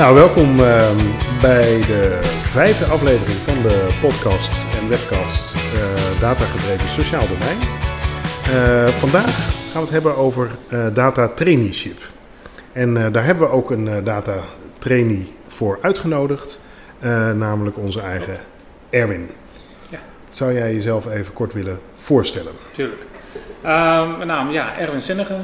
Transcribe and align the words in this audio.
Nou, 0.00 0.14
welkom 0.14 0.60
ehm, 0.60 0.96
bij 1.40 1.80
de 1.86 2.20
vijfde 2.42 2.84
aflevering 2.84 3.36
van 3.36 3.62
de 3.62 3.98
podcast 4.00 4.64
en 4.80 4.88
webcast 4.88 5.54
eh 5.54 6.20
Data 6.20 6.44
Gedreven 6.44 6.88
Sociaal 6.88 7.24
Domein. 7.28 7.58
Eh, 8.44 8.88
vandaag 8.88 9.34
gaan 9.44 9.72
we 9.72 9.78
het 9.80 9.90
hebben 9.90 10.16
over 10.16 10.50
eh, 10.68 10.86
data 10.94 11.28
traineeship. 11.28 12.00
En 12.72 12.96
eh, 12.96 13.12
daar 13.12 13.24
hebben 13.24 13.48
we 13.48 13.54
ook 13.54 13.70
een 13.70 13.88
eh, 13.88 14.04
data 14.04 14.34
trainee 14.78 15.32
voor 15.46 15.78
uitgenodigd, 15.82 16.60
eh, 16.98 17.30
namelijk 17.30 17.78
onze 17.78 18.00
eigen 18.00 18.36
Erwin. 18.90 19.30
Ja. 19.88 19.98
Zou 20.28 20.52
jij 20.52 20.74
jezelf 20.74 21.06
even 21.06 21.32
kort 21.32 21.52
willen 21.52 21.78
voorstellen? 21.96 22.52
Tuurlijk. 22.70 23.02
Ehm, 23.62 24.16
mijn 24.16 24.28
naam, 24.28 24.50
ja, 24.50 24.78
Erwin 24.78 25.02
Zinnige, 25.02 25.36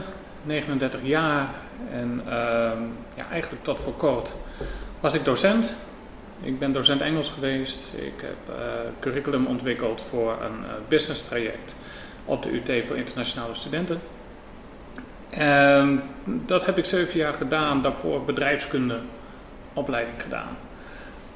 39 0.42 1.00
jaar. 1.02 1.46
En 1.92 2.20
ehm, 2.24 2.82
ja, 3.14 3.26
eigenlijk 3.30 3.64
tot 3.64 3.80
voor 3.80 3.94
kort 3.96 4.34
was 5.00 5.14
ik 5.14 5.24
docent. 5.24 5.74
Ik 6.40 6.58
ben 6.58 6.72
docent 6.72 7.00
Engels 7.00 7.28
geweest. 7.28 7.94
Ik 7.96 8.20
heb 8.20 8.56
eh, 8.56 8.64
curriculum 9.00 9.46
ontwikkeld 9.46 10.02
voor 10.02 10.30
een 10.32 10.64
eh, 10.64 10.70
business 10.88 11.24
traject 11.24 11.76
op 12.24 12.42
de 12.42 12.52
UT 12.52 12.86
voor 12.86 12.96
internationale 12.96 13.54
studenten. 13.54 14.00
En 15.30 16.02
dat 16.24 16.66
heb 16.66 16.78
ik 16.78 16.84
zeven 16.84 17.18
jaar 17.18 17.34
gedaan, 17.34 17.82
daarvoor 17.82 18.24
bedrijfskunde 18.24 19.00
opleiding 19.72 20.22
gedaan. 20.22 20.56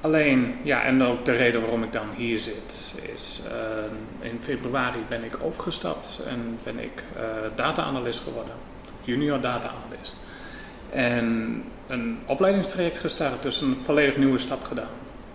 Alleen, 0.00 0.55
ja, 0.62 0.83
en 0.83 1.02
ook 1.02 1.24
de 1.24 1.33
reden 1.33 1.61
waarom 1.61 1.83
ik 1.83 1.92
dan 1.92 2.08
hier 2.16 2.38
zit, 2.38 2.95
is 3.14 3.42
eh, 3.50 4.28
in 4.30 4.38
februari 4.42 4.98
ben 5.08 5.24
ik 5.24 5.36
overgestapt 5.42 6.20
en 6.27 6.58
ben 6.64 6.78
ik 6.78 7.02
eh 7.16 7.22
data-analyst 7.55 8.19
geworden, 8.19 8.55
of 9.00 9.06
junior 9.06 9.41
data-analyst. 9.41 10.16
En 10.91 11.64
een 11.91 12.19
opleidingstraject 12.27 12.98
gestart, 12.98 13.42
dus 13.42 13.60
een 13.60 13.77
volledig 13.84 14.16
nieuwe 14.16 14.38
stap 14.38 14.64
gedaan. 14.64 14.88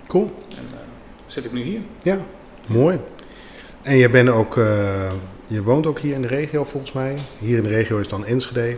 Cool. 0.08 0.32
En 0.50 0.68
uh, 0.74 0.80
zit 1.26 1.46
ik 1.46 1.52
nu 1.52 1.62
hier. 1.62 1.80
Ja, 2.02 2.18
mooi. 2.68 3.00
En 3.82 3.96
je 3.96 4.10
bent 4.10 4.30
ook, 4.30 4.58
uh, 4.58 5.12
je 5.48 5.64
woont 5.64 5.86
ook 5.86 6.00
hier 6.00 6.14
in 6.14 6.22
de 6.22 6.28
regio 6.28 6.64
volgens 6.64 6.92
mij. 6.92 7.16
Hier 7.40 7.58
in 7.58 7.64
de 7.64 7.70
regio 7.70 7.98
is 7.98 8.08
dan 8.08 8.26
Enschede. 8.26 8.76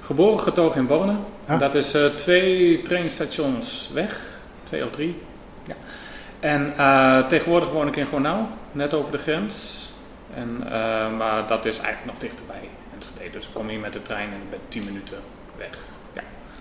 Geboren 0.00 0.40
getogen 0.40 0.80
in 0.80 0.86
Borne. 0.86 1.16
Ah. 1.46 1.60
Dat 1.60 1.74
is 1.74 1.94
uh, 1.94 2.06
twee 2.06 2.82
treinstations 2.82 3.90
weg, 3.92 4.20
twee 4.64 4.84
of 4.84 4.90
drie. 4.90 5.16
Ja. 5.66 5.74
En 6.40 6.74
tegenwoordig 7.28 7.70
woon 7.70 7.88
ik 7.88 7.96
in 7.96 8.06
Gronau, 8.06 8.44
net 8.72 8.94
over 8.94 9.12
de 9.12 9.18
grens. 9.18 9.86
En, 10.34 10.58
maar 11.16 11.46
dat 11.46 11.64
is 11.64 11.78
eigenlijk 11.78 12.06
nog 12.06 12.18
dichterbij 12.18 12.68
Enschede. 12.94 13.30
Dus 13.30 13.46
ik 13.46 13.54
kom 13.54 13.68
hier 13.68 13.78
met 13.78 13.92
de 13.92 14.02
trein 14.02 14.28
en 14.28 14.34
ik 14.34 14.50
ben 14.50 14.58
tien 14.68 14.84
minuten 14.84 15.18
weg. 15.56 15.78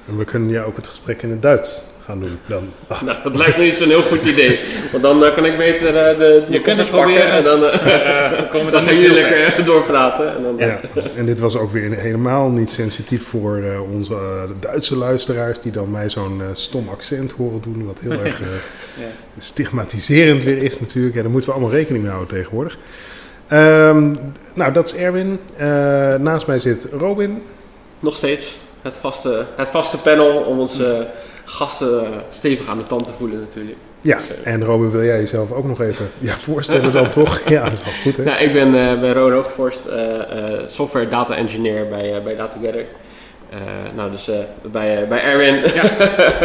En 0.07 0.17
we 0.17 0.25
kunnen 0.25 0.49
ja 0.49 0.63
ook 0.63 0.75
het 0.75 0.87
gesprek 0.87 1.21
in 1.21 1.29
het 1.29 1.41
Duits 1.41 1.81
gaan 2.07 2.19
doen 2.19 2.37
dan. 2.47 2.69
Ah. 2.87 3.01
Nou, 3.07 3.17
dat 3.23 3.35
lijkt 3.35 3.57
me 3.57 3.63
niet 3.63 3.77
zo'n 3.77 3.87
heel 3.87 4.01
goed 4.01 4.25
idee. 4.25 4.59
Want 4.91 5.03
dan 5.03 5.23
uh, 5.23 5.33
kan 5.33 5.45
ik 5.45 5.57
beter 5.57 5.87
uh, 5.87 6.17
de, 6.17 6.45
Je 6.49 6.61
kunt 6.61 6.77
het 6.77 6.89
proberen 6.89 7.31
en 7.31 7.43
dan, 7.43 7.63
uh, 7.63 8.49
komen 8.51 8.71
dan 8.71 8.81
gaan 8.81 8.97
jullie 8.97 9.13
lekker 9.13 9.65
doorpraten. 9.65 10.35
En, 10.35 10.43
dan, 10.43 10.57
ja, 10.57 10.79
en 11.15 11.25
dit 11.25 11.39
was 11.39 11.57
ook 11.57 11.71
weer 11.71 11.93
helemaal 11.93 12.49
niet 12.49 12.71
sensitief 12.71 13.23
voor 13.23 13.63
onze 13.91 14.15
Duitse 14.59 14.97
luisteraars 14.97 15.61
die 15.61 15.71
dan 15.71 15.91
mij 15.91 16.09
zo'n 16.09 16.41
stom 16.53 16.89
accent 16.89 17.31
horen 17.31 17.61
doen. 17.61 17.85
Wat 17.85 17.99
heel 17.99 18.23
erg 18.23 18.39
ja. 18.39 19.05
stigmatiserend 19.37 20.43
weer 20.43 20.63
is 20.63 20.79
natuurlijk. 20.79 21.15
Ja, 21.15 21.21
daar 21.21 21.31
moeten 21.31 21.49
we 21.49 21.55
allemaal 21.55 21.75
rekening 21.75 22.03
mee 22.03 22.13
houden 22.13 22.37
tegenwoordig. 22.37 22.77
Um, 23.51 24.15
nou, 24.53 24.73
dat 24.73 24.87
is 24.87 24.95
Erwin. 24.95 25.39
naast 26.19 26.47
mij 26.47 26.59
zit 26.59 26.87
Robin. 26.91 27.41
Nog 27.99 28.15
steeds. 28.15 28.57
Het 28.81 28.97
vaste, 28.97 29.45
het 29.55 29.69
vaste 29.69 29.97
panel 29.97 30.29
om 30.29 30.59
ons 30.59 30.81
gasten 31.45 32.07
stevig 32.29 32.67
aan 32.67 32.77
de 32.77 32.83
tand 32.83 33.07
te 33.07 33.13
voelen 33.13 33.39
natuurlijk. 33.39 33.77
Ja, 34.01 34.17
dus, 34.17 34.25
uh, 34.29 34.53
en 34.53 34.63
Robin, 34.63 34.91
wil 34.91 35.03
jij 35.03 35.19
jezelf 35.19 35.51
ook 35.51 35.65
nog 35.65 35.81
even 35.81 36.09
ja, 36.17 36.33
voorstellen 36.33 36.91
dan 36.91 37.09
toch? 37.09 37.41
Ja, 37.49 37.63
dat 37.63 37.73
is 37.73 37.83
wel 37.83 37.93
goed 38.03 38.17
hè? 38.17 38.23
Nou, 38.23 38.37
ik 38.39 38.53
ben, 38.53 38.67
uh, 38.67 38.99
ben 38.99 39.13
Rowan 39.13 39.31
Hoogvorst, 39.31 39.81
uh, 39.87 39.95
software 40.65 41.07
data 41.07 41.35
engineer 41.35 41.87
bij, 41.87 42.21
bij 42.23 42.35
DataGather. 42.35 42.85
nou, 43.95 44.11
dus 44.11 44.29
bij, 44.71 45.07
bij 45.07 45.21
Erwin. 45.21 45.73
Ja. 45.73 45.91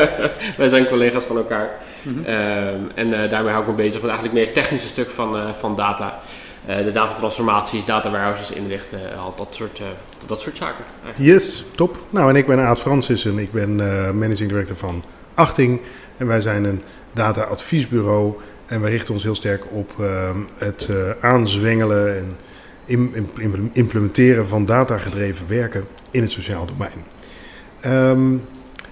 Wij 0.57 0.69
zijn 0.69 0.87
collega's 0.87 1.25
van 1.25 1.37
elkaar. 1.37 1.71
Mm 2.03 2.25
-hmm. 2.25 2.91
en 2.95 3.11
daarmee 3.11 3.53
hou 3.53 3.63
ik 3.63 3.71
me 3.71 3.75
bezig 3.75 4.01
met 4.01 4.11
eigenlijk 4.11 4.33
meer 4.35 4.45
het 4.45 4.55
technische 4.55 4.89
stuk 4.89 5.09
van, 5.09 5.55
van 5.59 5.77
data. 5.77 6.21
Uh, 6.69 6.77
de 6.77 6.93
datatransformaties, 6.93 7.85
data 7.85 8.11
warehouses 8.11 8.51
inrichten, 8.51 9.17
al 9.19 9.35
dat 9.37 9.49
soort, 9.51 9.79
uh, 9.79 9.87
dat 10.27 10.41
soort 10.41 10.57
zaken. 10.57 10.85
Yes, 11.17 11.65
top. 11.75 11.99
Nou, 12.11 12.31
en 12.31 12.37
ik 12.37 12.47
ben 12.47 12.61
Aad 12.61 12.81
Francissen. 12.81 13.39
Ik 13.39 13.53
ben 13.53 13.77
managing 14.19 14.49
director 14.49 14.77
van 14.77 15.03
Achting. 15.35 15.81
En 16.17 16.27
wij 16.27 16.41
zijn 16.41 16.65
een 16.65 16.83
data-adviesbureau. 17.13 18.35
En 18.67 18.81
wij 18.81 18.91
richten 18.91 19.15
ons 19.15 19.23
heel 19.23 19.35
sterk 19.35 19.65
op 19.71 19.93
het 20.59 20.91
aanzwengelen 21.21 22.17
en 22.17 22.37
implementeren 23.73 24.49
van 24.49 24.65
datagedreven 24.65 25.49
werken 25.49 25.85
in 26.11 26.23
het 26.23 26.31
sociaal 26.31 26.67
domein. 26.67 27.05
Um, 28.11 28.43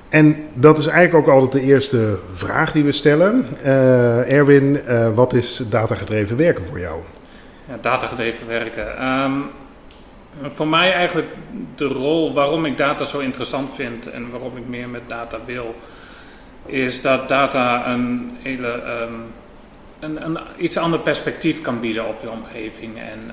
en 0.08 0.37
dat 0.54 0.78
is 0.78 0.87
eigenlijk 0.87 1.28
ook 1.28 1.34
altijd 1.34 1.52
de 1.52 1.69
eerste 1.69 2.19
vraag 2.32 2.72
die 2.72 2.84
we 2.84 2.92
stellen. 2.92 3.47
Erwin, 4.28 4.81
wat 5.14 5.32
is 5.32 5.62
datagedreven 5.70 6.37
werken 6.37 6.66
voor 6.66 6.81
jou? 6.81 7.00
Ja, 7.70 7.76
datagedreven 7.81 8.47
werken. 8.47 9.08
Um, 9.08 9.50
voor 10.42 10.69
mij 10.69 10.92
eigenlijk 10.92 11.28
de 11.75 11.84
rol 11.84 12.32
waarom 12.32 12.64
ik 12.64 12.76
data 12.76 13.04
zo 13.04 13.19
interessant 13.19 13.75
vind 13.75 14.10
en 14.10 14.31
waarom 14.31 14.56
ik 14.56 14.66
meer 14.66 14.88
met 14.88 15.03
data 15.06 15.38
wil, 15.44 15.75
is 16.66 17.03
dat 17.03 17.28
data 17.28 17.88
een 17.88 18.36
hele 18.42 18.82
um, 19.03 19.32
een, 20.00 20.25
een, 20.25 20.38
iets 20.56 20.76
ander 20.76 21.00
perspectief 21.00 21.60
kan 21.60 21.81
bieden 21.81 22.08
op 22.08 22.20
je 22.22 22.31
omgeving. 22.31 22.98
En 22.98 23.32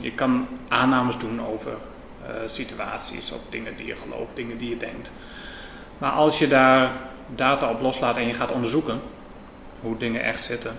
je 0.00 0.10
kan 0.10 0.48
aannames 0.68 1.18
doen 1.18 1.46
over 1.46 1.72
uh, 1.72 2.28
situaties 2.46 3.32
of 3.32 3.40
dingen 3.50 3.76
die 3.76 3.86
je 3.86 3.96
gelooft, 3.96 4.36
dingen 4.36 4.58
die 4.58 4.68
je 4.68 4.76
denkt. 4.76 5.12
Maar 5.98 6.10
als 6.10 6.38
je 6.38 6.48
daar 6.48 6.90
data 7.34 7.70
op 7.70 7.80
loslaat 7.80 8.16
en 8.16 8.26
je 8.26 8.34
gaat 8.34 8.52
onderzoeken 8.52 9.00
hoe 9.80 9.96
dingen 9.96 10.24
echt 10.24 10.40
zitten, 10.40 10.76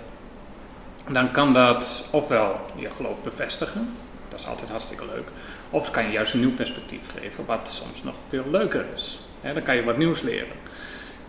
dan 1.10 1.32
kan 1.32 1.54
dat 1.54 2.08
ofwel 2.12 2.66
je 2.76 2.92
geloof 2.92 3.24
bevestigen, 3.24 3.96
dat 4.30 4.40
is 4.40 4.48
altijd 4.48 4.70
hartstikke 4.70 5.06
leuk, 5.06 5.28
of 5.70 5.92
kan 5.92 6.06
je 6.06 6.12
juist 6.12 6.34
een 6.34 6.40
nieuw 6.40 6.54
perspectief 6.54 7.02
geven, 7.20 7.46
wat 7.46 7.70
soms 7.70 8.04
nog 8.04 8.16
veel 8.30 8.46
leuker 8.52 8.86
is. 8.96 9.20
Dan 9.42 9.64
kan 9.64 9.76
je 9.76 9.84
wat 9.84 9.98
nieuws 9.98 10.22
leren. 10.22 10.56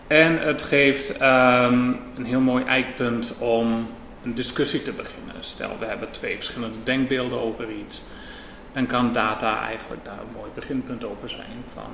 En 0.07 0.39
het 0.39 0.61
geeft 0.61 1.09
um, 1.21 1.99
een 2.15 2.25
heel 2.25 2.39
mooi 2.39 2.63
eikpunt 2.63 3.37
om 3.37 3.87
een 4.23 4.35
discussie 4.35 4.81
te 4.81 4.91
beginnen. 4.91 5.35
Stel, 5.39 5.79
we 5.79 5.85
hebben 5.85 6.11
twee 6.11 6.35
verschillende 6.35 6.77
denkbeelden 6.83 7.41
over 7.41 7.71
iets. 7.71 8.01
Dan 8.73 8.85
kan 8.85 9.13
data 9.13 9.61
eigenlijk 9.61 10.05
daar 10.05 10.19
een 10.19 10.35
mooi 10.35 10.49
beginpunt 10.53 11.05
over 11.05 11.29
zijn. 11.29 11.63
Van, 11.73 11.89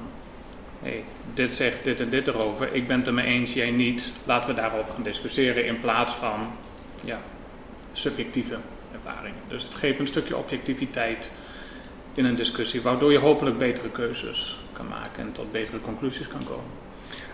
hey, 0.82 1.04
dit 1.34 1.54
zegt 1.54 1.84
dit 1.84 2.00
en 2.00 2.10
dit 2.10 2.28
erover, 2.28 2.74
ik 2.74 2.88
ben 2.88 2.98
het 2.98 3.08
er 3.08 3.14
mee 3.14 3.26
eens, 3.26 3.54
jij 3.54 3.72
niet. 3.72 4.12
Laten 4.26 4.56
we 4.56 4.62
daarover 4.62 4.94
gaan 4.94 5.04
discussiëren 5.04 5.66
in 5.66 5.80
plaats 5.80 6.14
van, 6.14 6.48
ja, 7.04 7.20
subjectieve 7.94 8.56
ervaringen. 8.94 9.42
Dus 9.48 9.64
het 9.64 9.76
geeft 9.76 10.00
een 10.00 10.08
stukje 10.08 10.38
objectiviteit 10.38 11.32
in 12.14 12.26
een 12.26 12.36
discussie, 12.36 12.82
waardoor 12.82 13.12
je 13.12 13.20
hopelijk 13.20 13.58
betere 13.58 13.90
keuzes 13.90 14.60
kan 14.74 14.88
maken 14.88 15.24
en 15.24 15.32
tot 15.32 15.52
betere 15.52 15.82
conclusies 15.82 16.28
kan 16.28 16.44
komen. 16.44 16.80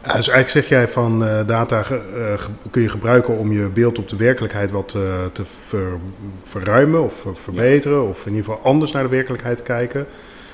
Ja, 0.05 0.13
dus 0.13 0.29
eigenlijk 0.29 0.49
zeg 0.49 0.67
jij 0.67 0.87
van 0.87 1.23
uh, 1.23 1.47
data 1.47 1.83
uh, 1.91 2.33
kun 2.71 2.81
je 2.81 2.89
gebruiken 2.89 3.37
om 3.37 3.51
je 3.51 3.69
beeld 3.69 3.99
op 3.99 4.09
de 4.09 4.15
werkelijkheid 4.15 4.71
wat 4.71 4.93
uh, 4.97 5.25
te 5.33 5.43
ver, 5.67 5.99
verruimen 6.43 7.03
of 7.03 7.25
verbeteren, 7.33 8.01
ja. 8.01 8.03
of 8.03 8.25
in 8.25 8.35
ieder 8.35 8.45
geval 8.45 8.61
anders 8.63 8.91
naar 8.91 9.03
de 9.03 9.09
werkelijkheid 9.09 9.57
te 9.57 9.63
kijken. 9.63 10.05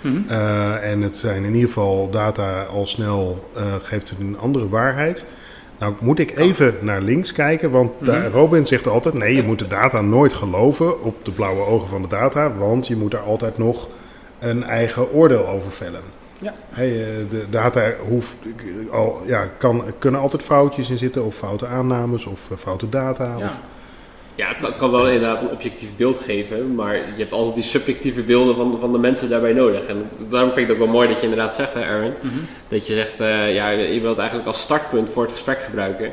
Mm 0.02 0.12
-hmm. 0.12 0.30
en 0.80 1.02
het 1.02 1.16
zijn 1.16 1.44
in 1.44 1.54
ieder 1.54 1.68
geval 1.68 2.10
data 2.10 2.64
al 2.64 2.86
snel 2.86 3.52
geeft 3.82 4.14
een 4.20 4.38
andere 4.40 4.70
waarheid. 4.70 5.26
Nou 5.78 5.94
moet 6.00 6.20
ik 6.20 6.38
even 6.38 6.76
naar 6.82 7.02
links 7.02 7.32
kijken, 7.32 7.72
want 7.72 7.92
-hmm. 8.00 8.28
Robin 8.28 8.68
zegt 8.68 8.88
altijd... 8.88 9.14
nee, 9.14 9.36
je 9.36 9.44
moet 9.44 9.60
de 9.60 9.68
data 9.68 10.02
nooit 10.02 10.34
geloven 10.34 11.04
op 11.04 11.26
de 11.26 11.32
blauwe 11.32 11.66
ogen 11.66 11.90
van 11.90 12.02
de 12.02 12.08
data... 12.08 12.54
want 12.58 12.88
je 12.88 12.96
moet 12.96 13.12
daar 13.12 13.22
altijd 13.22 13.58
nog 13.58 13.88
een 14.40 14.64
eigen 14.64 15.12
oordeel 15.12 15.48
over 15.48 15.72
vellen. 15.72 16.02
Ja. 16.40 16.54
Hey, 16.70 16.90
de 17.30 17.46
data 17.50 17.92
hoeft, 18.08 18.36
al, 18.92 19.22
ja, 19.26 19.48
kan, 19.58 19.84
kunnen 20.00 20.22
altijd 20.22 20.44
foutjes 20.44 20.90
in 20.90 20.98
zitten... 20.98 21.26
of 21.26 21.36
foute 21.36 21.68
aannames 21.68 22.26
of 22.26 22.50
foute 22.58 22.90
data. 22.90 23.36
Ja. 23.38 23.46
Of... 23.46 23.60
Ja, 24.36 24.48
het 24.48 24.58
kan, 24.58 24.66
het 24.66 24.78
kan, 24.78 24.92
wel 24.92 25.08
inderdaad 25.08 25.42
een 25.42 25.50
objectief 25.50 25.90
beeld 25.98 26.18
geven, 26.18 26.76
maar 26.76 26.96
je 26.96 27.18
hebt 27.18 27.34
altijd 27.34 27.56
die 27.56 27.64
subjectieve 27.64 28.22
beelden 28.22 28.56
van, 28.56 28.78
van 28.80 28.92
de 28.92 28.98
mensen 28.98 29.30
daarbij 29.30 29.54
nodig. 29.54 29.86
En 29.86 30.10
daarom 30.30 30.52
vind 30.52 30.62
ik 30.62 30.68
het 30.68 30.78
ook 30.78 30.84
wel 30.84 30.94
mooi 30.94 31.08
dat 31.08 31.18
je 31.18 31.24
inderdaad 31.24 31.56
zegt, 31.56 31.74
hè, 31.74 31.82
Erwin, 31.82 32.14
mm 32.22 32.30
-hmm. 32.30 32.46
dat 32.68 32.88
je 32.88 32.94
zegt, 32.94 33.22
uh, 33.22 33.54
ja, 33.54 33.70
je 33.70 34.02
wilt 34.02 34.18
eigenlijk 34.18 34.48
als 34.48 34.62
startpunt 34.62 35.10
voor 35.10 35.24
het 35.24 35.32
gesprek 35.32 35.62
gebruiken. 35.62 36.06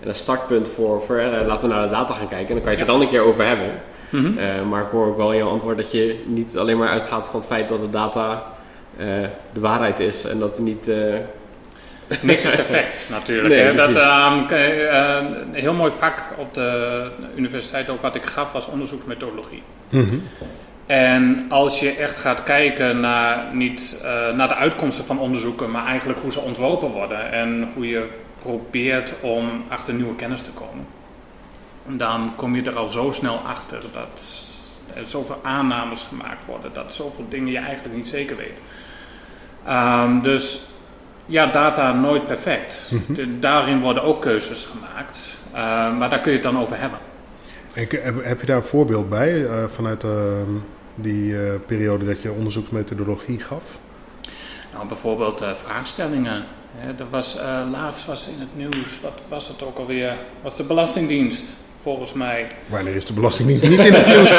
En 0.00 0.08
een 0.08 0.14
startpunt 0.14 0.68
voor, 0.68 1.02
voor 1.02 1.16
uh, 1.16 1.46
laten 1.46 1.68
we 1.68 1.74
naar 1.74 1.82
de 1.82 1.90
data 1.90 2.14
gaan 2.14 2.28
kijken 2.28 2.48
en 2.48 2.54
dan 2.54 2.62
kan 2.62 2.72
je 2.72 2.78
het 2.78 2.86
er 2.86 2.92
dan 2.92 3.00
een 3.00 3.08
keer 3.08 3.20
over 3.20 3.46
hebben. 3.46 3.70
Mm 4.10 4.24
-hmm. 4.24 4.38
uh, 4.38 4.62
maar 4.68 4.82
ik 4.82 4.90
hoor 4.90 5.06
ook 5.06 5.16
wel 5.16 5.32
in 5.32 5.38
jouw 5.38 5.48
antwoord 5.48 5.76
dat 5.76 5.92
je 5.92 6.22
niet 6.26 6.56
alleen 6.56 6.78
maar 6.78 6.88
uitgaat 6.88 7.28
van 7.28 7.40
het 7.40 7.48
feit 7.48 7.68
dat 7.68 7.80
de 7.80 7.90
data 7.90 8.56
de 9.52 9.60
waarheid 9.60 10.00
is 10.00 10.24
en 10.24 10.38
dat 10.38 10.50
het 10.50 10.64
niet... 10.64 10.90
Niks 12.22 12.44
is 12.44 12.50
perfect 12.50 13.08
natuurlijk. 13.10 13.48
Nee, 13.48 13.62
hè. 13.62 13.74
Dat, 13.74 13.96
ehm, 13.96 14.46
eh, 14.48 15.16
een 15.40 15.54
heel 15.54 15.72
mooi 15.72 15.92
vak 15.92 16.22
op 16.36 16.54
de 16.54 17.10
universiteit 17.36 17.90
ook 17.90 18.02
wat 18.02 18.14
ik 18.14 18.24
gaf 18.24 18.52
was 18.52 18.66
onderzoeksmethodologie. 18.66 19.62
Mhm. 19.88 20.16
En 20.86 21.46
als 21.48 21.80
je 21.80 21.90
echt 21.90 22.16
gaat 22.16 22.42
kijken 22.42 23.00
naar, 23.00 23.54
niet, 23.54 24.00
eh, 24.02 24.34
naar 24.34 24.48
de 24.48 24.54
uitkomsten 24.54 25.04
van 25.04 25.18
onderzoeken, 25.18 25.70
maar 25.70 25.86
eigenlijk 25.86 26.18
hoe 26.20 26.32
ze 26.32 26.40
ontworpen 26.40 26.90
worden 26.90 27.32
en 27.32 27.68
hoe 27.74 27.88
je 27.88 28.08
probeert 28.38 29.14
om 29.20 29.64
achter 29.68 29.94
nieuwe 29.94 30.14
kennis 30.14 30.42
te 30.42 30.50
komen, 30.50 30.86
dan 31.86 32.32
kom 32.36 32.56
je 32.56 32.62
er 32.62 32.76
al 32.76 32.88
zo 32.88 33.12
snel 33.12 33.36
achter 33.36 33.80
dat 33.92 34.46
er 34.94 35.06
zoveel 35.06 35.40
aannames 35.42 36.02
gemaakt 36.02 36.44
worden, 36.44 36.70
dat 36.72 36.94
zoveel 36.94 37.26
dingen 37.28 37.52
je 37.52 37.58
eigenlijk 37.58 37.96
niet 37.96 38.08
zeker 38.08 38.36
weet. 38.36 38.60
Ehm, 39.64 40.20
dus 40.20 40.68
ja, 41.28 41.46
data 41.46 41.92
nooit 41.92 42.26
perfect. 42.26 42.90
De- 43.06 43.38
daarin 43.38 43.80
worden 43.80 44.02
ook 44.02 44.20
keuzes 44.22 44.64
gemaakt, 44.64 45.36
eh, 45.52 45.96
maar 45.98 46.10
daar 46.10 46.20
kun 46.20 46.30
je 46.32 46.38
het 46.38 46.46
dan 46.52 46.60
over 46.60 46.80
hebben. 46.80 46.98
En 47.74 47.86
k- 47.86 48.02
heb, 48.22 48.40
je 48.40 48.46
daar 48.46 48.56
een 48.56 48.62
voorbeeld 48.62 49.08
bij 49.08 49.46
eh, 49.46 49.64
vanuit 49.74 50.04
eh, 50.04 50.10
die 50.94 51.36
eh, 51.46 51.52
periode 51.66 52.04
dat 52.06 52.22
je 52.22 52.32
onderzoeksmethodologie 52.32 53.40
gaf? 53.40 53.62
Nou, 54.72 54.86
bijvoorbeeld 54.88 55.40
eh, 55.40 55.48
vraagstellingen. 55.54 56.44
Hè, 56.76 56.88
er 56.98 57.10
was, 57.10 57.36
eh, 57.38 57.62
laatst 57.72 58.06
was 58.06 58.28
in 58.28 58.40
het 58.40 58.56
nieuws, 58.56 59.00
wat 59.02 59.22
was 59.28 59.48
het 59.48 59.62
ook 59.62 59.78
alweer? 59.78 60.12
Was 60.42 60.56
de 60.56 60.64
Belastingdienst, 60.64 61.52
volgens 61.82 62.12
mij. 62.12 62.46
Wanneer 62.66 62.94
is 62.94 63.06
de 63.06 63.12
Belastingdienst 63.12 63.68
niet 63.68 63.78
in 63.78 63.94
het 63.94 64.06
nieuws? 64.14 64.38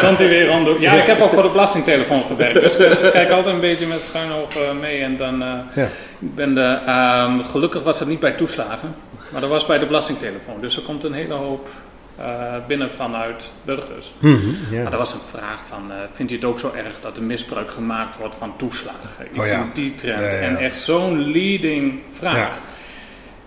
Komt 0.00 0.18
hij 0.18 0.28
weer 0.28 0.50
aan 0.50 0.80
Ja, 0.80 0.92
ik 0.92 1.06
heb 1.06 1.20
ook 1.20 1.32
voor 1.32 1.42
de 1.42 1.48
Belastingtelefoon 1.48 2.24
gewerkt. 2.26 2.60
Dus 2.60 2.76
ik 2.76 3.10
kijk 3.12 3.30
altijd 3.30 3.54
een 3.54 3.60
beetje 3.60 3.86
met 3.86 4.02
schuin 4.02 4.32
oog 4.32 4.56
eh, 4.56 4.62
mee. 4.80 5.00
En 5.00 5.16
dan 5.16 5.42
eh, 5.42 5.48
Ja. 5.74 5.88
ben 6.18 6.54
de, 6.54 6.78
ehm, 6.86 7.42
gelukkig 7.42 7.82
was 7.82 7.98
het 7.98 8.08
niet 8.08 8.20
bij 8.20 8.32
toeslagen, 8.32 8.94
maar 9.30 9.40
dat 9.40 9.50
was 9.50 9.66
bij 9.66 9.78
de 9.78 9.86
Belastingtelefoon. 9.86 10.60
Dus 10.60 10.76
er 10.76 10.82
komt 10.82 11.04
een 11.04 11.12
hele 11.12 11.34
hoop 11.34 11.68
eh, 12.16 12.24
binnen 12.66 12.90
vanuit 12.96 13.50
burgers. 13.64 14.12
Mhm, 14.18 14.82
Maar 14.82 14.92
er 14.92 14.98
was 14.98 15.12
een 15.12 15.20
vraag 15.38 15.60
van, 15.68 15.92
vindt 16.12 16.32
u 16.32 16.34
het 16.34 16.44
ook 16.44 16.58
zo 16.58 16.72
erg 16.76 16.94
dat 17.02 17.16
er 17.16 17.22
misbruik 17.22 17.70
gemaakt 17.70 18.16
wordt 18.16 18.34
van 18.38 18.52
toeslagen? 18.56 19.26
Iets 19.32 19.38
Oh 19.40 19.46
ja. 19.46 19.52
in 19.54 19.70
die 19.72 19.94
trend. 19.94 20.20
Ja. 20.20 20.26
En 20.38 20.56
echt 20.56 20.80
zo'n 20.80 21.30
leading 21.30 22.00
vraag. 22.12 22.58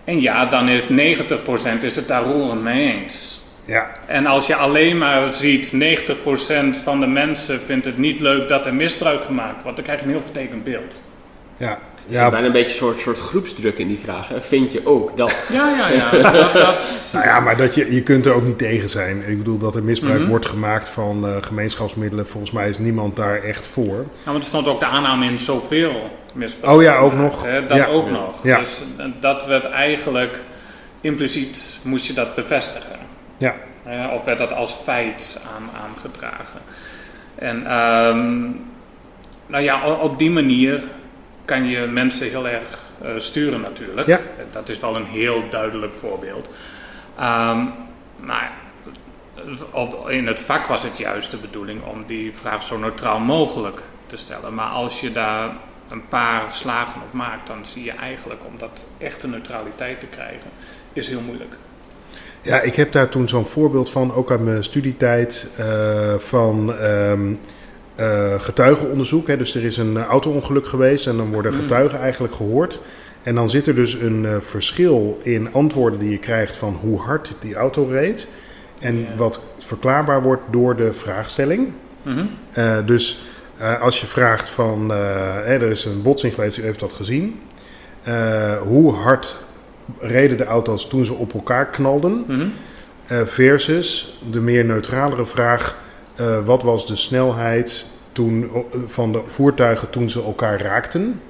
En 0.03 0.21
ja, 0.21 0.45
dan 0.45 0.69
is 0.69 0.83
90% 0.83 0.87
is 1.81 1.95
het 1.95 2.07
daar 2.07 2.23
roerend 2.23 2.61
mee 2.61 2.93
eens. 2.93 3.41
ja. 3.65 3.91
En 4.07 4.25
als 4.25 4.47
je 4.47 4.55
alleen 4.55 4.97
maar 4.97 5.33
ziet, 5.33 5.73
90% 5.73 6.83
van 6.83 6.99
de 6.99 7.07
mensen 7.07 7.61
vindt 7.61 7.85
het 7.85 7.97
niet 7.97 8.19
leuk 8.19 8.47
dat 8.47 8.65
er 8.65 8.73
misbruik 8.73 9.23
gemaakt 9.23 9.61
wordt, 9.63 9.75
dan 9.77 9.85
krijg 9.85 9.99
je 9.99 10.05
een 10.05 10.11
heel 10.11 10.21
vertekend 10.21 10.63
beeld. 10.63 11.01
ja. 11.57 11.79
Er 12.07 12.13
zit 12.13 12.21
Ja, 12.21 12.29
bijna 12.29 12.45
een 12.45 12.51
beetje 12.51 12.69
een 12.69 12.75
soort, 12.77 12.99
soort 12.99 13.19
groepsdruk 13.19 13.77
in 13.77 13.87
die 13.87 13.99
vragen. 13.99 14.41
Vind 14.43 14.71
je 14.71 14.85
ook 14.85 15.17
dat? 15.17 15.33
Ja, 15.53 15.69
ja, 15.77 15.87
ja. 15.89 16.09
dat, 16.31 16.53
dat, 16.53 17.09
Nou 17.13 17.25
ja, 17.25 17.39
maar 17.39 17.57
dat 17.57 17.75
je, 17.75 17.93
je 17.93 18.01
kunt 18.03 18.25
er 18.25 18.33
ook 18.33 18.43
niet 18.43 18.57
tegen 18.57 18.89
zijn. 18.89 19.23
Ik 19.27 19.37
bedoel 19.37 19.57
dat 19.57 19.75
er 19.75 19.83
misbruik 19.83 20.19
Mhm. 20.19 20.29
wordt 20.29 20.45
gemaakt 20.45 20.89
van 20.89 21.25
eh, 21.27 21.35
gemeenschapsmiddelen. 21.41 22.27
Volgens 22.27 22.51
mij 22.51 22.69
is 22.69 22.77
niemand 22.77 23.15
daar 23.15 23.43
echt 23.43 23.67
voor. 23.67 23.85
Nou, 23.95 24.05
maar 24.25 24.35
er 24.35 24.43
stond 24.43 24.67
ook 24.67 24.79
de 24.79 24.85
aanname 24.85 25.25
in 25.25 25.37
zoveel 25.37 26.09
misbruik. 26.33 26.75
Oh 26.75 26.81
ja, 26.81 26.97
ook 26.97 27.11
gemaakt, 27.11 27.33
nog. 27.33 27.43
hè, 27.45 27.65
Dat 27.65 27.77
Ja. 27.77 27.85
ook 27.85 28.09
nog. 28.09 28.43
Ja. 28.43 28.57
Dus 28.59 28.81
dat 29.19 29.45
werd 29.45 29.65
eigenlijk, 29.65 30.39
impliciet 31.01 31.79
moest 31.83 32.05
je 32.05 32.13
dat 32.13 32.35
bevestigen. 32.35 32.95
Ja, 33.37 33.55
hè, 33.83 34.07
of 34.15 34.23
werd 34.23 34.37
dat 34.37 34.53
als 34.53 34.71
feit 34.83 35.45
aan, 35.55 35.69
aangedragen. 35.85 36.59
En 37.35 37.65
ehm, 37.65 38.39
nou 39.47 39.63
ja, 39.63 39.87
op 39.89 40.19
die 40.19 40.31
manier 40.31 40.83
kan 41.45 41.67
je 41.67 41.79
mensen 41.79 42.29
heel 42.29 42.47
erg 42.47 42.79
eh, 43.01 43.09
sturen 43.17 43.61
natuurlijk. 43.61 44.07
Ja. 44.07 44.19
Dat 44.51 44.69
is 44.69 44.79
wel 44.79 44.95
een 44.95 45.05
heel 45.05 45.49
duidelijk 45.49 45.93
voorbeeld. 45.99 46.49
Ehm, 47.17 47.65
maar 48.15 48.51
op, 49.71 50.09
in 50.09 50.27
het 50.27 50.39
vak 50.39 50.65
was 50.65 50.83
het 50.83 50.97
juist 50.97 51.31
de 51.31 51.37
bedoeling 51.37 51.83
om 51.83 52.03
die 52.05 52.33
vraag 52.33 52.63
zo 52.63 52.77
neutraal 52.77 53.19
mogelijk 53.19 53.81
te 54.05 54.17
stellen. 54.17 54.53
Maar 54.53 54.69
als 54.69 55.01
je 55.01 55.11
daar 55.11 55.49
een 55.89 56.07
paar 56.07 56.51
slagen 56.51 57.01
op 57.01 57.13
maakt, 57.13 57.47
dan 57.47 57.65
zie 57.65 57.83
je 57.83 57.91
eigenlijk 57.91 58.45
om 58.45 58.53
dat 58.57 58.83
echte 58.97 59.27
neutraliteit 59.27 59.99
te 59.99 60.05
krijgen, 60.05 60.49
is 60.93 61.07
heel 61.07 61.21
moeilijk. 61.21 61.55
Ja, 62.41 62.61
ik 62.61 62.75
heb 62.75 62.91
daar 62.91 63.09
toen 63.09 63.29
zo'n 63.29 63.45
voorbeeld 63.45 63.89
van, 63.89 64.13
ook 64.13 64.31
uit 64.31 64.43
mijn 64.43 64.63
studietijd, 64.63 65.51
eh, 65.57 66.13
van 66.17 66.75
ehm, 66.77 67.33
eh, 67.95 68.33
getuigenonderzoek. 68.41 69.27
Hè. 69.27 69.37
Dus 69.37 69.55
er 69.55 69.63
is 69.63 69.77
een 69.77 69.97
auto-ongeluk 70.03 70.65
geweest 70.67 71.07
en 71.07 71.17
dan 71.17 71.31
worden 71.31 71.53
Mm. 71.53 71.59
getuigen 71.59 71.99
eigenlijk 71.99 72.35
gehoord. 72.35 72.79
En 73.23 73.35
dan 73.35 73.49
zit 73.49 73.67
er 73.67 73.75
dus 73.75 73.93
een 73.93 74.25
eh, 74.25 74.35
verschil 74.39 75.19
in 75.23 75.53
antwoorden 75.53 75.99
die 75.99 76.09
je 76.09 76.17
krijgt 76.17 76.55
van 76.55 76.77
hoe 76.81 76.99
hard 76.99 77.31
die 77.39 77.55
auto 77.55 77.85
reed. 77.85 78.27
En 78.79 79.07
wat 79.15 79.41
verklaarbaar 79.59 80.21
wordt 80.21 80.41
door 80.51 80.75
de 80.75 80.93
vraagstelling. 80.93 81.67
Mhm. 82.01 82.25
Eh, 82.51 82.77
dus 82.85 83.25
eh, 83.57 83.81
als 83.81 83.99
je 84.01 84.05
vraagt 84.07 84.49
van, 84.49 84.91
eh, 84.91 84.97
hè, 85.35 85.53
er 85.55 85.69
is 85.69 85.85
een 85.85 86.01
botsing 86.01 86.33
geweest, 86.33 86.57
u 86.57 86.61
heeft 86.63 86.79
dat 86.79 86.93
gezien. 86.93 87.39
Eh, 88.03 88.57
hoe 88.61 88.93
hard 88.93 89.35
reden 89.99 90.37
de 90.37 90.45
auto's 90.45 90.87
toen 90.87 91.05
ze 91.05 91.13
op 91.13 91.33
elkaar 91.33 91.65
knalden? 91.69 92.25
Eh, 93.07 93.21
versus 93.25 94.17
de 94.31 94.39
meer 94.39 94.65
neutralere 94.65 95.25
vraag: 95.25 95.75
eh, 96.21 96.45
wat 96.45 96.63
was 96.63 96.87
de 96.87 96.95
snelheid 96.95 97.85
toen, 98.11 98.51
van 98.85 99.11
de 99.11 99.21
voertuigen 99.27 99.89
toen 99.89 100.09
ze 100.09 100.23
elkaar 100.23 100.61
raakten? 100.61 101.21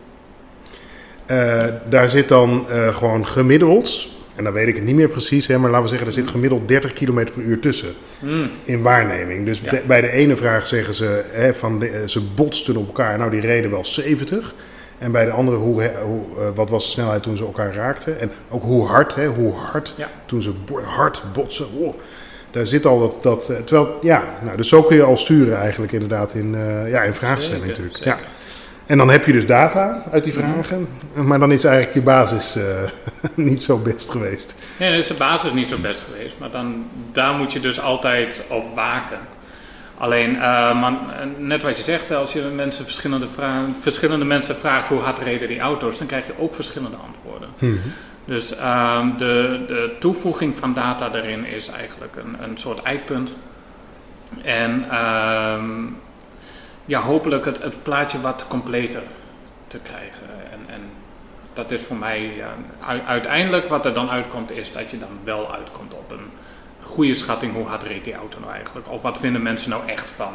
Eh, 1.26 1.64
daar 1.90 2.10
zit 2.10 2.28
dan 2.28 2.66
eh, 2.70 2.96
gewoon 2.96 3.28
gemiddeld, 3.28 4.10
en 4.36 4.44
dan 4.44 4.54
weet 4.54 4.68
ik 4.68 4.76
het 4.76 4.84
niet 4.84 4.96
meer 4.96 5.08
precies, 5.10 5.48
hè, 5.48 5.58
maar 5.58 5.70
laten 5.70 5.84
we 5.84 5.90
zeggen, 5.90 6.08
er 6.08 6.14
zit 6.14 6.28
gemiddeld 6.28 6.68
30 6.68 6.94
km 6.94 7.14
per 7.24 7.38
uur 7.44 7.60
tussen 7.60 7.94
Mm. 8.20 8.50
in 8.64 8.82
waarneming. 8.82 9.46
Dus 9.46 9.60
Ja. 9.64 9.70
de- 9.70 9.82
bij 9.88 10.02
de 10.02 10.12
ene 10.12 10.36
vraag 10.36 10.68
zeggen 10.68 10.94
ze, 10.94 11.24
hè, 11.32 11.54
van 11.54 11.80
de- 11.80 12.04
ze 12.06 12.22
botsten 12.22 12.76
op 12.78 12.86
elkaar, 12.88 13.18
nou 13.18 13.32
die 13.32 13.42
reden 13.42 13.72
wel 13.72 13.86
70. 13.86 14.54
En 14.98 15.12
bij 15.12 15.26
de 15.26 15.32
andere, 15.32 15.58
hoe, 15.58 15.92
hoe, 16.04 16.22
wat 16.56 16.70
was 16.70 16.86
de 16.86 16.92
snelheid 16.92 17.24
toen 17.24 17.38
ze 17.38 17.44
elkaar 17.44 17.74
raakten? 17.76 18.20
En 18.20 18.32
ook 18.50 18.64
hoe 18.64 18.86
hard, 18.88 19.16
hè, 19.16 19.28
hoe 19.28 19.54
hard 19.54 19.94
Ja. 19.98 20.10
toen 20.26 20.42
ze 20.42 20.52
hard 20.84 21.24
botsen. 21.34 21.66
Oh, 21.74 21.94
daar 22.52 22.66
zit 22.66 22.86
al 22.86 23.00
dat, 23.00 23.18
dat 23.22 23.50
eh, 23.50 23.56
terwijl, 23.66 23.98
ja, 24.02 24.24
nou, 24.42 24.58
dus 24.58 24.70
zo 24.70 24.84
kun 24.84 24.96
je 24.96 25.04
al 25.04 25.18
sturen 25.18 25.58
eigenlijk 25.58 25.92
inderdaad 25.92 26.34
in, 26.34 26.56
eh, 26.56 26.92
ja, 26.92 27.02
in 27.02 27.14
vraagstelling 27.14 27.64
Zeker, 27.66 27.68
natuurlijk. 27.68 27.98
zeker. 27.98 28.20
Ja. 28.20 28.40
En 28.86 28.98
dan 28.98 29.10
heb 29.10 29.26
je 29.26 29.32
dus 29.32 29.46
data 29.46 30.04
uit 30.12 30.24
die 30.24 30.34
vragen, 30.34 30.88
maar 31.14 31.40
dan 31.40 31.52
is 31.52 31.64
eigenlijk 31.64 31.96
je 31.96 32.02
basis 32.02 32.56
eh, 32.56 32.64
niet 33.36 33.62
zo 33.62 33.78
best 33.78 34.10
geweest. 34.10 34.56
Nee, 34.78 34.90
dan 34.90 35.00
is 35.00 35.08
de 35.08 35.14
basis 35.14 35.52
niet 35.54 35.68
zo 35.68 35.78
best 35.78 36.04
geweest, 36.12 36.36
maar 36.40 36.52
dan, 36.52 36.86
daar 37.12 37.34
moet 37.34 37.54
je 37.54 37.60
dus 37.60 37.82
altijd 37.82 38.42
op 38.50 38.76
waken. 38.76 39.20
Alleen, 39.98 40.32
maar, 40.38 40.92
eh, 40.92 41.28
net 41.38 41.62
wat 41.64 41.78
je 41.78 41.84
zegt, 41.84 42.12
als 42.12 42.34
je 42.34 42.42
mensen 42.56 42.84
verschillende, 42.86 43.28
vra- 43.36 43.66
verschillende 43.80 44.26
mensen 44.26 44.56
vraagt 44.56 44.88
hoe 44.88 45.00
hard 45.00 45.20
reden 45.20 45.48
die 45.48 45.60
auto's, 45.60 45.98
dan 45.98 46.08
krijg 46.08 46.26
je 46.26 46.34
ook 46.40 46.56
verschillende 46.56 46.98
antwoorden. 47.08 47.50
Mhm. 47.60 47.88
Dus 48.26 48.56
ehm, 48.56 49.18
de, 49.18 49.64
de 49.68 49.96
toevoeging 50.00 50.56
van 50.58 50.74
data 50.74 51.10
daarin 51.10 51.46
is 51.46 51.68
eigenlijk 51.68 52.16
een, 52.16 52.36
een 52.50 52.58
soort 52.58 52.82
eikpunt. 52.82 53.36
En 54.44 54.86
ehm, 54.90 55.72
ja, 56.86 57.00
hopelijk 57.02 57.46
het, 57.46 57.62
het 57.64 57.84
plaatje 57.84 58.22
wat 58.22 58.46
completer 58.48 59.02
te 59.68 59.80
krijgen. 59.80 60.28
En, 60.52 60.74
en 60.74 60.82
dat 61.54 61.72
is 61.72 61.82
voor 61.82 61.98
mij 61.98 62.34
ja, 62.36 62.54
u- 62.96 63.02
uiteindelijk 63.08 63.68
wat 63.68 63.86
er 63.86 63.94
dan 63.94 64.10
uitkomt, 64.10 64.52
is 64.52 64.72
dat 64.72 64.92
je 64.92 64.98
dan 64.98 65.10
wel 65.24 65.54
uitkomt 65.54 65.94
op 65.94 66.12
een 66.12 66.30
goede 66.82 67.14
schatting 67.14 67.54
hoe 67.54 67.66
hard 67.66 67.84
reed 67.84 68.04
die 68.04 68.16
auto 68.16 68.40
nou 68.40 68.52
eigenlijk. 68.54 68.90
Of 68.90 69.02
wat 69.02 69.18
vinden 69.18 69.42
mensen 69.42 69.70
nou 69.70 69.82
echt 69.86 70.10
van 70.12 70.32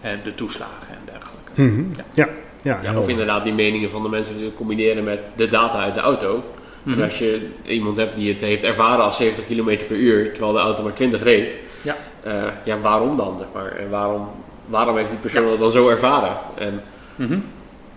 eh, 0.00 0.10
de 0.22 0.34
toeslagen 0.34 0.88
en 0.94 1.02
dergelijke. 1.04 1.52
Mhm. 1.62 2.00
Ja. 2.12 2.28
Ja, 2.62 2.78
ja, 2.82 2.98
of 2.98 3.08
inderdaad 3.08 3.44
die 3.44 3.52
meningen 3.52 3.90
van 3.90 4.02
de 4.02 4.08
mensen 4.08 4.36
die 4.36 4.54
combineren 4.54 5.04
met 5.04 5.20
de 5.36 5.48
data 5.48 5.78
uit 5.78 5.94
de 5.94 6.00
auto. 6.00 6.44
Mhm. 6.84 6.98
En 6.98 7.04
als 7.04 7.18
je 7.18 7.46
iemand 7.66 7.96
hebt 7.96 8.16
die 8.16 8.32
het 8.32 8.40
heeft 8.40 8.64
ervaren 8.64 9.04
als 9.04 9.16
70 9.16 9.44
km 9.46 9.86
per 9.86 9.96
uur, 9.96 10.30
terwijl 10.32 10.52
de 10.52 10.58
auto 10.58 10.82
maar 10.82 10.92
20 10.94 11.22
reed. 11.22 11.56
Ja. 11.82 11.96
eh, 12.22 12.32
ja, 12.64 12.78
waarom 12.80 13.16
dan? 13.16 13.36
Zeg 13.38 13.46
maar? 13.54 13.76
En 13.76 13.90
waarom, 13.90 14.28
waarom 14.66 14.96
heeft 14.96 15.08
die 15.10 15.18
persoon 15.18 15.48
dat 15.48 15.58
dan 15.58 15.72
zo 15.72 15.88
ervaren? 15.88 16.36
En 16.58 16.82
Mhm. 17.16 17.38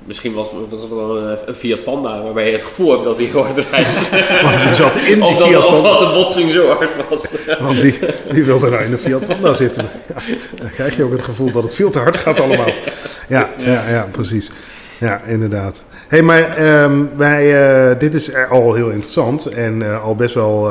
misschien 0.06 0.34
was, 0.34 0.48
was 0.70 0.82
het 0.82 0.90
wel 0.90 1.18
een, 1.18 1.38
een 1.46 1.54
Fiat 1.54 1.84
Panda 1.84 2.22
waarbij 2.24 2.46
je 2.46 2.52
het 2.52 2.66
gevoel 2.66 2.92
hebt 2.92 3.04
dat 3.04 3.18
hij 3.18 3.28
hard 3.28 3.58
rijdt. 3.72 4.10
Want 4.44 4.62
die 4.62 4.74
zat 4.74 4.96
in 4.98 5.04
die 5.16 5.24
of, 5.24 5.38
dat, 5.38 5.66
of 5.66 5.82
dat 5.82 6.00
de 6.00 6.06
botsing 6.14 6.52
zo 6.52 6.68
hard 6.68 6.90
was. 7.10 7.22
Want 7.60 7.80
wie, 7.80 8.00
wie 8.32 8.44
wil 8.44 8.64
er 8.64 8.72
nou 8.72 8.84
in 8.84 8.92
de 8.92 8.98
Fiat 8.98 9.26
Panda 9.26 9.54
zitten? 9.54 9.90
Ja, 10.08 10.22
dan 10.62 10.70
krijg 10.70 10.96
je 10.98 11.04
ook 11.04 11.12
het 11.12 11.22
gevoel 11.22 11.52
dat 11.52 11.64
het 11.64 11.76
veel 11.76 11.90
te 11.90 12.00
hard 12.00 12.18
gaat 12.18 12.40
allemaal. 12.40 12.72
Ja, 13.30 13.50
ja, 13.58 13.90
ja 13.90 14.08
precies. 14.12 14.52
Ja, 15.00 15.22
inderdaad. 15.26 15.84
hey, 16.08 16.22
maar 16.22 16.56
ehm, 16.58 17.04
wij, 17.16 17.70
eh, 17.92 18.00
dit 18.00 18.14
is 18.14 18.36
al 18.50 18.74
heel 18.74 18.90
interessant 18.90 19.46
en 19.46 19.82
eh, 19.82 20.04
al 20.04 20.16
best 20.16 20.36
wel, 20.36 20.70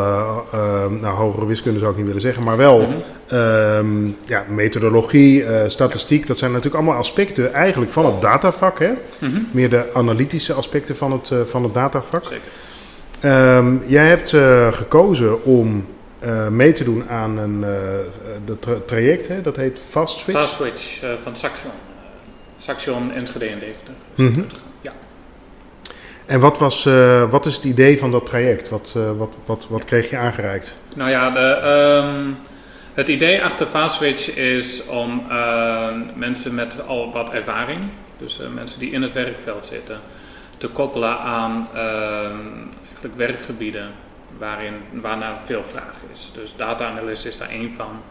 ehm, 0.53 1.01
nou 1.01 1.17
hogere 1.17 1.47
wiskunde 1.47 1.79
zou 1.79 1.91
ik 1.91 1.97
niet 1.97 2.07
willen 2.07 2.21
zeggen, 2.21 2.45
maar 2.45 2.57
wel 2.57 2.79
Mhm. 2.81 2.91
ehm, 3.37 4.07
ja, 4.27 4.45
methodologie, 4.49 5.45
statistiek, 5.67 6.27
dat 6.27 6.39
zijn 6.39 6.51
natuurlijk 6.51 6.77
allemaal 6.83 6.99
aspecten 7.01 7.53
eigenlijk 7.53 7.93
van 7.93 8.07
het 8.07 8.21
datavak, 8.21 8.79
hè? 8.79 8.91
Mhm. 9.19 9.37
meer 9.51 9.69
de 9.71 9.85
analytische 9.95 10.53
aspecten 10.53 10.97
van 10.97 11.13
het, 11.13 11.31
van 11.51 11.63
het 11.63 11.75
datavak. 11.75 12.25
Zeker. 12.25 12.41
Ehm, 13.21 13.75
jij 13.85 14.07
hebt 14.07 14.35
gekozen 14.77 15.45
om 15.45 15.87
mee 16.51 16.73
te 16.73 16.85
doen 16.85 17.05
aan 17.09 17.39
een 17.39 17.65
tra- 18.61 18.79
traject, 18.87 19.29
hè? 19.29 19.41
dat 19.43 19.57
heet 19.57 19.79
Fast 19.91 20.19
Switch. 20.19 20.39
Fast 20.41 20.55
Switch 20.55 21.01
van 21.23 21.37
Saxion. 21.37 21.71
Saxion, 22.59 23.13
Enschede 23.13 23.47
en 23.47 23.59
Deventer. 23.59 23.95
Mhm. 24.15 24.43
Ja. 24.81 24.93
En 26.27 26.41
wat, 26.41 26.59
was, 26.59 26.87
eh, 26.87 27.31
wat 27.31 27.47
is 27.47 27.55
het 27.55 27.65
idee 27.65 27.99
van 27.99 28.11
dat 28.11 28.27
traject? 28.27 28.69
Wat, 28.69 28.93
eh, 28.97 29.11
wat, 29.17 29.35
wat, 29.45 29.67
wat 29.69 29.85
kreeg 29.85 30.11
je 30.11 30.17
aangereikt? 30.17 30.77
Nou 30.95 31.11
ja, 31.11 31.31
de, 31.31 31.41
ehm, 31.41 32.31
het 32.95 33.09
idee 33.09 33.43
achter 33.45 33.67
Fastswitch 33.67 34.37
is 34.37 34.87
om 34.87 35.27
eh, 35.31 35.89
mensen 36.15 36.55
met 36.55 36.87
al 36.87 37.13
wat 37.13 37.31
ervaring, 37.31 37.81
dus 38.19 38.41
mensen 38.55 38.79
die 38.79 38.91
in 38.91 39.03
het 39.03 39.13
werkveld 39.13 39.67
zitten, 39.67 40.01
te 40.57 40.69
koppelen 40.69 41.19
aan 41.19 41.69
ehm, 41.75 42.37
eigenlijk 42.83 43.17
werkgebieden 43.17 43.91
waarin, 44.39 44.75
waarnaar 44.93 45.39
veel 45.45 45.63
vraag 45.63 45.95
is. 46.13 46.31
Dus 46.35 46.57
data-analyst 46.57 47.27
is 47.27 47.39
daar 47.39 47.49
één 47.49 47.73
van, 47.75 48.03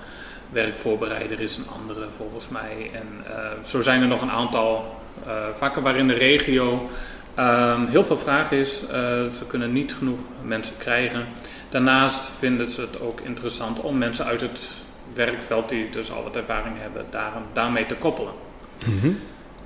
werkvoorbereider 0.51 1.39
is 1.39 1.57
een 1.57 1.67
andere 1.81 2.07
volgens 2.17 2.49
mij. 2.49 2.89
En 2.93 3.07
eh, 3.27 3.49
zo 3.65 3.81
zijn 3.81 4.01
er 4.01 4.07
nog 4.07 4.21
een 4.21 4.31
aantal 4.31 4.99
eh, 5.25 5.33
vakken 5.53 5.83
waarin 5.83 6.07
de 6.07 6.13
regio 6.13 6.89
ehm, 7.35 7.85
heel 7.85 8.05
veel 8.05 8.17
vraag 8.17 8.51
is. 8.51 8.81
Eh, 8.81 8.89
ze 9.37 9.45
kunnen 9.47 9.73
niet 9.73 9.93
genoeg 9.93 10.19
mensen 10.41 10.77
krijgen. 10.77 11.25
Daarnaast 11.69 12.31
vinden 12.37 12.69
ze 12.69 12.81
het 12.81 13.01
ook 13.01 13.19
interessant 13.19 13.81
om 13.81 13.97
mensen 13.97 14.25
uit 14.25 14.41
het 14.41 14.71
werkveld 15.13 15.69
die 15.69 15.89
dus 15.89 16.11
al 16.11 16.23
wat 16.23 16.35
ervaring 16.35 16.75
hebben, 16.79 17.05
daar, 17.09 17.31
daarmee 17.53 17.85
te 17.85 17.95
koppelen. 17.95 18.33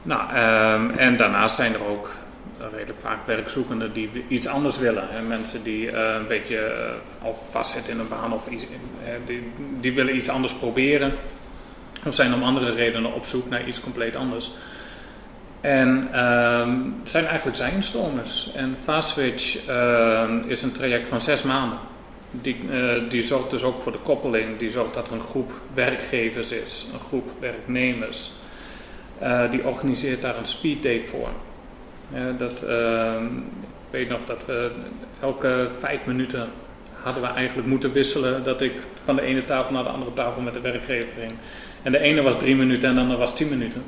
Nou, 0.01 0.33
ehm, 0.33 0.89
en 0.97 1.17
daarnaast 1.17 1.55
zijn 1.55 1.73
er 1.73 1.85
ook 1.87 2.11
redelijk 2.71 2.99
vaak 2.99 3.25
werkzoekenden 3.25 3.93
die 3.93 4.09
iets 4.27 4.47
anders 4.47 4.77
willen. 4.77 5.09
En 5.09 5.27
mensen 5.27 5.63
die 5.63 5.91
eh, 5.91 6.15
een 6.15 6.27
beetje 6.27 6.57
eh, 6.57 7.23
al 7.23 7.33
vastzitten 7.49 7.93
in 7.93 7.99
een 7.99 8.07
baan 8.07 8.33
of 8.33 8.47
eh, 8.47 8.57
die, 9.25 9.51
die 9.79 9.93
willen 9.93 10.15
iets 10.15 10.29
anders 10.29 10.53
proberen. 10.53 11.11
Of 12.05 12.15
zijn 12.15 12.33
om 12.33 12.43
andere 12.43 12.73
redenen 12.73 13.13
op 13.13 13.25
zoek 13.25 13.49
naar 13.49 13.67
iets 13.67 13.79
compleet 13.79 14.15
anders. 14.15 14.51
En 15.61 16.07
ehm, 16.11 16.79
zijn 17.03 17.25
eigenlijk 17.25 17.57
zijnstormers. 17.57 18.51
En 18.55 18.75
FastSwitch 18.83 19.67
ehm, 19.67 20.39
is 20.47 20.61
een 20.61 20.71
traject 20.71 21.07
van 21.07 21.21
zes 21.21 21.43
maanden. 21.43 21.79
Die, 22.31 22.57
eh, 22.71 23.09
die 23.09 23.23
zorgt 23.23 23.49
dus 23.49 23.63
ook 23.63 23.81
voor 23.81 23.91
de 23.91 23.97
koppeling. 23.97 24.57
Die 24.57 24.69
zorgt 24.69 24.93
dat 24.93 25.07
er 25.07 25.13
een 25.13 25.21
groep 25.21 25.51
werkgevers 25.73 26.51
is, 26.51 26.85
een 26.93 26.99
groep 26.99 27.29
werknemers. 27.39 28.31
Eh, 29.17 29.51
die 29.51 29.65
organiseert 29.65 30.21
daar 30.21 30.37
een 30.37 30.45
speeddate 30.45 31.05
voor. 31.05 31.29
Dat, 32.37 32.61
ehm, 32.63 33.25
ik 33.25 33.89
weet 33.89 34.09
nog 34.09 34.19
dat 34.25 34.45
we 34.45 34.71
elke 35.21 35.67
vijf 35.79 36.05
minuten 36.05 36.47
hadden 36.93 37.21
we 37.23 37.27
eigenlijk 37.29 37.67
moeten 37.67 37.91
wisselen. 37.91 38.43
Dat 38.43 38.61
ik 38.61 38.71
van 39.03 39.15
de 39.15 39.21
ene 39.21 39.43
tafel 39.45 39.73
naar 39.73 39.83
de 39.83 39.89
andere 39.89 40.13
tafel 40.13 40.41
met 40.41 40.53
de 40.53 40.61
werkgever 40.61 41.13
ging. 41.19 41.31
En 41.81 41.91
de 41.91 41.99
ene 41.99 42.21
was 42.21 42.37
drie 42.39 42.55
minuten 42.55 42.89
en 42.89 42.95
de 42.95 43.01
andere 43.01 43.19
was 43.19 43.35
tien 43.35 43.49
minuten. 43.49 43.83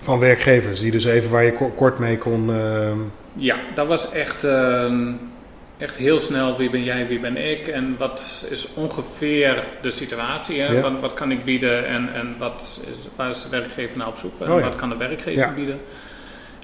Van 0.00 0.18
werkgevers, 0.18 0.80
die 0.80 0.90
dus 0.90 1.04
even 1.04 1.30
waar 1.30 1.44
je 1.44 1.52
ko- 1.52 1.70
kort 1.76 1.98
mee 1.98 2.18
kon... 2.18 2.50
ehm, 2.54 2.98
Ja, 3.34 3.56
dat 3.74 3.86
was 3.86 4.10
echt, 4.12 4.44
ehm, 4.44 5.12
echt 5.78 5.96
heel 5.96 6.18
snel 6.20 6.56
wie 6.56 6.70
ben 6.70 6.84
jij, 6.84 7.06
wie 7.06 7.20
ben 7.20 7.50
ik 7.50 7.66
en 7.66 7.94
wat 7.98 8.46
is 8.50 8.68
ongeveer 8.74 9.64
de 9.82 9.90
situatie. 9.90 10.60
Hè? 10.60 10.72
Ja. 10.72 10.80
Wat, 10.80 10.92
wat 11.00 11.14
kan 11.14 11.30
ik 11.30 11.44
bieden 11.44 11.86
en, 11.86 12.14
en 12.14 12.34
wat 12.38 12.80
is, 12.86 12.98
waar 13.16 13.30
is 13.30 13.42
de 13.42 13.48
werkgever 13.48 13.98
naar 13.98 14.06
op 14.08 14.16
zoek 14.16 14.40
en 14.40 14.52
Oh 14.52 14.58
ja. 14.58 14.64
wat 14.64 14.76
kan 14.76 14.88
de 14.88 14.96
werkgever 14.96 15.32
Ja. 15.40 15.54
bieden. 15.54 15.80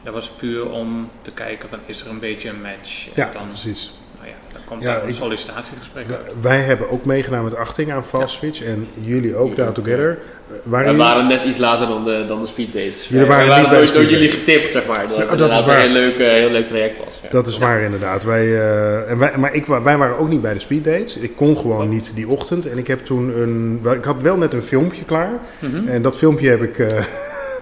Dat 0.05 0.13
was 0.15 0.29
puur 0.39 0.71
om 0.71 1.11
te 1.23 1.31
kijken 1.35 1.69
van 1.69 1.79
is 1.87 2.01
er 2.05 2.11
een 2.11 2.19
beetje 2.19 2.49
een 2.49 2.61
match. 2.63 3.07
En 3.07 3.13
ja, 3.15 3.31
dan, 3.33 3.49
precies. 3.49 3.95
nou 4.17 4.29
ja, 4.29 4.35
dan 4.53 4.61
komt 4.65 4.83
Ja, 4.83 4.93
daar 4.93 5.03
een 5.03 5.09
ik- 5.09 5.15
sollicitatiegesprek 5.15 6.11
uit. 6.11 6.21
Wij 6.41 6.61
hebben 6.61 6.91
ook 6.91 7.05
meegedaan 7.05 7.45
met 7.45 7.57
achting 7.57 7.93
aan 7.93 8.05
Fast 8.05 8.35
Switch 8.35 8.63
en 8.65 8.89
jullie 9.01 9.37
ook, 9.37 9.57
Down 9.57 9.73
Together. 9.73 10.19
Waren 10.63 10.97
waren 10.97 11.27
net 11.27 11.45
iets 11.45 11.57
later 11.59 11.87
dan 11.87 12.05
de, 12.05 12.25
dan 12.29 12.41
de 12.41 12.47
speeddates. 12.47 13.09
Jullie 13.09 13.27
waren 13.27 13.71
door, 13.71 13.93
door 13.93 14.05
jullie 14.05 14.29
getipt, 14.29 14.73
zeg 14.73 14.87
maar. 14.87 15.09
Dat, 15.09 15.17
Ja, 15.17 15.37
dat 15.37 15.53
is 15.53 15.65
waar. 15.65 15.77
een 15.77 15.83
heel 15.83 15.93
leuk, 15.93 16.19
eh, 16.19 16.29
heel 16.29 16.51
leuk 16.51 16.69
traject 16.69 16.99
was. 17.05 17.15
Ja. 17.23 17.29
Dat 17.31 17.47
is 17.47 17.59
waar 17.59 17.81
inderdaad. 17.83 18.23
Wij, 18.25 18.45
eh, 18.61 19.11
en 19.11 19.19
wij, 19.19 19.33
maar 19.37 19.55
ik, 19.55 19.67
wa- 19.67 19.83
wij 19.83 19.97
waren 19.97 20.19
ook 20.19 20.29
niet 20.29 20.43
bij 20.43 20.53
de 20.53 20.61
speeddates. 20.61 21.17
Ik 21.17 21.37
kon 21.37 21.57
gewoon 21.59 21.89
niet 21.89 22.13
die 22.15 22.29
ochtend. 22.29 22.67
En 22.67 22.79
ik 22.79 22.87
heb 22.87 23.05
toen 23.05 23.41
een... 23.41 23.81
Ik 23.97 24.05
had 24.05 24.21
wel 24.23 24.37
net 24.37 24.53
een 24.53 24.63
filmpje 24.63 25.05
klaar. 25.05 25.33
Mhm. 25.59 25.89
En 25.89 26.03
dat 26.03 26.17
filmpje 26.17 26.49
heb 26.49 26.63
ik 26.63 26.79
eh, 26.79 27.05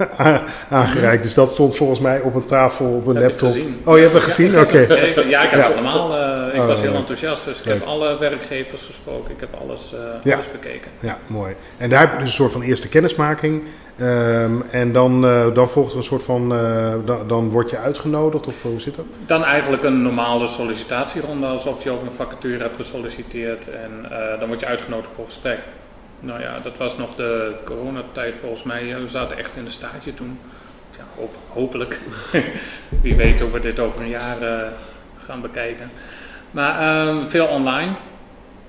aangereikt. 0.71 1.23
Dus 1.23 1.35
dat 1.35 1.51
stond 1.51 1.77
volgens 1.77 2.01
mij 2.01 2.21
op 2.21 2.35
een 2.35 2.45
tafel, 2.45 2.87
op 2.87 3.07
een 3.07 3.17
Heb 3.17 3.25
laptop. 3.41 3.57
Oh, 3.85 3.97
je 3.97 4.03
hebt 4.03 4.15
het 4.15 4.23
gezien? 4.23 4.59
Oké. 4.65 4.79
Ja, 4.79 4.95
ik, 4.97 5.25
ja, 5.29 5.43
ik 5.43 5.51
heb 5.51 5.61
Ja. 5.61 5.67
het 5.67 5.75
allemaal. 5.77 6.17
eh, 6.19 6.55
ik 6.55 6.61
Oh, 6.61 6.67
was 6.67 6.81
heel 6.81 6.91
leuk. 6.91 6.99
enthousiast, 6.99 7.45
dus 7.45 7.59
ik 7.59 7.65
heb 7.65 7.83
alle 7.87 8.19
werkgevers 8.19 8.83
gesproken. 8.83 9.31
Ik 9.35 9.41
heb 9.41 9.49
alles, 9.63 9.95
eh, 9.95 10.01
Ja. 10.23 10.35
alles 10.35 10.51
bekeken. 10.53 10.91
Ja, 11.01 11.19
mooi. 11.27 11.55
En 11.77 11.91
daar 11.91 12.01
heb 12.01 12.11
je 12.13 12.17
dus 12.19 12.25
een 12.27 12.33
soort 12.35 12.53
van 12.53 12.63
eerste 12.63 12.89
kennismaking. 12.89 13.63
Ehm, 13.99 14.53
en 14.71 14.93
dan, 14.93 15.25
eh, 15.27 15.47
dan 15.55 15.71
volgt 15.71 15.91
er 15.93 15.97
een 15.99 16.03
soort 16.05 16.23
van... 16.23 16.49
dan, 17.05 17.19
dan 17.27 17.49
word 17.51 17.71
je 17.71 17.79
uitgenodigd 17.79 18.47
of 18.47 18.63
hoe 18.63 18.81
zit 18.81 18.97
dat? 18.97 19.05
Dan 19.27 19.45
eigenlijk 19.45 19.85
een 19.85 20.03
normale 20.03 20.49
sollicitatieronde, 20.49 21.47
alsof 21.47 21.83
je 21.85 21.93
op 21.93 22.03
een 22.03 22.13
vacature 22.13 22.63
hebt 22.63 22.77
gesolliciteerd 22.77 23.69
en 23.71 23.91
dan 24.39 24.49
word 24.49 24.61
je 24.61 24.67
uitgenodigd 24.67 25.11
voor 25.15 25.25
gesprek. 25.25 25.59
Nou 26.25 26.41
ja, 26.41 26.59
dat 26.61 26.77
was 26.77 26.97
nog 26.97 27.15
de 27.15 27.55
coronatijd 27.65 28.39
volgens 28.39 28.63
mij. 28.63 29.01
We 29.01 29.09
zaten 29.09 29.39
echt 29.39 29.57
in 29.57 29.65
de 29.65 29.71
staartje 29.71 30.15
toen. 30.15 30.39
Ja, 30.97 31.05
hoop- 31.17 31.37
hopelijk. 31.49 31.99
Wie 33.03 33.15
weet 33.17 33.41
hoe 33.41 33.51
we 33.51 33.61
dit 33.61 33.81
over 33.81 34.01
een 34.01 34.09
jaar 34.09 34.41
eh, 34.43 34.69
gaan 35.27 35.41
bekijken. 35.41 35.91
Maar 36.51 36.81
ehm, 36.81 37.27
veel 37.27 37.47
online. 37.47 37.93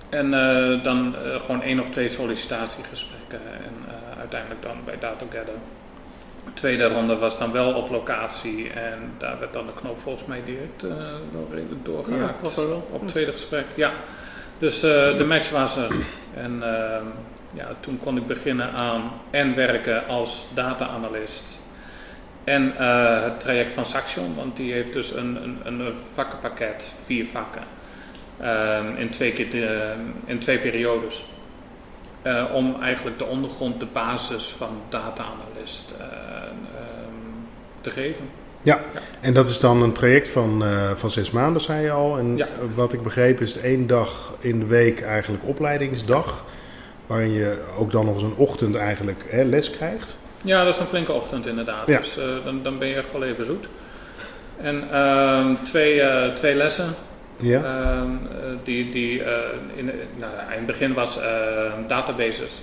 En 0.09 0.33
eh, 0.33 0.83
dan 0.83 1.15
eh, 1.15 1.39
gewoon 1.41 1.61
één 1.61 1.79
of 1.79 1.89
twee 1.89 2.09
sollicitatiegesprekken. 2.09 3.39
En 3.63 3.73
uiteindelijk 4.19 4.61
dan 4.61 4.77
bij 4.85 4.99
DataGather. 4.99 5.53
De 6.45 6.53
tweede 6.53 6.87
ronde 6.87 7.17
was 7.17 7.37
dan 7.37 7.51
wel 7.51 7.73
op 7.73 7.89
locatie. 7.89 8.69
En 8.69 8.99
daar 9.17 9.39
werd 9.39 9.53
dan 9.53 9.65
de 9.65 9.73
knop 9.73 9.99
volgens 9.99 10.25
mij 10.25 10.41
direct 10.45 10.81
wel 11.31 11.47
redelijk 11.51 11.85
doorgehaakt. 11.85 12.55
Ja, 12.55 12.67
wel. 12.67 12.87
Op 12.91 12.99
het 12.99 13.09
tweede 13.09 13.31
gesprek, 13.31 13.65
ja. 13.75 13.91
Dus 14.59 14.79
de 14.79 15.25
match 15.27 15.49
was 15.49 15.77
er. 15.77 15.95
En 16.33 16.63
ehm, 16.63 17.05
ja, 17.53 17.67
toen 17.79 17.99
kon 17.99 18.17
ik 18.17 18.27
beginnen 18.27 18.71
aan 18.71 19.11
en 19.29 19.55
werken 19.55 20.07
als 20.07 20.47
data-analyst. 20.53 21.61
En 22.43 22.77
eh, 22.77 23.23
het 23.23 23.39
traject 23.39 23.73
van 23.73 23.85
Saxion, 23.85 24.35
want 24.35 24.55
die 24.55 24.73
heeft 24.73 24.93
dus 24.93 25.13
een, 25.15 25.35
een, 25.63 25.79
een 25.79 25.93
vakkenpakket, 26.13 26.93
vier 27.05 27.25
vakken. 27.25 27.61
ehm, 28.39 28.95
in, 28.97 29.09
twee 29.09 29.31
keer 29.31 29.49
de, 29.49 29.93
in 30.25 30.39
twee 30.39 30.57
periodes. 30.59 31.27
Eh, 32.21 32.45
om 32.53 32.81
eigenlijk 32.81 33.17
de 33.17 33.25
ondergrond, 33.25 33.79
de 33.79 33.85
basis 33.93 34.45
van 34.47 34.81
data-analyst 34.89 35.95
eh, 35.99 36.05
ehm, 36.05 37.13
te 37.81 37.89
geven. 37.89 38.25
En 39.21 39.33
dat 39.33 39.47
is 39.47 39.59
dan 39.59 39.81
een 39.81 39.91
traject 39.93 40.27
van, 40.27 40.63
van 40.95 41.11
zes 41.11 41.31
maanden, 41.31 41.61
zei 41.61 41.81
je 41.83 41.91
al. 41.91 42.17
En 42.17 42.37
Ja. 42.37 42.47
wat 42.75 42.93
ik 42.93 43.03
begreep 43.03 43.41
is 43.41 43.53
het 43.53 43.63
één 43.63 43.87
dag 43.87 44.33
in 44.39 44.59
de 44.59 44.65
week 44.65 45.01
eigenlijk 45.01 45.43
opleidingsdag. 45.47 46.43
Waarin 47.07 47.31
je 47.31 47.57
ook 47.77 47.91
dan 47.91 48.05
nog 48.05 48.13
eens 48.13 48.23
een 48.23 48.35
ochtend 48.35 48.75
eigenlijk 48.75 49.25
hè, 49.29 49.43
les 49.43 49.69
krijgt. 49.69 50.15
Ja, 50.43 50.63
dat 50.63 50.73
is 50.73 50.79
een 50.79 50.87
flinke 50.87 51.11
ochtend 51.11 51.47
inderdaad. 51.47 51.87
Ja. 51.87 51.97
Dus 51.97 52.17
eh, 52.17 52.25
dan, 52.43 52.63
dan 52.63 52.79
ben 52.79 52.87
je 52.87 52.95
echt 52.95 53.11
wel 53.11 53.23
even 53.23 53.45
zoet. 53.45 53.67
En 54.57 54.89
ehm, 54.91 55.55
twee, 55.63 56.01
eh, 56.01 56.33
twee 56.33 56.55
lessen. 56.55 56.95
Ja, 57.37 57.63
Ehm, 57.63 58.09
eh, 58.09 58.49
die, 58.63 58.89
die 58.89 59.21
in, 59.75 59.91
nou, 60.15 60.31
in 60.51 60.57
het 60.57 60.65
begin 60.65 60.93
was 60.93 61.19
eh, 61.19 61.71
databases. 61.87 62.61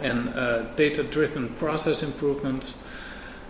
En 0.00 0.32
data-driven 0.74 1.54
process 1.56 2.02
improvement. 2.02 2.74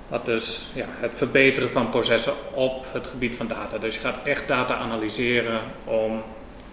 Wat 0.09 0.25
dus 0.25 0.67
ja, 0.75 0.85
het 0.89 1.13
verbeteren 1.15 1.71
van 1.71 1.89
processen 1.89 2.33
op 2.53 2.87
het 2.93 3.07
gebied 3.07 3.37
van 3.37 3.47
data. 3.47 3.79
Dus 3.79 3.95
je 3.95 4.01
gaat 4.01 4.17
echt 4.25 4.49
data 4.49 4.75
analyseren 4.75 5.61
om 5.85 6.23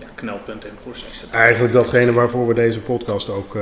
ja, 0.04 0.10
knelpunten 0.16 0.70
in 0.70 0.76
processen 0.84 1.32
eigenlijk 1.32 1.74
datgene 1.74 2.14
waarvoor 2.14 2.48
we 2.48 2.54
deze 2.54 2.80
podcast 2.80 3.30
ook 3.30 3.56
eh, 3.56 3.62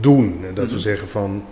doen. 0.00 0.44
Dat 0.54 0.64
we 0.66 0.72
Mhm. 0.72 0.80
zeggen 0.80 1.08
van, 1.08 1.44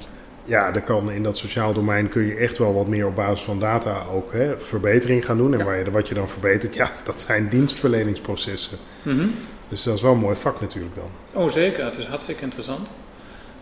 ja, 0.44 0.74
er 0.74 0.82
kan 0.82 1.10
in 1.10 1.22
dat 1.22 1.36
sociaal 1.36 1.72
domein 1.72 2.08
kun 2.08 2.22
je 2.26 2.34
echt 2.34 2.58
wel 2.58 2.74
wat 2.74 2.86
meer 2.86 3.06
op 3.06 3.14
basis 3.14 3.44
van 3.44 3.58
data 3.60 4.04
ook 4.12 4.32
hè, 4.32 4.54
verbetering 4.58 5.24
gaan 5.24 5.36
doen. 5.36 5.52
En 5.52 5.58
Ja. 5.58 5.64
waar 5.64 5.78
je, 5.78 5.90
wat 5.90 6.08
je 6.08 6.14
dan 6.14 6.28
verbetert, 6.28 6.74
ja, 6.74 6.92
dat 7.04 7.20
zijn 7.20 7.48
dienstverleningsprocessen. 7.48 8.78
Mhm. 9.02 9.26
Dus 9.68 9.82
dat 9.82 9.94
is 9.94 10.02
wel 10.02 10.12
een 10.12 10.18
mooi 10.18 10.36
vak 10.36 10.60
natuurlijk 10.60 10.94
dan. 10.94 11.42
Oh, 11.42 11.50
zeker. 11.50 11.84
Het 11.84 11.96
is 11.98 12.04
hartstikke 12.04 12.42
interessant. 12.42 12.88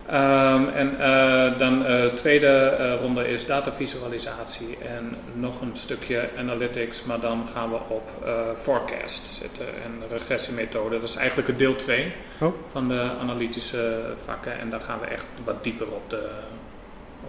Ehm, 0.09 0.67
en 0.67 0.91
uh, 0.99 1.57
dan 1.57 1.79
de 1.79 2.11
tweede 2.15 2.95
ronde 3.01 3.27
is 3.27 3.45
datavisualisatie 3.45 4.77
en 4.77 5.15
nog 5.33 5.61
een 5.61 5.75
stukje 5.75 6.29
analytics, 6.37 7.03
maar 7.03 7.19
dan 7.19 7.47
gaan 7.53 7.69
we 7.69 7.77
op 7.87 8.09
forecast 8.57 9.27
zitten 9.27 9.65
en 9.65 10.17
regressiemethode. 10.17 10.99
Dat 10.99 11.09
is 11.09 11.15
eigenlijk 11.15 11.47
het 11.47 11.57
deel 11.57 11.75
2 11.75 12.13
oh. 12.39 12.53
van 12.67 12.87
de 12.87 13.09
analytische 13.21 14.01
vakken 14.23 14.59
en 14.59 14.69
dan 14.69 14.81
gaan 14.81 14.99
we 14.99 15.05
echt 15.05 15.25
wat 15.43 15.63
dieper 15.63 15.87
op 15.87 16.09
de, 16.09 16.29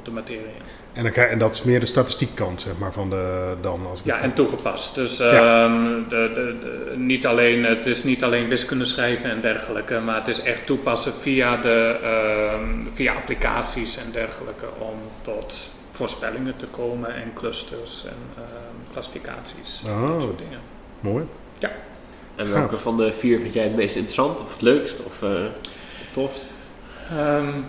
op 0.01 0.07
de 0.07 0.11
materie. 0.11 0.61
En, 0.93 1.03
dan, 1.03 1.13
en 1.13 1.39
dat 1.39 1.55
is 1.55 1.63
meer 1.63 1.81
de 1.81 1.87
statistiekkant, 1.87 2.61
zeg 2.61 2.73
maar, 2.79 2.93
van 2.93 3.11
de 3.11 3.55
dan 3.61 3.87
als 3.91 3.99
ik 3.99 4.05
Ja, 4.05 4.21
en 4.21 4.33
toegepast. 4.33 4.95
Dus 4.95 5.17
ja. 5.17 5.65
Ehm, 5.65 6.09
de, 6.09 6.31
de, 6.35 6.57
de, 6.61 6.97
niet 6.97 7.27
alleen, 7.27 7.65
het 7.65 7.87
is 7.87 8.05
niet 8.05 8.25
alleen 8.25 8.49
wiskunde 8.49 8.85
schrijven 8.85 9.31
en 9.31 9.41
dergelijke, 9.41 10.01
maar 10.01 10.17
het 10.17 10.29
is 10.29 10.43
echt 10.43 10.67
toepassen 10.67 11.13
via, 11.13 11.57
de, 11.57 11.99
uh, 12.03 12.95
via 12.95 13.15
applicaties 13.15 13.97
en 13.97 14.13
dergelijke 14.13 14.67
om 14.79 14.99
tot 15.23 15.71
voorspellingen 15.91 16.57
te 16.57 16.67
komen 16.67 17.15
en 17.15 17.33
clusters 17.35 18.05
en 18.05 18.43
uh, 18.43 18.45
klassificaties. 18.93 19.83
Oh, 19.87 20.09
dat 20.09 20.23
soort 20.23 20.39
dingen. 20.39 20.59
Mooi. 21.01 21.25
Ja. 21.59 21.71
En 22.37 22.53
welke 22.53 22.79
van 22.79 22.97
de 22.97 23.13
vier 23.13 23.41
vind 23.41 23.55
jij 23.55 23.65
het 23.65 23.77
meest 23.77 23.97
interessant 23.97 24.41
of 24.41 24.53
het 24.53 24.63
leukst 24.63 25.05
of 25.05 25.23
uh, 25.23 25.31
het 25.31 26.13
tofst? 26.13 26.45
Um, 27.19 27.65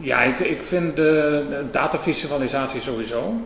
ja, 0.00 0.22
ik, 0.22 0.38
ik 0.38 0.62
vind 0.62 0.96
de, 0.96 1.64
datavisualisatie 1.70 2.80
sowieso. 2.80 3.40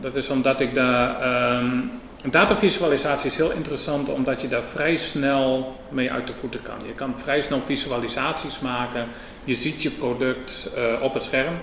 Dat 0.00 0.16
is 0.16 0.28
omdat 0.28 0.60
ik 0.60 0.74
daar. 0.74 1.62
Um, 1.62 1.90
datavisualisatie 2.30 3.30
is 3.30 3.36
heel 3.36 3.50
interessant 3.50 4.08
omdat 4.08 4.40
je 4.40 4.48
daar 4.48 4.62
vrij 4.62 4.96
snel 4.96 5.76
mee 5.88 6.12
uit 6.12 6.26
de 6.26 6.32
voeten 6.32 6.62
kan. 6.62 6.76
Je 6.86 6.92
kan 6.92 7.14
vrij 7.16 7.40
snel 7.40 7.60
visualisaties 7.60 8.60
maken. 8.60 9.06
Je 9.44 9.54
ziet 9.54 9.82
je 9.82 9.90
product 9.90 10.72
uh, 10.76 11.02
op 11.02 11.14
het 11.14 11.22
scherm. 11.22 11.54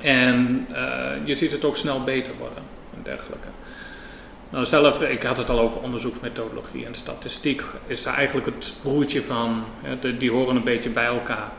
En 0.00 0.66
uh, 0.70 0.76
je 1.24 1.36
ziet 1.36 1.52
het 1.52 1.64
ook 1.64 1.76
snel 1.76 2.04
beter 2.04 2.32
worden 2.38 2.62
en 2.94 3.00
dergelijke. 3.02 3.48
Nou, 4.50 4.64
zelf, 4.64 5.02
ik 5.02 5.22
had 5.22 5.38
het 5.38 5.50
al 5.50 5.58
over 5.58 5.80
onderzoeksmethodologie 5.80 6.86
en 6.86 6.94
statistiek. 6.94 7.62
Is 7.86 8.04
eigenlijk 8.04 8.46
het 8.46 8.74
broertje 8.82 9.22
van, 9.22 9.64
die 10.18 10.30
horen 10.30 10.56
een 10.56 10.64
beetje 10.64 10.90
bij 10.90 11.04
elkaar 11.04 11.52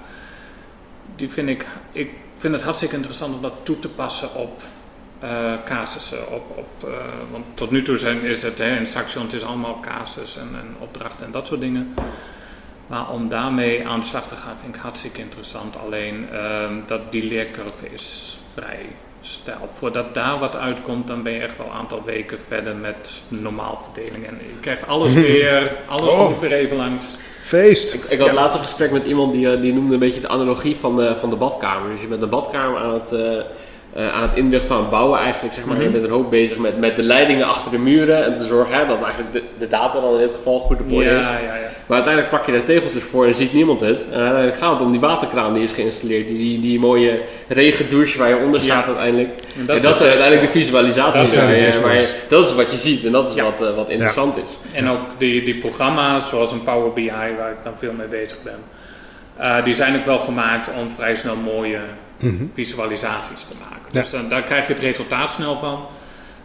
die 1.18 1.30
vind 1.30 1.50
ik, 1.50 1.66
ik 1.92 2.12
vind 2.38 2.54
het 2.54 2.64
hartstikke 2.64 2.96
interessant 2.96 3.36
om 3.36 3.42
dat 3.42 3.54
toe 3.64 3.80
te 3.80 3.90
passen 3.90 4.36
op 4.36 4.62
uh, 5.24 5.54
casussen. 5.66 6.32
Op, 6.32 6.58
op, 6.58 6.90
uh, 6.90 6.96
want 7.32 7.46
tot 7.54 7.72
nu 7.72 7.82
toe 7.82 7.98
zijn, 7.98 8.22
is 8.22 8.42
het 8.42 8.58
hè, 8.58 8.76
in 8.76 8.88
Saxion, 8.88 9.24
het 9.24 9.34
is 9.34 9.44
allemaal 9.44 9.80
casus 9.80 10.38
en, 10.38 10.50
en 10.54 10.76
opdrachten 10.80 11.26
en 11.26 11.32
dat 11.32 11.48
soort 11.48 11.62
dingen. 11.62 11.94
Maar 12.88 13.10
om 13.10 13.30
daarmee 13.30 13.88
aan 13.88 14.00
de 14.00 14.06
slag 14.06 14.28
te 14.28 14.36
gaan 14.36 14.58
vind 14.58 14.76
ik 14.76 14.82
hartstikke 14.82 15.22
interessant. 15.22 15.78
Alleen 15.78 16.28
uh, 16.34 16.70
dat 16.86 17.12
die 17.12 17.24
leercurve 17.24 17.94
is 17.94 18.38
vrij 18.54 18.86
stijl. 19.22 19.70
Voordat 19.74 20.14
daar 20.14 20.40
wat 20.40 20.56
uitkomt, 20.56 21.08
dan 21.08 21.24
ben 21.24 21.34
je 21.34 21.40
echt 21.40 21.58
wel 21.58 21.66
een 21.66 21.72
aantal 21.72 22.04
weken 22.04 22.40
verder 22.48 22.76
met 22.76 23.12
normaalverdeling. 23.28 24.26
En 24.26 24.40
je 24.48 24.60
krijgt 24.60 24.88
alles 24.88 25.14
weer, 25.28 25.72
alles 25.88 26.14
oh. 26.14 26.40
weer 26.40 26.52
even 26.52 26.78
langs. 26.78 27.18
Feest. 27.48 27.94
Ik, 27.94 28.04
ik 28.04 28.20
had 28.20 28.32
laatst 28.32 28.58
een 28.58 28.64
gesprek 28.64 28.92
met 28.92 29.06
iemand 29.06 29.34
die, 29.34 29.52
eh, 29.52 29.62
die 29.62 29.74
noemde 29.74 29.94
een 29.94 30.00
beetje 30.00 30.22
de 30.22 30.28
analogie 30.28 30.76
van 30.76 30.96
de, 30.96 31.16
van 31.16 31.30
de 31.30 31.36
badkamer. 31.36 31.92
Dus 31.92 32.02
je 32.02 32.08
bent 32.08 32.22
de 32.22 32.28
badkamer 32.28 32.80
aan 32.80 32.94
het, 32.94 33.12
uh, 33.96 34.04
uh, 34.04 34.14
aan 34.14 34.22
het 34.22 34.38
inrichten 34.38 34.68
van 34.68 34.78
het 34.78 34.90
bouwen 34.90 35.20
eigenlijk, 35.20 35.54
zeg 35.54 35.66
maar. 35.66 35.76
Mm 35.76 35.82
-hmm. 35.82 35.92
Je 35.92 35.98
bent 36.00 36.12
een 36.12 36.18
hoop 36.18 36.30
bezig 36.30 36.58
met, 36.58 36.78
met 36.78 36.96
de 36.96 37.04
leidingen 37.04 37.48
achter 37.48 37.72
de 37.72 37.78
muren 37.78 38.26
en 38.26 38.38
te 38.38 38.46
zorgen 38.46 38.76
hè, 38.76 38.88
dat 38.88 39.02
eigenlijk 39.02 39.34
de, 39.34 39.44
de 39.58 39.68
data 39.68 40.00
dan 40.00 40.14
in 40.14 40.20
dit 40.20 40.36
geval 40.36 40.60
goed 40.60 40.80
op 40.80 40.92
orde 40.92 41.06
ja, 41.06 41.20
is. 41.20 41.28
Ja, 41.28 41.40
ja. 41.40 41.68
Maar 41.88 41.96
uiteindelijk 41.96 42.36
pak 42.36 42.46
je 42.46 42.52
daar 42.52 42.64
tegeltjes 42.64 43.04
voor 43.04 43.26
en 43.26 43.36
ziet 43.36 43.54
niemand 43.54 43.82
het. 43.82 44.06
En 44.06 44.20
uiteindelijk 44.20 44.58
gaat 44.58 44.72
het 44.72 44.82
om 44.82 44.92
die 44.92 45.00
waterkraan 45.00 45.54
die 45.54 45.64
is 45.64 45.72
geïnstalleerd. 45.72 46.28
Die, 46.28 46.38
die, 46.38 46.60
die 46.60 46.80
mooie 46.80 47.22
regendouche 47.48 48.18
waar 48.18 48.30
je 48.30 48.38
onder 48.38 48.62
staat 48.62 48.86
uiteindelijk. 48.86 49.30
En 49.58 49.66
dat, 49.66 49.76
en 49.76 49.82
dat 49.82 49.96
is 49.96 50.08
uiteindelijk 50.08 50.54
de 50.54 50.60
visualisatie. 50.60 51.22
Dat, 51.22 51.48
is, 51.48 51.80
maar 51.80 52.06
dat 52.28 52.48
is 52.48 52.56
wat 52.56 52.72
je 52.72 52.78
ziet 52.78 53.06
en 53.06 53.12
dat 53.12 53.30
is 53.36 53.42
wat, 53.42 53.62
uh, 53.62 53.76
wat 53.76 53.90
interessant 53.90 54.38
is. 54.38 54.58
En 54.74 54.90
ook 54.90 55.00
die, 55.18 55.44
die 55.44 55.56
programma's 55.56 56.30
zoals 56.30 56.52
een 56.52 56.64
Power 56.64 56.94
BI 56.94 57.12
waar 57.12 57.52
ik 57.52 57.64
dan 57.64 57.74
veel 57.78 57.94
mee 57.98 58.08
bezig 58.08 58.38
ben. 58.44 58.60
Uh, 59.40 59.64
die 59.64 59.74
zijn 59.74 59.96
ook 59.96 60.06
wel 60.06 60.20
gemaakt 60.20 60.70
om 60.80 60.90
vrij 60.90 61.16
snel 61.16 61.36
mooie 61.36 61.80
mm 62.20 62.38
-hmm. 62.38 62.52
visualisaties 62.54 63.44
te 63.44 63.54
maken. 63.70 63.94
Dus 63.94 64.10
dan, 64.10 64.30
daar 64.30 64.44
krijg 64.44 64.68
je 64.68 64.74
het 64.74 64.82
resultaat 64.82 65.30
snel 65.30 65.60
van. 65.60 65.86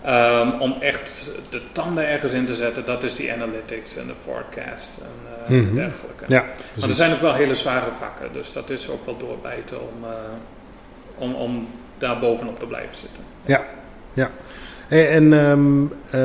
Um, 0.07 0.61
om 0.61 0.77
echt 0.81 1.31
de 1.51 1.63
tanden 1.73 2.09
ergens 2.09 2.33
in 2.33 2.47
te 2.47 2.55
zetten, 2.55 2.85
dat 2.85 3.03
is 3.03 3.15
die 3.15 3.33
analytics 3.33 3.97
en 3.97 4.07
de 4.07 4.13
forecast 4.25 5.01
en 5.01 5.55
uh, 5.55 5.61
mm 5.61 5.67
-hmm. 5.67 5.75
dergelijke. 5.75 6.25
Ja, 6.29 6.45
maar 6.75 6.89
er 6.89 6.95
zijn 6.95 7.13
ook 7.13 7.21
wel 7.21 7.35
hele 7.35 7.55
zware 7.55 7.91
vakken, 7.99 8.33
dus 8.33 8.53
dat 8.53 8.71
is 8.71 8.89
ook 8.89 9.05
wel 9.05 9.17
doorbijten 9.17 9.81
om, 9.81 10.05
uh, 10.05 10.11
om, 11.15 11.35
om 11.35 11.69
daar 11.99 12.19
bovenop 12.19 12.59
te 12.59 12.67
blijven 12.67 12.97
zitten. 12.97 13.23
Ja, 13.45 13.65
ja. 14.13 14.31
Hey, 14.93 15.09
en 15.09 15.33
um, 15.33 15.93
uh, 16.07 16.21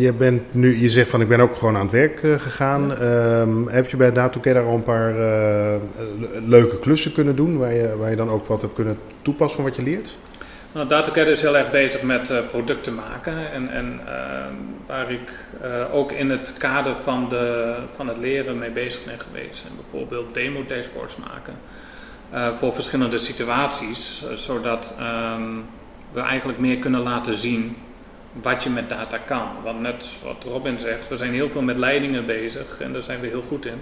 je 0.00 0.12
bent 0.18 0.54
nu, 0.54 0.80
je 0.80 0.90
zegt 0.90 1.10
van 1.10 1.20
ik 1.20 1.28
ben 1.28 1.40
ook 1.40 1.56
gewoon 1.56 1.76
aan 1.76 1.82
het 1.82 1.92
werk 1.92 2.18
gegaan. 2.18 2.88
Ja. 2.88 3.40
Um, 3.40 3.68
heb 3.68 3.88
je 3.88 3.96
bij 3.96 4.12
DatoCare 4.12 4.54
daar 4.54 4.64
al 4.64 4.74
een 4.74 4.82
paar 4.82 5.14
leuke 6.46 6.78
klussen 6.78 7.12
kunnen 7.12 7.36
doen, 7.36 7.58
waar 7.58 7.74
je, 7.74 7.96
waar 7.96 8.10
je 8.10 8.16
dan 8.16 8.30
ook 8.30 8.46
wat 8.46 8.60
hebt 8.60 8.74
kunnen 8.74 8.98
toepassen 9.22 9.56
van 9.56 9.68
wat 9.68 9.76
je 9.76 9.82
leert? 9.82 10.16
Nou, 10.72 10.88
DataCAD 10.88 11.26
is 11.26 11.40
heel 11.40 11.56
erg 11.56 11.70
bezig 11.70 12.02
met 12.02 12.30
uh, 12.30 12.38
producten 12.50 12.94
maken 12.94 13.52
en, 13.52 13.70
en 13.70 14.00
uh, 14.04 14.12
waar 14.86 15.12
ik 15.12 15.30
uh, 15.62 15.94
ook 15.94 16.12
in 16.12 16.30
het 16.30 16.54
kader 16.58 16.96
van, 16.96 17.28
de, 17.28 17.74
van 17.94 18.08
het 18.08 18.16
leren 18.16 18.58
mee 18.58 18.70
bezig 18.70 19.04
ben 19.04 19.20
geweest. 19.20 19.64
En 19.64 19.72
bijvoorbeeld 19.76 20.34
demo 20.34 20.64
dashboards 20.66 21.16
maken 21.16 21.54
voor 22.54 22.74
verschillende 22.74 23.18
situaties, 23.18 24.24
zodat 24.36 24.94
um, 25.36 25.64
we 26.12 26.20
eigenlijk 26.20 26.58
meer 26.58 26.76
kunnen 26.76 27.00
laten 27.00 27.34
zien 27.34 27.76
wat 28.32 28.62
je 28.62 28.70
met 28.70 28.88
data 28.88 29.18
kan. 29.18 29.48
Want 29.64 29.80
net 29.80 30.06
wat 30.22 30.44
Robin 30.44 30.78
zegt, 30.78 31.08
we 31.08 31.16
zijn 31.16 31.32
heel 31.32 31.48
veel 31.48 31.62
met 31.62 31.76
leidingen 31.76 32.26
bezig 32.26 32.80
en 32.80 32.92
daar 32.92 33.02
zijn 33.02 33.20
we 33.20 33.26
heel 33.26 33.42
goed 33.42 33.66
in. 33.66 33.80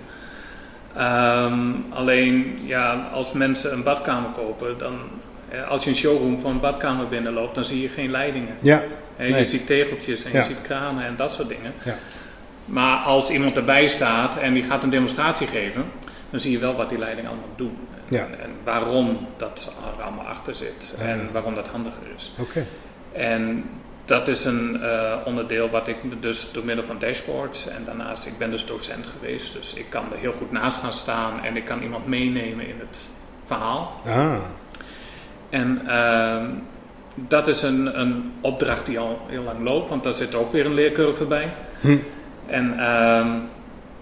Um, 0.98 1.84
alleen 1.90 2.58
ja, 2.64 3.08
als 3.12 3.32
mensen 3.32 3.72
een 3.72 3.82
badkamer 3.82 4.30
kopen, 4.30 4.78
dan 4.78 4.94
als 5.68 5.84
je 5.84 5.90
een 5.90 5.96
showroom 5.96 6.38
van 6.38 6.50
een 6.50 6.60
badkamer 6.60 7.08
binnenloopt, 7.08 7.54
dan 7.54 7.64
zie 7.64 7.82
je 7.82 7.88
geen 7.88 8.10
leidingen. 8.10 8.56
Ja. 8.60 8.82
Je 9.18 9.24
nee. 9.24 9.44
ziet 9.44 9.66
tegeltjes 9.66 10.24
en 10.24 10.32
ja. 10.32 10.38
je 10.38 10.44
ziet 10.44 10.62
kranen 10.62 11.04
en 11.04 11.16
dat 11.16 11.32
soort 11.32 11.48
dingen. 11.48 11.72
Ja. 11.84 11.94
Maar 12.64 12.96
als 12.96 13.30
iemand 13.30 13.56
erbij 13.56 13.86
staat 13.86 14.36
en 14.36 14.54
die 14.54 14.64
gaat 14.64 14.82
een 14.82 14.90
demonstratie 14.90 15.46
geven, 15.46 15.84
dan 16.36 16.44
zie 16.44 16.54
je 16.54 16.64
wel 16.64 16.76
wat 16.76 16.88
die 16.88 16.98
leidingen 16.98 17.30
allemaal 17.30 17.54
doen. 17.56 17.78
Ja. 18.08 18.26
En, 18.26 18.40
en, 18.40 18.50
waarom 18.64 19.26
dat 19.36 19.72
er 19.96 20.02
allemaal 20.02 20.24
achter 20.24 20.54
zit 20.54 20.98
en 21.00 21.28
waarom 21.32 21.54
dat 21.54 21.68
handiger 21.68 22.02
is. 22.16 22.32
Oké. 22.38 22.48
Okay. 22.48 22.66
En 23.12 23.64
dat 24.04 24.28
is 24.28 24.44
een 24.44 24.80
uh, 24.82 25.16
onderdeel 25.24 25.70
wat 25.70 25.88
ik 25.88 25.96
dus 26.20 26.52
door 26.52 26.64
middel 26.64 26.84
van 26.84 26.98
dashboards 26.98 27.68
en 27.68 27.84
daarnaast, 27.84 28.26
ik 28.26 28.38
ben 28.38 28.50
dus 28.50 28.66
docent 28.66 29.06
geweest, 29.06 29.52
dus 29.52 29.74
ik 29.74 29.86
kan 29.88 30.04
er 30.12 30.18
heel 30.18 30.32
goed 30.32 30.52
naast 30.52 30.80
gaan 30.80 30.92
staan 30.92 31.44
en 31.44 31.56
ik 31.56 31.64
kan 31.64 31.82
iemand 31.82 32.06
meenemen 32.06 32.66
in 32.66 32.78
het 32.78 33.04
verhaal. 33.44 34.00
Ah. 34.06 34.34
En 35.50 35.80
uh, 35.86 36.42
dat 37.14 37.48
is 37.48 37.62
een, 37.62 38.00
een 38.00 38.32
opdracht 38.40 38.86
die 38.86 38.98
al 38.98 39.20
heel 39.26 39.42
lang 39.42 39.62
loopt, 39.62 39.88
want 39.88 40.02
daar 40.02 40.14
zit 40.14 40.34
ook 40.34 40.52
weer 40.52 40.66
een 40.66 40.74
leercurve 40.74 41.24
bij. 41.24 41.52
Hm. 41.80 41.96
En 42.46 42.72
uh, 42.72 43.26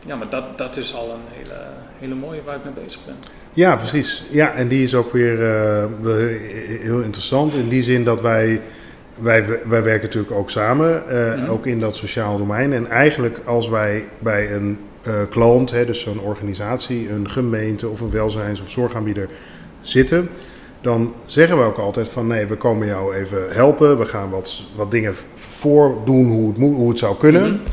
ja, 0.06 0.16
maar 0.16 0.28
dat, 0.28 0.58
dat 0.58 0.76
is 0.76 0.94
al 0.94 1.10
een 1.10 1.38
hele, 1.38 1.83
hele 2.04 2.20
mooie 2.20 2.40
waar 2.44 2.56
ik 2.56 2.64
mee 2.64 2.84
bezig 2.84 3.00
ben. 3.06 3.14
Ja, 3.52 3.76
precies. 3.76 4.24
Ja, 4.30 4.54
en 4.54 4.68
die 4.68 4.82
is 4.82 4.94
ook 4.94 5.12
weer 5.12 5.40
uh, 5.40 5.84
heel 6.80 7.00
interessant 7.00 7.54
in 7.54 7.68
die 7.68 7.82
zin 7.82 8.04
dat 8.04 8.20
wij, 8.20 8.60
wij, 9.18 9.44
wij 9.64 9.82
werken 9.82 10.06
natuurlijk 10.06 10.34
ook 10.34 10.50
samen, 10.50 11.02
uh, 11.10 11.34
mm. 11.34 11.46
ook 11.46 11.66
in 11.66 11.80
dat 11.80 11.96
sociaal 11.96 12.38
domein. 12.38 12.72
En 12.72 12.90
eigenlijk 12.90 13.40
als 13.44 13.68
wij 13.68 14.04
bij 14.18 14.52
een 14.52 14.78
uh, 15.06 15.12
klant, 15.30 15.70
hè, 15.70 15.84
dus 15.84 16.00
zo'n 16.00 16.20
organisatie, 16.20 17.10
een 17.10 17.30
gemeente 17.30 17.88
of 17.88 18.00
een 18.00 18.10
welzijns- 18.10 18.60
of 18.60 18.70
zorgaanbieder 18.70 19.28
zitten 19.80 20.28
dan 20.84 21.14
zeggen 21.26 21.58
we 21.58 21.64
ook 21.64 21.78
altijd 21.78 22.08
van 22.08 22.26
nee, 22.26 22.46
we 22.46 22.56
komen 22.56 22.86
jou 22.86 23.14
even 23.14 23.38
helpen. 23.50 23.98
We 23.98 24.06
gaan 24.06 24.30
wat, 24.30 24.62
wat 24.76 24.90
dingen 24.90 25.14
voordoen 25.34 26.26
hoe 26.26 26.48
het, 26.48 26.58
moet, 26.58 26.76
hoe 26.76 26.88
het 26.88 26.98
zou 26.98 27.16
kunnen. 27.16 27.42
Mm-hmm. 27.42 27.64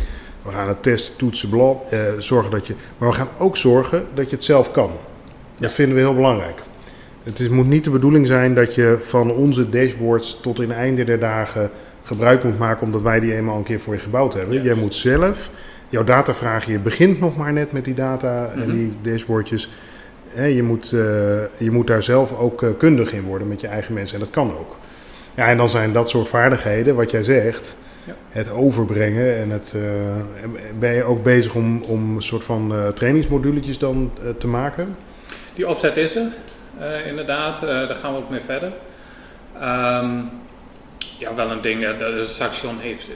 We 0.42 0.52
gaan 0.52 0.68
het 0.68 0.84
testen, 0.84 1.16
toetsen, 1.16 1.50
blad, 1.50 1.78
eh, 1.90 2.00
zorgen 2.18 2.52
dat 2.52 2.68
je... 2.68 2.74
Maar 2.98 3.10
we 3.10 3.16
gaan 3.16 3.28
ook 3.38 3.58
zorgen 3.58 4.06
dat 4.14 4.30
je 4.30 4.36
het 4.36 4.46
zelf 4.46 4.72
kan. 4.72 4.92
Dat 5.58 5.70
ja. 5.70 5.76
vinden 5.76 5.96
we 5.96 6.02
heel 6.02 6.16
belangrijk. 6.16 6.62
Het 7.24 7.40
is, 7.40 7.50
moet 7.50 7.68
niet 7.68 7.84
de 7.84 7.90
bedoeling 7.90 8.28
zijn 8.28 8.54
dat 8.54 8.76
je 8.76 8.98
van 9.00 9.32
onze 9.32 9.70
dashboards 9.70 10.40
tot 10.42 10.62
in 10.62 10.70
het 10.70 10.78
einde 10.78 11.04
der 11.04 11.20
dagen 11.20 11.70
gebruik 12.04 12.44
moet 12.44 12.60
maken... 12.60 12.86
omdat 12.86 13.02
wij 13.02 13.20
die 13.20 13.36
eenmaal 13.36 13.58
een 13.58 13.64
keer 13.64 13.80
voor 13.80 13.94
je 13.94 14.00
gebouwd 14.00 14.34
hebben. 14.34 14.56
Ja. 14.56 14.64
Jij 14.64 14.76
moet 14.76 14.96
zelf 14.96 15.50
jouw 15.90 16.04
data 16.04 16.34
vragen. 16.34 16.72
Je 16.72 16.80
begint 16.80 17.20
nog 17.20 17.38
maar 17.38 17.54
net 17.54 17.72
met 17.72 17.86
die 17.86 17.94
data 17.94 18.52
en 18.56 18.72
die 18.72 18.94
dashboardjes 19.02 19.70
je, 20.36 20.64
moet, 20.64 20.92
uh, 20.92 21.02
je 21.58 21.72
moet 21.72 21.88
daar 21.88 22.04
zelf 22.04 22.38
ook 22.40 22.62
uh, 22.62 22.70
kundig 22.78 23.14
in 23.14 23.24
worden 23.24 23.48
met 23.48 23.62
je 23.62 23.68
eigen 23.68 23.94
mensen. 23.94 24.14
En 24.16 24.24
dat 24.24 24.34
kan 24.34 24.52
ook. 24.60 24.76
Ja, 25.36 25.48
en 25.48 25.58
dan 25.58 25.70
zijn 25.70 25.94
dat 25.94 26.10
soort 26.10 26.28
vaardigheden, 26.28 26.96
wat 26.96 27.12
jij 27.12 27.24
zegt, 27.24 27.76
ja. 28.04 28.14
het 28.30 28.50
overbrengen. 28.50 29.38
En 29.38 29.50
het, 29.50 29.74
uh, 29.76 29.82
ben 30.80 30.94
je 30.94 31.04
ook 31.04 31.24
bezig 31.24 31.56
om, 31.56 31.82
om 31.82 32.16
een 32.16 32.22
soort 32.22 32.44
van 32.44 32.74
trainingsmoduletjes 32.96 33.78
dan 33.78 34.12
te 34.38 34.48
maken? 34.48 34.96
Die 35.56 35.68
opzet 35.68 35.98
is 35.98 36.16
er. 36.16 36.28
eh, 36.80 37.08
inderdaad. 37.08 37.64
Eh, 37.64 37.68
daar 37.68 37.96
gaan 37.96 38.14
we 38.14 38.20
ook 38.20 38.30
mee 38.30 38.40
verder. 38.40 38.72
Ehm, 39.60 40.20
ja, 41.18 41.36
wel 41.36 41.52
een 41.52 41.62
ding. 41.62 41.96
De 41.96 42.26
Saxion 42.26 42.80
heeft, 42.80 43.10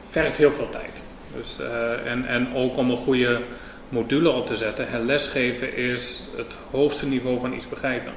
vergt 0.00 0.36
heel 0.36 0.50
veel 0.50 0.68
tijd. 0.68 1.06
Dus, 1.36 1.56
en, 2.04 2.26
en 2.26 2.54
ook 2.54 2.76
om 2.76 2.90
een 2.90 2.96
goede 2.96 3.40
module 3.88 4.30
op 4.30 4.46
te 4.46 4.56
zetten. 4.56 4.86
Het 4.88 5.02
lesgeven 5.02 5.76
is 5.76 6.20
het 6.36 6.56
hoogste 6.70 7.06
niveau 7.06 7.40
van 7.40 7.52
iets 7.52 7.68
begrijpen. 7.68 8.12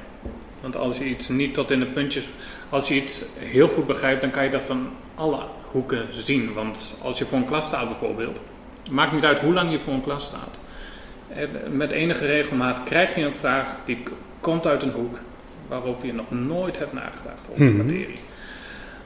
Want 0.62 0.76
als 0.76 0.98
je 0.98 1.04
iets 1.04 1.28
niet 1.28 1.54
tot 1.54 1.70
in 1.70 1.80
de 1.80 1.86
puntjes, 1.86 2.28
als 2.68 2.88
je 2.88 2.94
iets 2.94 3.24
heel 3.38 3.68
goed 3.68 3.86
begrijpt, 3.86 4.20
dan 4.20 4.30
kan 4.30 4.44
je 4.44 4.50
dat 4.50 4.62
van 4.66 4.88
alle 5.14 5.42
hoeken 5.70 6.06
zien. 6.10 6.52
Want 6.52 6.94
als 7.02 7.18
je 7.18 7.24
voor 7.24 7.38
een 7.38 7.46
klas 7.46 7.66
staat 7.66 7.88
bijvoorbeeld, 7.88 8.40
maakt 8.90 9.12
niet 9.12 9.24
uit 9.24 9.40
hoe 9.40 9.52
lang 9.52 9.70
je 9.70 9.80
voor 9.80 9.92
een 9.92 10.02
klas 10.02 10.24
staat. 10.24 10.58
Met 11.70 11.92
enige 11.92 12.26
regelmaat 12.26 12.82
krijg 12.84 13.14
je 13.14 13.24
een 13.24 13.34
vraag 13.34 13.76
die 13.84 14.02
komt 14.40 14.66
uit 14.66 14.82
een 14.82 14.90
hoek 14.90 15.18
waarover 15.68 16.06
je 16.06 16.12
nog 16.12 16.30
nooit 16.30 16.78
hebt 16.78 16.92
nagedacht 16.92 17.48
over 17.50 17.64
de 17.64 17.70
mhm. 17.70 17.76
materie. 17.76 18.18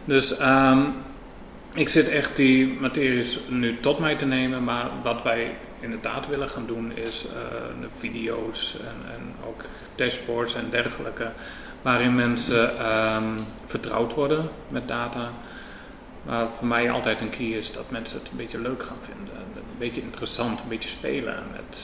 Dus 0.05 0.41
um, 0.41 0.95
ik 1.75 1.89
zit 1.89 2.09
echt 2.09 2.37
die 2.37 2.77
materies 2.81 3.41
nu 3.49 3.81
tot 3.81 3.99
mij 3.99 4.17
te 4.17 4.27
nemen, 4.27 4.65
maar 4.65 4.91
wat 5.03 5.23
wij 5.23 5.51
inderdaad 5.81 6.29
willen 6.29 6.49
gaan 6.49 6.67
doen 6.67 6.97
is 6.97 7.27
uh, 7.27 7.87
video's 7.91 8.77
en, 8.81 9.13
en, 9.13 9.35
ook 9.47 9.65
dashboards 9.95 10.55
en 10.55 10.71
dergelijke, 10.71 11.31
waarin 11.83 12.15
mensen 12.15 12.93
um, 12.97 13.37
vertrouwd 13.65 14.15
worden 14.15 14.49
met 14.69 14.89
data. 14.89 15.31
Maar 16.23 16.49
voor 16.49 16.67
mij 16.67 16.91
altijd 16.91 17.21
een 17.21 17.31
key 17.31 17.47
is 17.47 17.73
dat 17.73 17.91
mensen 17.91 18.19
het 18.19 18.31
een 18.31 18.37
beetje 18.37 18.61
leuk 18.61 18.83
gaan 18.83 18.97
vinden, 19.01 19.35
een 19.55 19.79
beetje 19.79 20.01
interessant, 20.01 20.61
een 20.61 20.69
beetje 20.69 20.89
spelen 20.89 21.43
met, 21.53 21.79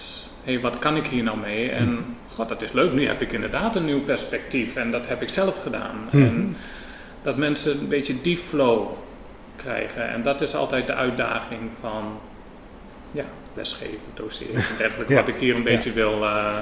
hé, 0.45 0.53
hey, 0.53 0.61
wat 0.61 0.79
kan 0.79 0.97
ik 0.97 1.07
hier 1.07 1.23
nou 1.23 1.39
mee? 1.39 1.71
En 1.71 1.93
mhm. 1.93 2.03
god, 2.35 2.49
dat 2.49 2.63
is 2.63 2.73
leuk, 2.73 2.93
nu 2.93 3.07
heb 3.07 3.21
ik 3.21 3.33
inderdaad 3.33 3.77
een 3.77 3.85
nieuw 3.85 4.03
perspectief 4.03 4.77
en 4.77 4.91
dat 4.91 5.09
heb 5.09 5.23
ik 5.23 5.29
zelf 5.29 5.63
gedaan. 5.63 5.97
Mhm. 6.11 6.23
En 6.23 6.57
dat 7.23 7.37
mensen 7.37 7.81
een 7.81 7.89
beetje 7.89 8.21
die 8.21 8.37
flow 8.37 8.89
krijgen. 9.57 10.09
En 10.09 10.23
dat 10.23 10.41
is 10.41 10.55
altijd 10.55 10.87
de 10.87 10.95
uitdaging 10.95 11.71
van 11.81 12.21
ja, 13.11 13.25
lesgeven, 13.55 13.99
doseren 14.15 14.55
en 14.55 14.77
dergelijke. 14.79 15.15
Wat 15.15 15.29
ik 15.29 15.35
hier 15.35 15.55
een 15.55 15.63
beetje 15.63 15.93
wil, 15.93 16.23
uh, 16.23 16.57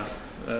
uh, 0.49 0.55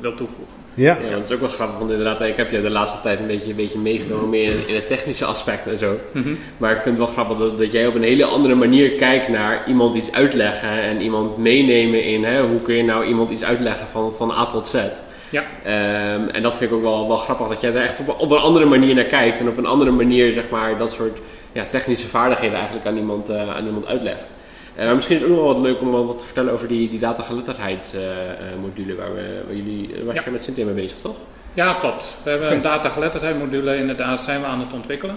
wil 0.00 0.14
toevoegen. 0.14 0.54
Ja. 0.74 0.98
ja, 1.04 1.10
dat 1.10 1.24
is 1.24 1.32
ook 1.32 1.40
wel 1.40 1.48
grappig, 1.48 1.78
want 1.78 1.90
inderdaad, 1.90 2.20
ik 2.20 2.36
heb 2.36 2.50
je 2.50 2.62
de 2.62 2.70
laatste 2.70 3.00
tijd 3.00 3.18
een 3.18 3.26
beetje, 3.26 3.50
een 3.50 3.56
beetje 3.56 3.78
meegenomen 3.78 4.28
meer 4.28 4.50
in, 4.50 4.68
in 4.68 4.74
het 4.74 4.88
technische 4.88 5.24
aspect 5.24 5.66
en 5.66 5.78
zo. 5.78 5.98
Mhm. 6.12 6.34
Maar 6.56 6.70
ik 6.70 6.80
vind 6.80 6.98
het 6.98 7.04
wel 7.04 7.14
grappig 7.14 7.38
dat, 7.38 7.58
dat, 7.58 7.72
jij 7.72 7.86
op 7.86 7.94
een 7.94 8.02
hele 8.02 8.24
andere 8.24 8.54
manier 8.54 8.90
kijkt 8.90 9.28
naar 9.28 9.68
iemand 9.68 9.96
iets 9.96 10.12
uitleggen 10.12 10.82
en 10.82 11.00
iemand 11.00 11.36
meenemen 11.36 12.04
in 12.04 12.24
hè, 12.24 12.42
hoe 12.42 12.62
kun 12.62 12.74
je 12.74 12.82
nou 12.82 13.04
iemand 13.04 13.30
iets 13.30 13.44
uitleggen 13.44 13.86
van, 13.86 14.12
van 14.16 14.30
A 14.30 14.46
tot 14.46 14.68
Z. 14.68 14.74
Ja. 15.30 15.42
Um, 16.14 16.28
en 16.28 16.42
dat 16.42 16.54
vind 16.54 16.70
ik 16.70 16.76
ook 16.76 16.82
wel, 16.82 17.08
wel 17.08 17.16
grappig, 17.16 17.48
dat 17.48 17.60
jij 17.60 17.74
er 17.74 17.82
echt 17.82 17.98
op, 17.98 18.20
op, 18.20 18.30
een 18.30 18.38
andere 18.38 18.64
manier 18.64 18.94
naar 18.94 19.04
kijkt 19.04 19.40
en 19.40 19.48
op 19.48 19.56
een 19.56 19.66
andere 19.66 19.90
manier, 19.90 20.32
zeg 20.32 20.50
maar, 20.50 20.78
dat 20.78 20.92
soort 20.92 21.18
ja, 21.52 21.64
technische 21.70 22.06
vaardigheden 22.06 22.56
eigenlijk 22.56 22.86
aan 22.86 22.96
iemand, 22.96 23.30
uh, 23.30 23.56
aan 23.56 23.66
iemand 23.66 23.86
uitlegt. 23.86 24.28
Uh, 24.78 24.84
maar 24.84 24.94
misschien 24.94 25.16
is 25.16 25.22
het 25.22 25.30
ook 25.30 25.36
nog 25.36 25.44
wel 25.44 25.54
wat 25.54 25.64
leuk 25.64 25.80
om 25.80 25.90
wat 25.90 26.18
te 26.18 26.26
vertellen 26.26 26.52
over 26.52 26.68
die, 26.68 26.90
die 26.90 26.98
datageletterdheid 26.98 27.94
uh, 27.94 28.00
module 28.60 28.94
waar, 28.94 29.14
we, 29.14 29.42
waar 29.46 29.56
jullie, 29.56 29.90
waar 30.04 30.14
ja. 30.14 30.22
je 30.24 30.30
met 30.30 30.44
Cynthia 30.44 30.64
mee 30.64 30.74
bezig, 30.74 30.98
toch? 30.98 31.16
Ja, 31.54 31.72
klopt. 31.72 32.16
We 32.22 32.30
hebben 32.30 32.52
een 32.52 32.60
datageletterdheid 32.60 33.38
module 33.38 33.76
inderdaad 33.76 34.22
zijn 34.22 34.40
we 34.40 34.46
aan 34.46 34.60
het 34.60 34.72
ontwikkelen. 34.72 35.16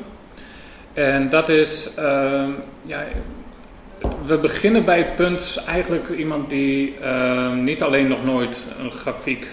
En 0.93 1.29
dat 1.29 1.49
is, 1.49 1.91
uh, 1.99 2.43
ja, 2.81 3.03
we 4.25 4.37
beginnen 4.37 4.85
bij 4.85 4.97
het 4.97 5.15
punt 5.15 5.63
eigenlijk 5.67 6.09
iemand 6.09 6.49
die 6.49 6.97
ehm, 6.97 7.63
niet 7.63 7.83
alleen 7.83 8.07
nog 8.07 8.25
nooit 8.25 8.75
een 8.79 8.91
grafiek, 8.91 9.47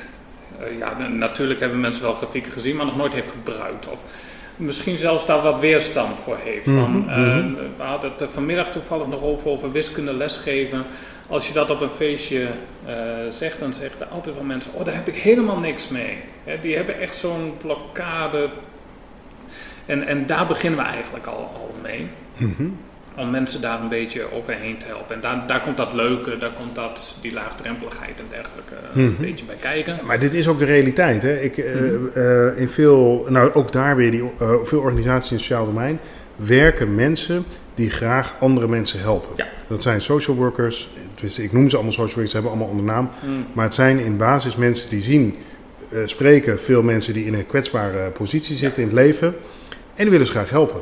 ja 0.79 1.09
natuurlijk 1.09 1.61
hebben 1.61 1.81
mensen 1.81 2.03
wel 2.03 2.15
grafieken 2.15 2.53
gezien, 2.53 2.77
maar 2.77 2.87
nog 2.87 2.97
nooit 2.97 3.15
heeft 3.15 3.31
gebruikt. 3.31 3.89
Of 3.89 4.05
misschien 4.59 4.99
zelfs 4.99 5.27
daar 5.27 5.43
wat 5.43 5.61
weerstand 5.61 6.19
voor 6.19 6.37
heeft. 6.45 6.67
Mm 6.67 6.81
van, 6.81 7.05
uh, 7.09 7.17
we 7.77 7.83
hadden 7.83 8.13
het 8.17 8.31
vanmiddag 8.33 8.71
toevallig 8.71 9.07
nog 9.07 9.23
over, 9.23 9.51
over 9.51 9.73
wiskunde 9.73 10.15
lesgeven. 10.15 10.85
Als 11.27 11.49
je 11.49 11.55
dat 11.55 11.71
op 11.71 11.81
een 11.81 11.91
feestje 11.97 12.49
uh, 12.89 12.95
zegt, 13.31 13.61
dan 13.61 13.75
zeggen 13.75 14.01
er 14.01 14.07
altijd 14.07 14.35
wel 14.35 14.45
mensen: 14.45 14.71
Oh, 14.75 14.85
daar 14.85 14.95
heb 14.95 15.09
ik 15.09 15.17
helemaal 15.17 15.59
niks 15.59 15.89
mee. 15.89 16.17
die 16.61 16.77
hebben 16.77 17.01
echt 17.01 17.17
zo'n 17.17 17.55
blokkade. 17.59 18.49
En, 19.87 20.07
en 20.07 20.27
daar 20.27 20.47
beginnen 20.47 20.79
we 20.79 20.87
eigenlijk 20.87 21.27
al, 21.27 21.35
al 21.35 21.75
mee. 21.83 22.09
Mm 22.37 22.87
om 23.19 23.31
mensen 23.31 23.61
daar 23.61 23.81
een 23.81 23.89
beetje 23.89 24.33
overheen 24.33 24.79
te 24.79 24.87
helpen. 24.87 25.15
En 25.15 25.21
daar, 25.21 25.45
daar 25.47 25.61
komt 25.61 25.77
dat 25.77 25.93
leuke, 25.93 26.37
daar 26.37 26.53
komt 26.53 26.75
dat, 26.75 27.17
die 27.21 27.33
laagdrempeligheid 27.33 28.19
en 28.19 28.25
dergelijke 28.29 28.75
een 28.95 29.05
mhm. 29.05 29.21
beetje 29.21 29.45
bij 29.45 29.57
kijken. 29.57 29.99
Maar 30.05 30.19
dit 30.19 30.35
is 30.35 30.49
ook 30.49 30.59
de 30.59 30.65
realiteit. 30.65 31.23
Hè? 31.23 31.41
Ik, 31.41 31.59
eh, 31.59 31.75
mhm. 31.75 32.19
eh, 32.19 32.61
in 32.61 32.69
veel, 32.69 33.27
nou 33.29 33.55
ook 33.55 33.73
daar 33.73 33.97
weer, 33.97 34.11
die, 34.11 34.23
uh, 34.23 34.53
veel 34.63 34.81
organisaties 34.81 35.31
in 35.31 35.37
het 35.37 35.45
sociaal 35.45 35.65
domein 35.65 35.99
werken 36.37 36.95
mensen 36.95 37.45
die 37.75 37.91
graag 37.91 38.37
andere 38.41 38.69
mensen 38.69 39.01
helpen. 39.01 39.31
Ja. 39.37 39.47
Dat 39.67 39.83
zijn 39.83 40.01
social 40.01 40.37
workers, 40.37 40.89
ik 41.37 41.53
noem 41.53 41.71
ze 41.71 41.75
allemaal 41.75 41.93
social 41.93 42.07
workers, 42.07 42.31
ze 42.31 42.37
hebben 42.37 42.53
allemaal 42.53 42.71
onder 42.71 42.85
naam. 42.85 43.11
Mhm. 43.21 43.33
Maar 43.53 43.65
het 43.65 43.75
zijn 43.75 43.99
in 43.99 44.17
basis 44.17 44.57
mensen 44.57 44.91
die 44.91 45.03
zien, 45.03 45.37
spreken 46.05 46.61
veel 46.61 46.83
mensen 46.83 47.15
die 47.15 47.25
in 47.25 47.35
een 47.35 47.47
kwetsbare 47.47 48.11
positie 48.11 48.57
zitten 48.57 48.83
in 48.83 48.89
het 48.89 48.97
leven. 48.97 49.35
En 49.95 50.05
die 50.05 50.11
willen 50.11 50.27
ze 50.27 50.33
graag 50.33 50.51
helpen. 50.51 50.81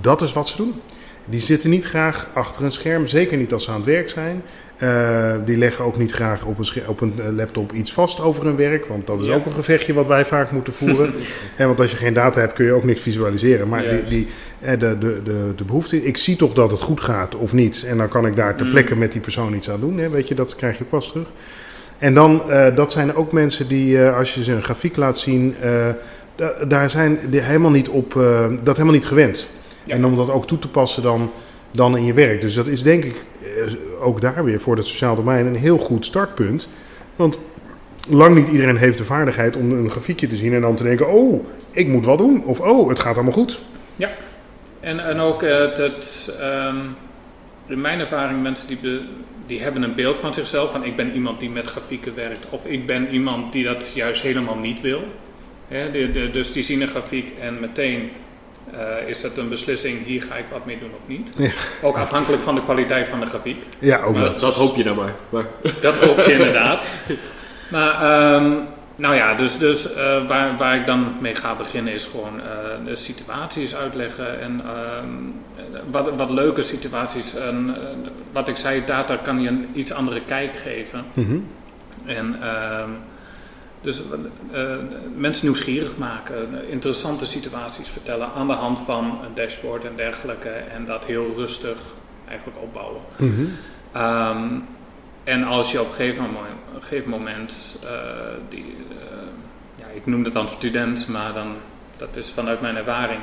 Dat 0.00 0.22
is 0.22 0.32
wat 0.32 0.48
ze 0.48 0.56
doen. 0.56 0.80
Die 1.28 1.40
zitten 1.40 1.70
niet 1.70 1.84
graag 1.84 2.30
achter 2.32 2.64
een 2.64 2.72
scherm, 2.72 3.06
zeker 3.06 3.36
niet 3.36 3.52
als 3.52 3.64
ze 3.64 3.70
aan 3.70 3.76
het 3.76 3.84
werk 3.84 4.08
zijn. 4.08 4.42
Uh, 4.78 5.34
die 5.44 5.56
leggen 5.56 5.84
ook 5.84 5.98
niet 5.98 6.10
graag 6.10 6.44
op 6.44 6.58
een, 6.58 6.66
op 6.86 7.00
een 7.00 7.14
eh, 7.18 7.32
laptop 7.36 7.72
iets 7.72 7.92
vast 7.92 8.20
over 8.20 8.44
hun 8.44 8.56
werk, 8.56 8.86
want 8.86 9.06
dat 9.06 9.20
is 9.20 9.28
ook 9.28 9.46
een 9.46 9.52
gevechtje 9.52 9.92
wat 9.92 10.06
wij 10.06 10.24
vaak 10.24 10.50
moeten 10.50 10.72
voeren. 10.72 11.14
en 11.56 11.66
want 11.66 11.80
als 11.80 11.90
je 11.90 11.96
geen 11.96 12.14
data 12.14 12.40
hebt 12.40 12.52
kun 12.52 12.64
je 12.64 12.72
ook 12.72 12.84
niks 12.84 13.00
visualiseren. 13.00 13.68
Maar 13.68 13.82
die, 13.82 14.04
die, 14.04 14.28
de, 14.78 14.98
de, 14.98 15.20
de, 15.24 15.52
de 15.56 15.64
behoefte, 15.64 16.04
ik 16.04 16.16
zie 16.16 16.36
toch 16.36 16.52
dat 16.52 16.70
het 16.70 16.80
goed 16.80 17.00
gaat 17.00 17.34
of 17.34 17.52
niet. 17.52 17.84
En 17.88 17.96
dan 17.96 18.08
kan 18.08 18.26
ik 18.26 18.36
daar 18.36 18.56
ter 18.56 18.66
mm. 18.66 18.72
plekke 18.72 18.96
met 18.96 19.12
die 19.12 19.20
persoon 19.20 19.54
iets 19.54 19.70
aan 19.70 19.80
doen. 19.80 19.98
Hè, 19.98 20.08
weet 20.08 20.28
je, 20.28 20.34
dat 20.34 20.56
krijg 20.56 20.78
je 20.78 20.84
pas 20.84 21.08
terug. 21.08 21.28
En 21.98 22.14
dan, 22.14 22.42
uh, 22.48 22.76
dat 22.76 22.92
zijn 22.92 23.14
ook 23.14 23.32
mensen 23.32 23.68
die, 23.68 23.96
uh, 23.96 24.16
als 24.16 24.34
je 24.34 24.44
ze 24.44 24.52
een 24.52 24.64
grafiek 24.64 24.96
laat 24.96 25.18
zien, 25.18 25.54
daar 26.68 26.90
zijn 26.90 27.18
die 27.30 27.40
helemaal 27.40 27.70
niet 27.70 27.88
op, 27.88 28.12
dat 28.62 28.76
helemaal 28.76 28.94
niet 28.94 29.06
gewend. 29.06 29.46
En 29.86 30.04
om 30.04 30.16
dat 30.16 30.30
ook 30.30 30.46
toe 30.46 30.58
te 30.58 30.68
passen 30.68 31.02
dan, 31.02 31.30
dan 31.70 31.96
in 31.96 32.04
je 32.04 32.12
werk. 32.12 32.40
Dus 32.40 32.54
dat 32.54 32.66
is 32.66 32.82
denk 32.82 33.04
ik 33.04 33.24
eh, 33.42 33.74
ook 34.00 34.20
daar 34.20 34.44
weer 34.44 34.60
voor 34.60 34.76
het 34.76 34.86
sociaal 34.86 35.16
domein 35.16 35.46
een 35.46 35.56
heel 35.56 35.78
goed 35.78 36.04
startpunt. 36.04 36.68
Want 37.16 37.38
lang 38.08 38.34
niet 38.34 38.48
iedereen 38.48 38.76
heeft 38.76 38.98
de 38.98 39.04
vaardigheid 39.04 39.56
om 39.56 39.70
een 39.70 39.90
grafiekje 39.90 40.26
te 40.26 40.36
zien 40.36 40.54
en 40.54 40.60
dan 40.60 40.76
te 40.76 40.82
denken: 40.82 41.12
oh, 41.12 41.46
ik 41.70 41.88
moet 41.88 42.04
wat 42.04 42.18
doen. 42.18 42.42
Of 42.44 42.60
oh, 42.60 42.88
het 42.88 43.00
gaat 43.00 43.14
allemaal 43.14 43.32
goed. 43.32 43.60
Ja, 43.96 44.10
en, 44.80 45.06
en 45.06 45.20
ook 45.20 45.42
het, 45.42 45.76
het 45.76 46.36
um, 46.40 46.96
in 47.66 47.80
mijn 47.80 48.00
ervaring, 48.00 48.42
mensen 48.42 48.68
die, 48.68 49.00
die 49.46 49.62
hebben 49.62 49.82
een 49.82 49.94
beeld 49.94 50.18
van 50.18 50.34
zichzelf: 50.34 50.70
van 50.70 50.84
ik 50.84 50.96
ben 50.96 51.12
iemand 51.12 51.40
die 51.40 51.50
met 51.50 51.66
grafieken 51.66 52.14
werkt, 52.14 52.46
of 52.50 52.66
ik 52.66 52.86
ben 52.86 53.08
iemand 53.10 53.52
die 53.52 53.64
dat 53.64 53.90
juist 53.94 54.22
helemaal 54.22 54.58
niet 54.58 54.80
wil. 54.80 55.02
de, 55.68 56.10
de, 56.12 56.30
dus 56.30 56.52
die 56.52 56.62
zien 56.62 56.80
een 56.80 56.88
grafiek 56.88 57.32
en 57.40 57.60
meteen 57.60 58.10
uh, 58.74 59.08
is 59.08 59.20
dat 59.20 59.38
een 59.38 59.48
beslissing, 59.48 60.04
hier 60.04 60.22
ga 60.22 60.34
ik 60.34 60.44
wat 60.50 60.66
mee 60.66 60.78
doen 60.78 60.90
of 61.00 61.08
niet? 61.08 61.28
Ja. 61.36 61.50
Ook 61.82 61.96
afhankelijk 61.96 62.42
van 62.42 62.54
de 62.54 62.62
kwaliteit 62.62 63.08
van 63.08 63.20
de 63.20 63.26
grafiek. 63.26 63.64
Ja, 63.78 64.00
ook 64.02 64.18
dat. 64.18 64.40
Dat 64.40 64.54
hoop 64.54 64.76
je 64.76 64.84
dan 64.84 64.96
maar. 64.96 65.14
maar. 65.28 65.46
Dat 65.80 65.96
hoop 65.96 66.20
je 66.20 66.32
inderdaad. 66.32 66.82
Maar 67.70 68.34
um, 68.34 68.66
nou 68.96 69.14
ja, 69.14 69.34
dus, 69.34 69.58
dus 69.58 69.90
uh, 69.90 70.26
waar, 70.26 70.56
waar 70.56 70.76
ik 70.76 70.86
dan 70.86 71.16
mee 71.20 71.34
ga 71.34 71.54
beginnen 71.54 71.92
is 71.92 72.04
gewoon 72.04 72.36
uh, 72.36 72.44
de 72.86 72.96
situaties 72.96 73.74
uitleggen. 73.74 74.40
En 74.40 74.62
um, 75.02 75.34
wat, 75.90 76.10
wat 76.16 76.30
leuke 76.30 76.62
situaties. 76.62 77.34
En, 77.34 77.76
wat 78.32 78.48
ik 78.48 78.56
zei, 78.56 78.82
data 78.86 79.16
kan 79.16 79.40
je 79.40 79.48
een 79.48 79.68
iets 79.74 79.92
andere 79.92 80.20
kijk 80.20 80.56
geven. 80.56 81.04
Mm 81.14 81.24
-hmm. 81.24 81.46
En... 82.06 82.26
Um, 82.26 82.98
dus 83.86 84.00
uh, 84.00 84.60
mensen 85.16 85.46
nieuwsgierig 85.46 85.96
maken, 85.96 86.68
interessante 86.70 87.26
situaties 87.26 87.88
vertellen 87.88 88.28
aan 88.36 88.46
de 88.46 88.52
hand 88.52 88.78
van 88.78 89.18
een 89.24 89.34
dashboard 89.34 89.84
en 89.84 89.96
dergelijke. 89.96 90.48
En 90.48 90.86
dat 90.86 91.04
heel 91.04 91.32
rustig 91.36 91.78
eigenlijk 92.28 92.58
opbouwen. 92.62 93.00
Mhm. 93.16 93.44
Ehm, 93.92 94.58
en 95.24 95.44
als 95.44 95.72
je 95.72 95.80
op 95.80 95.86
een 95.86 95.92
gegeven 95.92 96.22
moment, 96.22 96.46
een 96.74 96.82
gegeven 96.82 97.10
moment 97.10 97.76
uh, 97.84 97.90
die, 98.48 98.76
uh, 98.90 98.96
ja, 99.76 99.86
ik 99.94 100.06
noem 100.06 100.24
het 100.24 100.32
dan 100.32 100.48
student, 100.48 101.08
maar 101.08 101.32
dan, 101.32 101.54
dat 101.96 102.16
is 102.16 102.30
vanuit 102.30 102.60
mijn 102.60 102.76
ervaring, 102.76 103.20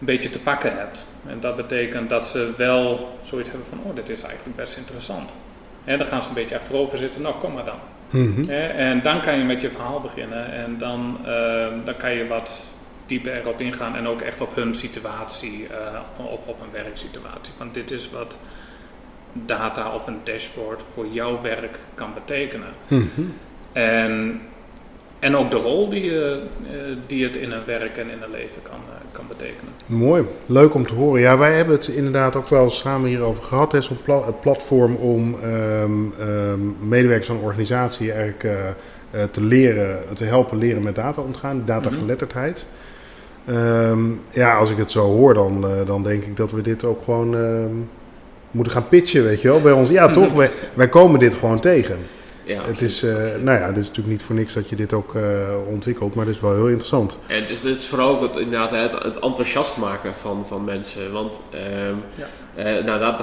een 0.00 0.06
beetje 0.06 0.30
te 0.30 0.40
pakken 0.40 0.76
hebt. 0.76 1.04
En 1.26 1.40
dat 1.40 1.56
betekent 1.56 2.08
dat 2.08 2.26
ze 2.26 2.52
wel 2.56 3.18
zoiets 3.22 3.50
hebben 3.50 3.68
van, 3.68 3.78
oh, 3.82 3.94
dit 3.94 4.08
is 4.08 4.22
eigenlijk 4.22 4.56
best 4.56 4.76
interessant. 4.76 5.36
En 5.84 5.98
dan 5.98 6.06
gaan 6.06 6.22
ze 6.22 6.28
een 6.28 6.34
beetje 6.34 6.58
achterover 6.58 6.98
zitten, 6.98 7.22
nou 7.22 7.34
kom 7.34 7.52
maar 7.52 7.64
dan. 7.64 7.78
Mhm. 8.14 8.50
En 8.50 9.02
dan 9.02 9.20
kan 9.20 9.38
je 9.38 9.44
met 9.44 9.60
je 9.60 9.70
verhaal 9.70 10.00
beginnen 10.00 10.52
en 10.52 10.78
dan, 10.78 11.18
uh, 11.20 11.66
dan 11.84 11.96
kan 11.96 12.14
je 12.14 12.26
wat 12.26 12.64
dieper 13.06 13.34
erop 13.36 13.60
ingaan 13.60 13.96
en 13.96 14.08
ook 14.08 14.20
echt 14.20 14.40
op 14.40 14.54
hun 14.54 14.74
situatie 14.74 15.66
uh, 15.70 16.26
of 16.32 16.46
op 16.46 16.60
een 16.60 16.82
werksituatie. 16.82 17.52
Van 17.56 17.68
dit 17.72 17.90
is 17.90 18.10
wat 18.10 18.38
data 19.32 19.94
of 19.94 20.06
een 20.06 20.18
dashboard 20.24 20.82
voor 20.92 21.06
jouw 21.06 21.42
werk 21.42 21.78
kan 21.94 22.14
betekenen. 22.14 22.72
Mhm. 22.88 23.22
En, 23.72 24.40
en 25.24 25.36
ook 25.36 25.50
de 25.50 25.56
rol 25.56 25.88
die, 25.88 26.04
uh, 26.04 26.36
die 27.06 27.24
het 27.24 27.36
in 27.36 27.52
een 27.52 27.64
werk 27.66 27.96
en 27.96 28.10
in 28.10 28.22
een 28.22 28.30
leven 28.30 28.62
kan, 28.62 28.78
kan 29.12 29.24
betekenen. 29.28 29.72
Mooi, 29.86 30.24
leuk 30.46 30.74
om 30.74 30.86
te 30.86 30.94
horen. 30.94 31.20
Ja, 31.20 31.38
wij 31.38 31.54
hebben 31.54 31.74
het 31.74 31.86
inderdaad 31.86 32.36
ook 32.36 32.48
wel 32.48 32.70
samen 32.70 33.08
hierover 33.08 33.42
gehad. 33.42 33.72
Het 33.72 33.82
is 33.82 33.88
een 33.88 34.02
pla 34.02 34.18
platform 34.18 34.94
om 34.94 35.36
um, 35.44 36.12
um, 36.20 36.76
medewerkers 36.80 37.26
van 37.26 37.36
een 37.36 37.42
organisatie 37.42 38.12
eigenlijk 38.12 38.56
te 39.30 39.42
leren, 39.42 39.98
te 40.14 40.24
helpen 40.24 40.58
leren 40.58 40.82
met 40.82 40.94
data 40.94 41.22
omgaan, 41.22 41.62
datageletterdheid. 41.64 42.66
Um, 43.48 44.20
ja, 44.30 44.56
als 44.56 44.70
ik 44.70 44.76
het 44.76 44.90
zo 44.90 45.04
hoor, 45.04 45.34
dan, 45.34 45.66
dan 45.86 46.02
denk 46.02 46.24
ik 46.24 46.36
dat 46.36 46.50
we 46.50 46.62
dit 46.62 46.84
ook 46.84 47.04
gewoon 47.04 47.36
moeten 48.50 48.72
gaan 48.72 48.88
pitchen, 48.88 49.24
weet 49.24 49.40
je 49.40 49.48
wel, 49.48 49.60
bij 49.60 49.72
ons. 49.72 49.90
Ja, 49.90 50.08
toch, 50.08 50.32
wij, 50.42 50.50
wij 50.74 50.88
komen 50.88 51.20
dit 51.20 51.34
gewoon 51.34 51.60
tegen. 51.60 51.98
Ja, 52.44 52.64
het 52.64 52.80
is, 52.80 53.02
uh, 53.02 53.14
nou 53.42 53.58
ja, 53.58 53.66
het 53.66 53.76
is 53.76 53.86
natuurlijk 53.86 54.16
niet 54.16 54.22
voor 54.22 54.34
niks 54.34 54.52
dat 54.52 54.68
je 54.68 54.76
dit 54.76 54.92
ook 54.92 55.14
uh, 55.14 55.22
ontwikkelt, 55.68 56.14
maar 56.14 56.26
het 56.26 56.34
is 56.34 56.40
wel 56.40 56.54
heel 56.54 56.66
interessant. 56.66 57.18
En 57.26 57.36
het 57.40 57.50
is, 57.50 57.62
het 57.62 57.78
is 57.78 57.86
vooral 57.86 58.08
ook 58.08 58.22
het, 58.22 58.36
inderdaad 58.36 58.70
het, 58.70 59.02
het, 59.02 59.18
enthousiast 59.18 59.76
maken 59.76 60.14
van, 60.14 60.46
van 60.46 60.64
mensen. 60.64 61.12
Want 61.12 61.40
um, 61.54 62.02
ja. 62.14 62.78
uh, 62.78 62.84
nou, 62.84 63.16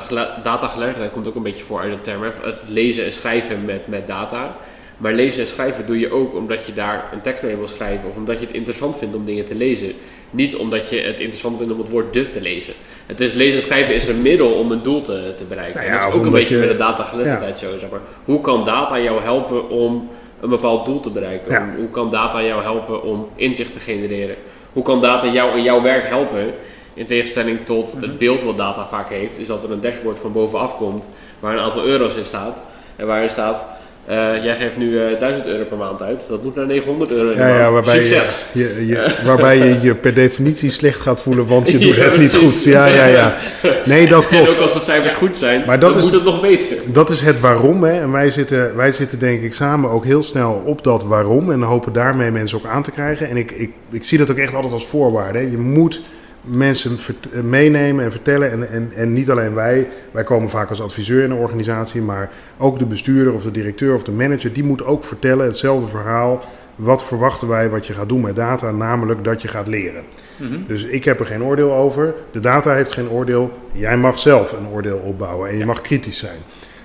data, 0.44 1.08
komt 1.14 1.28
ook 1.28 1.36
een 1.36 1.44
beetje 1.44 1.64
voor 1.64 1.80
uit 1.80 1.94
de 1.94 2.02
term. 2.02 2.24
Het 2.24 2.56
lezen 2.66 3.06
en 3.06 3.14
schrijven 3.14 3.66
met, 3.66 3.88
met 3.88 4.08
data. 4.08 4.56
Maar 4.98 5.14
lezen 5.14 5.42
en 5.42 5.48
schrijven 5.48 5.86
doe 5.86 6.00
je 6.00 6.12
ook 6.12 6.36
omdat 6.36 6.66
je 6.66 6.74
daar 6.74 7.10
een 7.14 7.22
tekst 7.22 7.44
mee 7.44 7.56
wil 7.56 7.68
schrijven 7.68 8.10
of 8.10 8.16
omdat 8.16 8.40
je 8.40 8.46
het 8.46 8.56
interessant 8.56 8.98
vindt 8.98 9.16
om 9.16 9.26
dingen 9.26 9.46
te 9.46 9.56
lezen. 9.56 9.94
Niet 10.32 10.56
omdat 10.56 10.90
je 10.90 11.00
het 11.00 11.20
interessant 11.20 11.58
vindt 11.58 11.74
om 11.74 11.80
het 11.80 11.90
woord 11.90 12.14
de 12.14 12.30
te 12.30 12.42
lezen. 12.42 12.74
Het 13.06 13.20
is 13.20 13.34
lezen 13.34 13.56
en 13.56 13.66
schrijven 13.66 13.96
is 13.96 14.08
een 14.08 14.22
middel 14.22 14.52
om 14.52 14.72
een 14.72 14.84
doel 14.84 15.02
te, 15.02 15.34
te 15.38 15.46
bereiken. 15.46 15.80
Nou 15.80 15.92
ja, 15.92 16.00
dat 16.00 16.10
is 16.10 16.20
ook 16.20 16.26
een 16.26 16.32
beetje 16.32 16.56
je, 16.56 16.60
met 16.60 16.70
de 16.70 16.78
datageletterdheid 16.78 17.60
ja. 17.60 17.70
zo. 17.70 17.78
Zeg 17.78 17.90
maar. 17.90 18.00
Hoe 18.26 18.42
kan 18.42 18.66
data 18.66 19.00
jou 19.00 19.22
helpen 19.22 19.70
om 19.70 20.10
een 20.42 20.50
bepaald 20.50 20.86
doel 20.86 21.00
te 21.00 21.10
bereiken? 21.10 21.52
Ja. 21.52 21.70
Hoe 21.78 21.90
kan 21.90 22.12
data 22.12 22.44
jou 22.44 22.64
helpen 22.64 23.04
om 23.04 23.30
inzicht 23.36 23.74
te 23.74 23.80
genereren? 23.80 24.36
Hoe 24.74 24.84
kan 24.84 25.02
data 25.02 25.28
jou 25.28 25.58
in 25.58 25.64
jouw 25.64 25.82
werk 25.82 26.08
helpen? 26.08 26.54
In 26.94 27.06
tegenstelling 27.06 27.66
tot 27.66 27.92
het 27.92 28.18
beeld 28.18 28.44
wat 28.44 28.58
data 28.58 28.86
vaak 28.86 29.10
heeft, 29.10 29.38
is 29.38 29.48
dat 29.48 29.64
er 29.64 29.72
een 29.72 29.82
dashboard 29.82 30.20
van 30.20 30.32
bovenaf 30.32 30.78
komt 30.78 31.10
waar 31.40 31.54
een 31.54 31.64
aantal 31.64 31.86
euro's 31.86 32.16
in 32.16 32.26
staat. 32.26 32.64
En 32.96 33.08
waarin 33.08 33.30
staat 33.30 33.66
uh, 34.12 34.44
jij 34.44 34.56
geeft 34.56 34.78
nu 34.78 34.90
uh, 34.90 35.12
eh, 35.12 35.20
1000 35.20 35.48
euro 35.48 35.64
per 35.64 35.78
maand 35.78 36.02
uit. 36.02 36.26
Dat 36.30 36.44
moet 36.44 36.56
naar 36.56 36.66
900 36.66 37.12
euro 37.12 37.38
ja, 37.38 37.58
ja, 37.58 37.72
waarbij 37.72 38.06
Succes. 38.06 38.46
Je, 38.52 38.86
je, 38.88 39.16
waarbij 39.26 39.58
je 39.58 39.78
je 39.82 39.96
per 39.96 40.14
definitie 40.14 40.72
slecht 40.72 41.02
gaat 41.02 41.22
voelen, 41.22 41.46
want 41.48 41.68
je 41.70 41.78
doet 41.88 41.96
het 41.96 42.18
niet 42.18 42.36
goed. 42.36 42.64
Ja, 42.64 42.86
ja, 42.86 43.06
ja. 43.06 43.36
Nee, 43.86 44.08
dat 44.08 44.28
klopt. 44.28 44.48
En 44.48 44.56
ook 44.56 44.62
als 44.62 44.74
de 44.74 44.80
cijfers 44.80 45.14
goed 45.14 45.38
zijn, 45.38 45.64
maar 45.66 45.80
dat 45.80 45.90
dan 45.90 46.00
is, 46.00 46.06
moet 46.06 46.14
het 46.14 46.24
nog 46.24 46.42
beter. 46.42 46.78
Dat 46.86 47.10
is 47.10 47.22
het 47.22 47.40
waarom. 47.40 47.84
Hè. 47.84 48.00
En 48.00 48.12
wij 48.12 48.32
zitten, 48.32 48.76
wij 48.76 48.92
zitten 48.92 49.20
denk 49.20 49.42
ik 49.42 49.54
samen 49.54 49.90
ook 49.90 50.06
heel 50.06 50.22
snel 50.22 50.62
op 50.66 50.84
dat 50.84 51.04
waarom. 51.04 51.52
En 51.52 51.62
hopen 51.62 51.94
daarmee 51.94 52.32
mensen 52.32 52.58
ook 52.58 52.66
aan 52.66 52.84
te 52.84 52.92
krijgen. 52.92 53.30
En 53.30 53.38
ik, 53.38 53.52
ik, 53.52 53.72
ik 53.92 54.04
zie 54.04 54.18
dat 54.18 54.32
ook 54.32 54.38
echt 54.38 54.54
altijd 54.54 54.74
als 54.74 54.86
voorwaarde. 54.86 55.38
Hè. 55.38 55.44
Je 55.44 55.58
moet 55.58 56.02
mensen 56.42 56.98
eh, 57.32 57.42
meenemen 57.42 58.06
en 58.06 58.12
vertellen. 58.12 58.52
En, 58.52 58.70
en, 58.70 58.92
en 58.96 59.14
niet 59.14 59.32
alleen 59.32 59.54
wij, 59.54 59.88
wij 60.12 60.24
komen 60.24 60.50
vaak 60.50 60.70
als 60.70 60.82
adviseur 60.82 61.24
in 61.24 61.32
een 61.32 61.38
organisatie, 61.38 62.02
maar 62.02 62.30
ook 62.58 62.80
de 62.80 62.86
bestuurder 62.86 63.34
of 63.34 63.44
de 63.44 63.52
directeur 63.52 63.94
of 63.94 64.04
de 64.04 64.12
manager, 64.12 64.54
die 64.54 64.64
moet 64.64 64.86
ook 64.86 65.04
vertellen 65.04 65.46
hetzelfde 65.46 65.88
verhaal. 65.88 66.44
Wat 66.76 67.04
verwachten 67.04 67.48
wij 67.48 67.70
wat 67.70 67.88
je 67.88 67.94
gaat 67.94 68.10
doen 68.10 68.22
met 68.22 68.36
data, 68.36 68.72
namelijk 68.72 69.24
dat 69.24 69.42
je 69.42 69.48
gaat 69.48 69.68
leren. 69.68 70.04
Mhm. 70.38 70.60
Dus 70.68 70.84
ik 70.84 71.06
heb 71.06 71.20
er 71.20 71.26
geen 71.26 71.44
oordeel 71.44 71.74
over. 71.74 72.14
De 72.32 72.40
data 72.40 72.74
heeft 72.74 72.92
geen 72.92 73.10
oordeel. 73.10 73.52
Jij 73.72 73.98
mag 73.98 74.20
zelf 74.20 74.52
een 74.52 74.68
oordeel 74.68 74.98
opbouwen 74.98 75.50
en 75.50 75.58
je 75.58 75.66
mag 75.66 75.82
kritisch 75.82 76.18
zijn. 76.18 76.40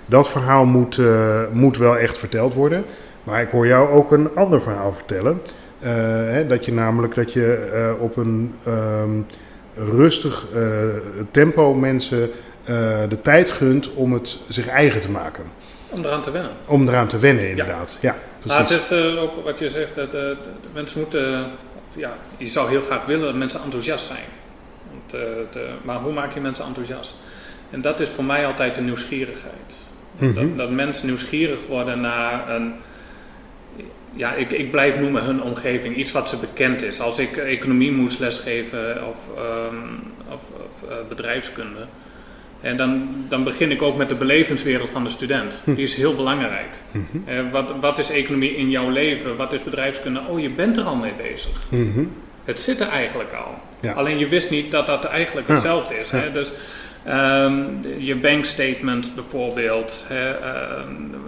Dat 0.06 0.28
verhaal 0.28 0.64
moet, 0.64 0.96
uh, 0.96 1.40
moet 1.52 1.76
wel 1.76 1.96
echt 1.98 2.18
verteld 2.18 2.54
worden. 2.54 2.84
Maar 3.22 3.42
ik 3.42 3.48
hoor 3.48 3.66
jou 3.66 3.90
ook 3.90 4.12
een 4.12 4.28
ander 4.34 4.60
verhaal 4.62 4.92
vertellen. 4.92 5.40
Uh, 5.80 5.90
hè, 6.30 6.46
dat 6.46 6.64
je 6.64 6.72
namelijk 6.72 7.14
dat 7.14 7.32
je 7.32 7.70
uh, 7.74 8.02
op 8.02 8.16
een 8.16 8.54
um, 8.68 9.26
rustig 9.76 10.46
uh, 10.54 10.84
tempo 11.30 11.74
mensen 11.74 12.20
uh, 12.20 12.28
de 13.08 13.20
tijd 13.22 13.50
gunt 13.50 13.92
om 13.92 14.12
het 14.12 14.38
zich 14.48 14.68
eigen 14.68 15.00
te 15.00 15.10
maken. 15.10 15.44
Om 15.90 16.04
eraan 16.04 16.22
te 16.22 16.30
wennen. 16.30 16.52
Om 16.66 16.88
eraan 16.88 17.06
te 17.06 17.18
wennen, 17.18 17.50
inderdaad. 17.50 17.98
Ja, 18.00 18.10
ja 18.10 18.16
precies. 18.40 18.58
Maar 18.58 18.70
het 18.70 18.80
is 18.80 18.92
uh, 19.14 19.22
ook 19.22 19.44
wat 19.44 19.58
je 19.58 19.68
zegt, 19.68 19.94
dat 19.94 20.10
de 20.10 20.36
mensen 20.72 21.00
moeten, 21.00 21.44
of, 21.78 22.00
ja, 22.00 22.16
je 22.36 22.48
zou 22.48 22.68
heel 22.68 22.82
graag 22.82 23.04
willen 23.04 23.24
dat 23.24 23.34
mensen 23.34 23.62
enthousiast 23.62 24.06
zijn. 24.06 24.24
Want, 24.90 25.24
maar 25.82 25.98
hoe 25.98 26.12
maak 26.12 26.32
je 26.34 26.40
mensen 26.40 26.64
enthousiast? 26.64 27.14
En 27.70 27.80
dat 27.80 28.00
is 28.00 28.08
voor 28.08 28.24
mij 28.24 28.46
altijd 28.46 28.74
de 28.74 28.80
nieuwsgierigheid. 28.80 29.72
Mm 30.18 30.32
-hmm. 30.32 30.34
dat, 30.34 30.56
dat 30.56 30.70
mensen 30.70 31.06
nieuwsgierig 31.06 31.66
worden 31.66 32.00
naar 32.00 32.50
een 32.50 32.74
ja, 34.16 34.34
ik, 34.34 34.50
ik 34.50 34.70
blijf 34.70 35.00
noemen 35.00 35.24
hun 35.24 35.42
omgeving, 35.42 35.96
iets 35.96 36.12
wat 36.12 36.28
ze 36.28 36.36
bekend 36.36 36.82
is. 36.82 37.00
Als 37.00 37.18
ik 37.18 37.36
economie 37.36 37.92
moest 37.92 38.18
lesgeven 38.18 39.08
of, 39.08 39.16
um, 39.38 40.12
of, 40.28 40.40
of 40.66 40.88
uh, 40.88 40.94
bedrijfskunde, 41.08 41.86
en 42.60 42.76
dan, 42.76 43.08
dan 43.28 43.44
begin 43.44 43.70
ik 43.70 43.82
ook 43.82 43.96
met 43.96 44.08
de 44.08 44.14
belevenswereld 44.14 44.90
van 44.90 45.04
de 45.04 45.10
student. 45.10 45.60
Hm. 45.64 45.74
Die 45.74 45.82
is 45.82 45.94
heel 45.94 46.14
belangrijk. 46.14 46.70
Mm 46.90 47.04
uh, 47.28 47.52
wat, 47.52 47.72
wat 47.80 47.98
is 47.98 48.10
economie 48.10 48.56
in 48.56 48.70
jouw 48.70 48.90
leven? 48.90 49.36
Wat 49.36 49.52
is 49.52 49.62
bedrijfskunde? 49.62 50.20
Oh, 50.28 50.40
je 50.40 50.50
bent 50.50 50.76
er 50.76 50.84
al 50.84 50.96
mee 50.96 51.14
bezig. 51.22 51.66
Mm 51.68 51.92
-hmm. 51.92 52.12
Het 52.44 52.60
zit 52.60 52.80
er 52.80 52.88
eigenlijk 52.88 53.32
al. 53.32 53.54
Ja. 53.80 53.92
Alleen 53.92 54.18
je 54.18 54.28
wist 54.28 54.50
niet 54.50 54.70
dat 54.70 54.86
dat 54.86 55.04
eigenlijk 55.04 55.48
hetzelfde 55.48 55.98
is. 55.98 56.10
Hè? 56.10 56.30
Dus 56.30 56.52
Um, 57.08 57.80
je 57.98 58.16
bankstatement 58.16 59.14
bijvoorbeeld. 59.14 60.06
Uh, 60.12 60.18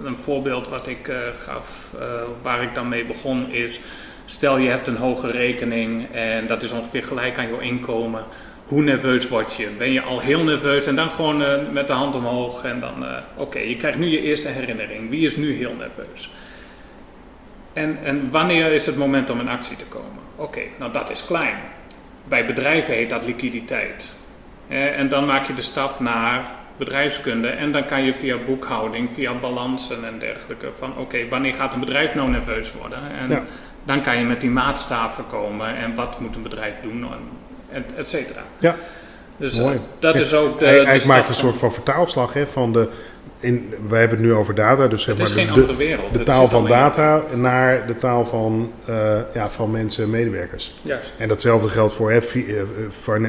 een 0.05 0.17
voorbeeld 0.17 0.69
wat 0.69 0.87
ik 0.87 1.09
uh, 1.09 1.17
gaf, 1.35 1.95
uh, 1.95 2.03
waar 2.43 2.63
ik 2.63 2.75
dan 2.75 2.89
mee 2.89 3.05
begon, 3.05 3.51
is: 3.51 3.81
stel 4.25 4.59
je 4.59 4.69
hebt 4.69 4.87
een 4.87 4.97
hoge 4.97 5.31
rekening 5.31 6.13
en 6.13 6.47
dat 6.47 6.63
is 6.63 6.71
ongeveer 6.71 7.03
gelijk 7.03 7.39
aan 7.39 7.49
jouw 7.49 7.59
inkomen. 7.59 8.25
Hoe 8.67 8.83
nerveus 8.83 9.29
word 9.29 9.55
je? 9.55 9.69
Ben 9.79 9.93
je 9.93 10.01
al 10.01 10.21
heel 10.21 10.45
nerveus? 10.45 10.87
En 10.87 10.97
dan 10.97 11.11
gewoon 11.11 11.43
eh, 11.43 11.69
met 11.73 11.87
de 11.87 11.93
hand 11.93 12.15
omhoog 12.15 12.65
en 12.65 12.81
dan, 12.81 13.05
oké, 13.37 13.59
je 13.59 13.77
krijgt 13.77 13.99
nu 13.99 14.07
je 14.07 14.21
eerste 14.21 14.49
herinnering. 14.49 15.11
Wie 15.11 15.27
is 15.27 15.37
nu 15.37 15.57
heel 15.57 15.75
nerveus? 15.75 16.31
En, 17.73 17.99
en 18.05 18.31
wanneer 18.31 18.73
is 18.73 18.87
het 18.87 18.97
moment 18.97 19.31
om 19.31 19.41
in 19.41 19.49
actie 19.49 19.77
te 19.77 19.85
komen? 19.85 20.23
Oké, 20.37 20.61
nou 20.79 20.93
dat 20.93 21.11
is 21.11 21.25
klein. 21.25 21.59
Bij 22.25 22.47
bedrijven 22.47 22.95
heet 22.95 23.11
dat 23.11 23.25
liquiditeit. 23.25 24.28
Eh, 24.69 24.99
en 24.99 25.09
dan 25.09 25.27
maak 25.27 25.47
je 25.47 25.55
de 25.55 25.63
stap 25.63 26.01
naar 26.01 26.51
bedrijfskunde 26.77 27.49
en 27.49 27.73
dan 27.73 27.87
kan 27.87 28.05
je 28.05 28.15
via 28.15 28.37
boekhouding, 28.47 29.13
via 29.13 29.35
balansen 29.35 30.05
en 30.07 30.19
dergelijke 30.19 30.69
van 30.79 30.97
oké, 30.97 31.29
wanneer 31.29 31.55
gaat 31.55 31.75
een 31.75 31.81
bedrijf 31.81 32.15
nou 32.15 32.31
nerveus 32.31 32.73
worden? 32.73 32.99
En 33.19 33.47
dan 33.85 34.03
kan 34.03 34.19
je 34.19 34.25
met 34.25 34.41
die 34.41 34.51
maatstaven 34.51 35.27
komen 35.27 35.77
en 35.77 35.95
wat 35.95 36.21
moet 36.21 36.37
een 36.37 36.43
bedrijf 36.43 36.75
doen, 36.83 37.07
en 37.71 37.85
et 37.97 38.09
cetera. 38.09 38.41
Ja. 38.59 38.75
Dus 39.37 39.59
Mooi. 39.59 39.81
dat 39.99 40.15
is 40.15 40.35
ook 40.35 40.59
de. 40.59 40.67
Eigenlijk 40.67 41.05
maak 41.05 41.23
je 41.23 41.29
een 41.29 41.35
soort 41.35 41.57
van 41.57 41.73
vertaalslag 41.73 42.33
hè, 42.33 42.47
van 42.47 42.73
de. 42.73 42.89
In, 43.41 43.75
wij 43.89 44.01
hebben 44.01 44.19
het 44.19 44.27
nu 44.27 44.33
over 44.35 44.55
data, 44.55 44.87
dus 44.87 45.03
zeg 45.03 45.19
het 45.19 45.37
maar 45.37 45.55
de, 45.55 45.77
wereld. 45.77 46.15
de 46.15 46.23
taal 46.23 46.49
van 46.49 46.67
data 46.67 47.23
naar 47.35 47.87
de 47.87 47.97
taal 47.97 48.27
van, 48.27 48.73
uh, 48.89 48.97
ja, 49.35 49.49
van 49.49 49.71
mensen 49.71 50.05
en 50.05 50.11
medewerkers. 50.11 50.75
Juist. 50.83 51.13
En 51.19 51.29
datzelfde 51.29 51.69
geldt 51.69 51.95
voor 51.95 52.11
hè, 52.11 52.23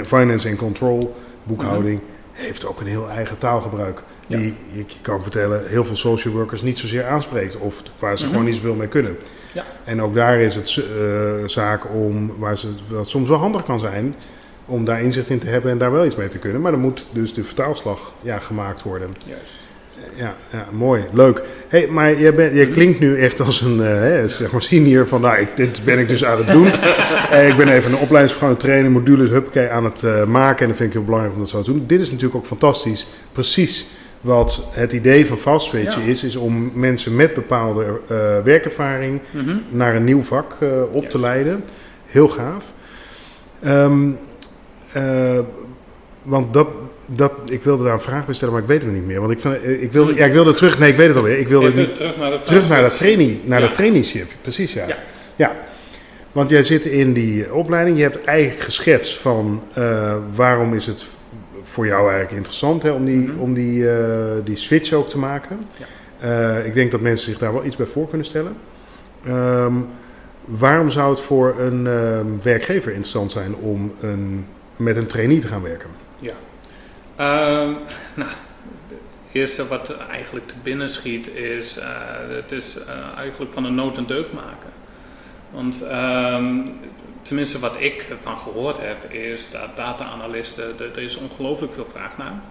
finance 0.04 0.50
and 0.50 0.58
control 0.58 1.16
boekhouding, 1.50 2.00
heeft 2.32 2.66
ook 2.66 2.80
een 2.80 2.88
heel 2.88 3.10
eigen 3.10 3.38
taalgebruik. 3.38 4.04
Die, 4.28 4.56
je, 4.72 4.86
kan 5.02 5.22
vertellen, 5.22 5.68
heel 5.68 5.86
veel 5.86 5.96
social 5.96 6.34
workers 6.34 6.62
niet 6.62 6.78
zozeer 6.78 7.06
aanspreekt. 7.06 7.58
Of 7.58 7.84
waar 8.00 8.18
ze 8.18 8.26
gewoon 8.26 8.46
niet 8.46 8.56
zoveel 8.56 8.76
mee 8.76 8.88
kunnen. 8.88 9.18
Ja. 9.54 9.66
En 9.84 10.02
ook 10.02 10.16
daar 10.16 10.40
is 10.40 10.56
het 10.56 10.76
uh, 10.76 11.48
zaak 11.48 11.94
om, 11.94 12.38
waar 12.38 12.58
ze, 12.58 12.68
wat 12.90 13.08
soms 13.08 13.30
wel 13.30 13.38
handig 13.38 13.64
kan 13.64 13.80
zijn, 13.80 14.16
om 14.66 14.86
daar 14.86 15.02
inzicht 15.02 15.30
in 15.30 15.40
te 15.40 15.48
hebben 15.48 15.72
en 15.72 15.78
daar 15.78 15.92
wel 15.92 16.06
iets 16.06 16.16
mee 16.16 16.28
te 16.28 16.38
kunnen. 16.38 16.62
Maar 16.62 16.72
dan 16.72 16.82
moet 16.82 17.08
dus 17.12 17.34
de 17.34 17.44
vertaalslag 17.44 18.12
ja, 18.22 18.40
gemaakt 18.40 18.82
worden. 18.82 19.10
Juist 19.26 19.69
ja, 20.16 20.36
ja, 20.52 20.68
mooi, 20.72 21.04
leuk. 21.12 21.42
Hey, 21.68 21.88
maar 21.88 22.20
jij, 22.20 22.36
bent, 22.36 22.56
jij 22.56 22.68
klinkt 22.68 23.00
nu 23.00 23.20
echt 23.20 23.40
als 23.40 23.62
een 23.62 23.78
uh, 23.78 24.24
zeg 24.26 24.52
maar 24.52 24.62
senior 24.62 25.08
van, 25.08 25.22
nou, 25.22 25.38
ik, 25.38 25.58
dit 25.58 25.82
ben 25.86 26.00
ik 26.00 26.08
dus 26.08 26.26
aan 26.26 26.38
het 26.38 26.48
doen. 26.48 26.66
uh, 26.66 27.48
ik 27.50 27.58
ben 27.58 27.68
even 27.68 27.92
een 27.92 27.98
opleidingsprogramma 27.98 28.56
trainen, 28.56 28.92
modules, 28.92 29.30
huppakee, 29.30 29.70
aan 29.70 29.84
het 29.84 30.02
uh, 30.02 30.24
maken. 30.24 30.62
En 30.62 30.68
dat 30.68 30.78
vind 30.78 30.90
ik 30.90 30.96
heel 30.96 31.06
belangrijk 31.06 31.34
om 31.34 31.40
dat 31.40 31.50
zo 31.50 31.62
te 31.62 31.72
doen. 31.72 31.84
Dit 31.88 32.00
is 32.00 32.12
natuurlijk 32.12 32.36
ook 32.36 32.46
fantastisch. 32.46 33.08
Precies 33.32 33.88
wat 34.22 34.70
het 34.72 34.94
idee 34.94 35.26
van 35.26 35.38
Fastfitch 35.38 35.96
ja. 35.96 36.02
is, 36.02 36.24
is 36.24 36.36
om 36.36 36.72
mensen 36.74 37.16
met 37.16 37.34
bepaalde 37.34 38.00
werkervaring 38.44 39.20
mm 39.32 39.46
-hmm. 39.46 39.64
naar 39.70 39.96
een 39.96 40.04
nieuw 40.04 40.22
vak 40.22 40.56
op 40.92 41.04
yes. 41.04 41.12
te 41.12 41.20
leiden. 41.20 41.64
Heel 42.06 42.28
gaaf. 42.28 42.74
Um, 43.68 44.18
want 46.24 46.54
dat, 46.54 46.68
dat, 47.16 47.32
ik 47.46 47.64
wilde 47.64 47.84
daar 47.84 47.94
een 47.94 48.02
vraag 48.02 48.26
bij 48.26 48.36
stellen, 48.36 48.54
maar 48.54 48.64
ik 48.64 48.70
weet 48.70 48.82
het 48.82 48.92
niet 48.92 49.06
meer. 49.06 49.20
Want 49.20 49.32
ik, 49.32 49.40
vind, 49.40 49.62
eh, 49.62 49.82
ik, 49.82 49.92
wilde, 49.92 50.16
ja, 50.16 50.26
ik 50.26 50.34
wilde 50.34 50.54
terug, 50.54 50.80
nee, 50.80 50.92
ik 50.92 50.98
weet 50.98 51.08
het 51.08 51.18
alweer. 51.18 51.40
Ik 51.40 51.48
wilde 51.48 51.74
niet, 51.74 51.96
terug 51.96 52.18
naar 52.18 52.32
de, 52.32 52.42
terug 52.42 52.70
naar 52.70 53.62
ja. 53.62 53.70
traineeship. 53.70 54.32
Precies, 54.42 54.74
ja. 54.74 54.88
ja. 54.88 54.98
ja. 55.36 55.56
Want 56.32 56.50
jij 56.50 56.64
zit 56.64 56.86
in 56.86 57.14
die 57.14 57.54
opleiding, 57.54 57.98
je 57.98 58.04
hebt 58.04 58.24
eigenlijk 58.24 58.62
geschetst 58.62 59.18
van 59.18 59.64
uh, 59.78 60.16
waarom 60.36 60.74
is 60.74 60.86
het 60.86 61.06
voor 61.64 61.86
jou 61.86 62.02
eigenlijk 62.02 62.32
interessant 62.32 62.84
hè, 62.84 62.92
om, 62.92 63.06
die, 63.06 63.16
mm 63.16 63.30
-hmm. 63.30 63.40
om 63.40 63.54
die, 63.54 63.80
uh, 63.80 63.92
die 64.44 64.56
switch 64.56 64.94
ook 64.94 65.10
te 65.10 65.18
maken. 65.18 65.60
Ja. 65.76 66.58
Uh, 66.60 66.66
ik 66.66 66.74
denk 66.74 66.92
dat 66.92 67.02
mensen 67.02 67.32
zich 67.32 67.40
daar 67.40 67.54
wel 67.54 67.66
iets 67.66 67.76
bij 67.76 67.86
voor 67.86 68.08
kunnen 68.08 68.26
stellen. 68.26 68.56
Um, 69.28 69.86
waarom 70.46 70.90
zou 70.90 71.10
het 71.10 71.20
voor 71.20 71.56
een 71.60 71.88
ehm, 71.88 72.26
werkgever 72.42 72.92
interessant 72.92 73.32
zijn 73.32 73.56
om 73.56 73.94
een, 74.00 74.46
met 74.76 74.96
een 74.96 75.08
trainee 75.08 75.40
te 75.40 75.48
gaan 75.48 75.62
werken? 75.62 75.90
Ehm, 77.20 77.72
nou, 78.14 78.30
het 78.88 78.98
eerste 79.32 79.68
wat 79.68 79.98
eigenlijk 79.98 80.48
te 80.48 80.54
binnen 80.64 80.90
schiet 80.90 81.36
is, 81.36 81.78
eh, 81.78 81.88
het 82.30 82.52
is 82.52 82.78
eh, 82.78 83.18
eigenlijk 83.18 83.54
van 83.54 83.66
een 83.66 83.76
nood 83.76 83.98
een 83.98 84.06
deugd 84.06 84.34
maken. 84.34 84.70
Want 85.52 85.84
ehm, 85.84 86.62
tenminste 87.22 87.60
wat 87.60 87.76
ik 87.80 88.16
van 88.20 88.38
gehoord 88.38 88.78
heb, 88.78 89.12
is 89.12 89.52
dat 89.52 89.76
data-analisten, 89.76 90.76
er 90.80 91.02
is 91.02 91.16
ongelooflijk 91.16 91.74
veel 91.74 91.86
vraag 91.86 92.18
naar. 92.18 92.42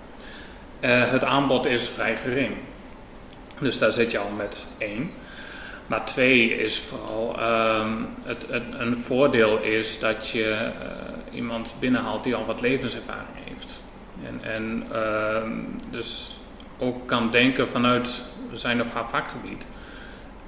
Eh, 0.80 1.10
het 1.10 1.24
aanbod 1.24 1.66
is 1.66 1.88
vrij 1.88 2.16
gering. 2.16 2.54
Dus 3.58 3.78
daar 3.78 3.92
zit 3.92 4.10
je 4.10 4.18
al 4.18 4.30
met 4.36 4.64
één. 4.78 5.10
Maar 5.86 6.04
twee 6.04 6.58
is 6.58 6.78
vooral 6.78 7.38
ehm, 7.38 7.92
het, 8.22 8.46
een 8.78 8.98
voordeel 8.98 9.58
is 9.58 9.98
dat 9.98 10.28
je 10.28 10.70
iemand 11.32 11.74
binnenhaalt 11.80 12.24
die 12.24 12.34
al 12.34 12.46
wat 12.46 12.60
levenservaring 12.60 13.36
heeft. 13.44 13.77
En, 14.26 14.40
en 14.52 14.82
ehm, 14.92 15.50
dus 15.90 16.38
ook 16.78 17.06
kan 17.06 17.30
denken 17.30 17.68
vanuit 17.68 18.22
zijn 18.52 18.82
of 18.82 18.92
haar 18.92 19.08
vakgebied. 19.08 19.64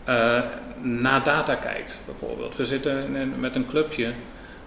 eh, 0.05 0.41
naar 0.81 1.25
data 1.25 1.55
kijkt 1.55 1.99
bijvoorbeeld. 2.07 2.57
We 2.57 2.65
zitten 2.67 3.17
in- 3.17 3.41
met 3.41 3.57
een 3.57 3.67
clubje 3.67 4.13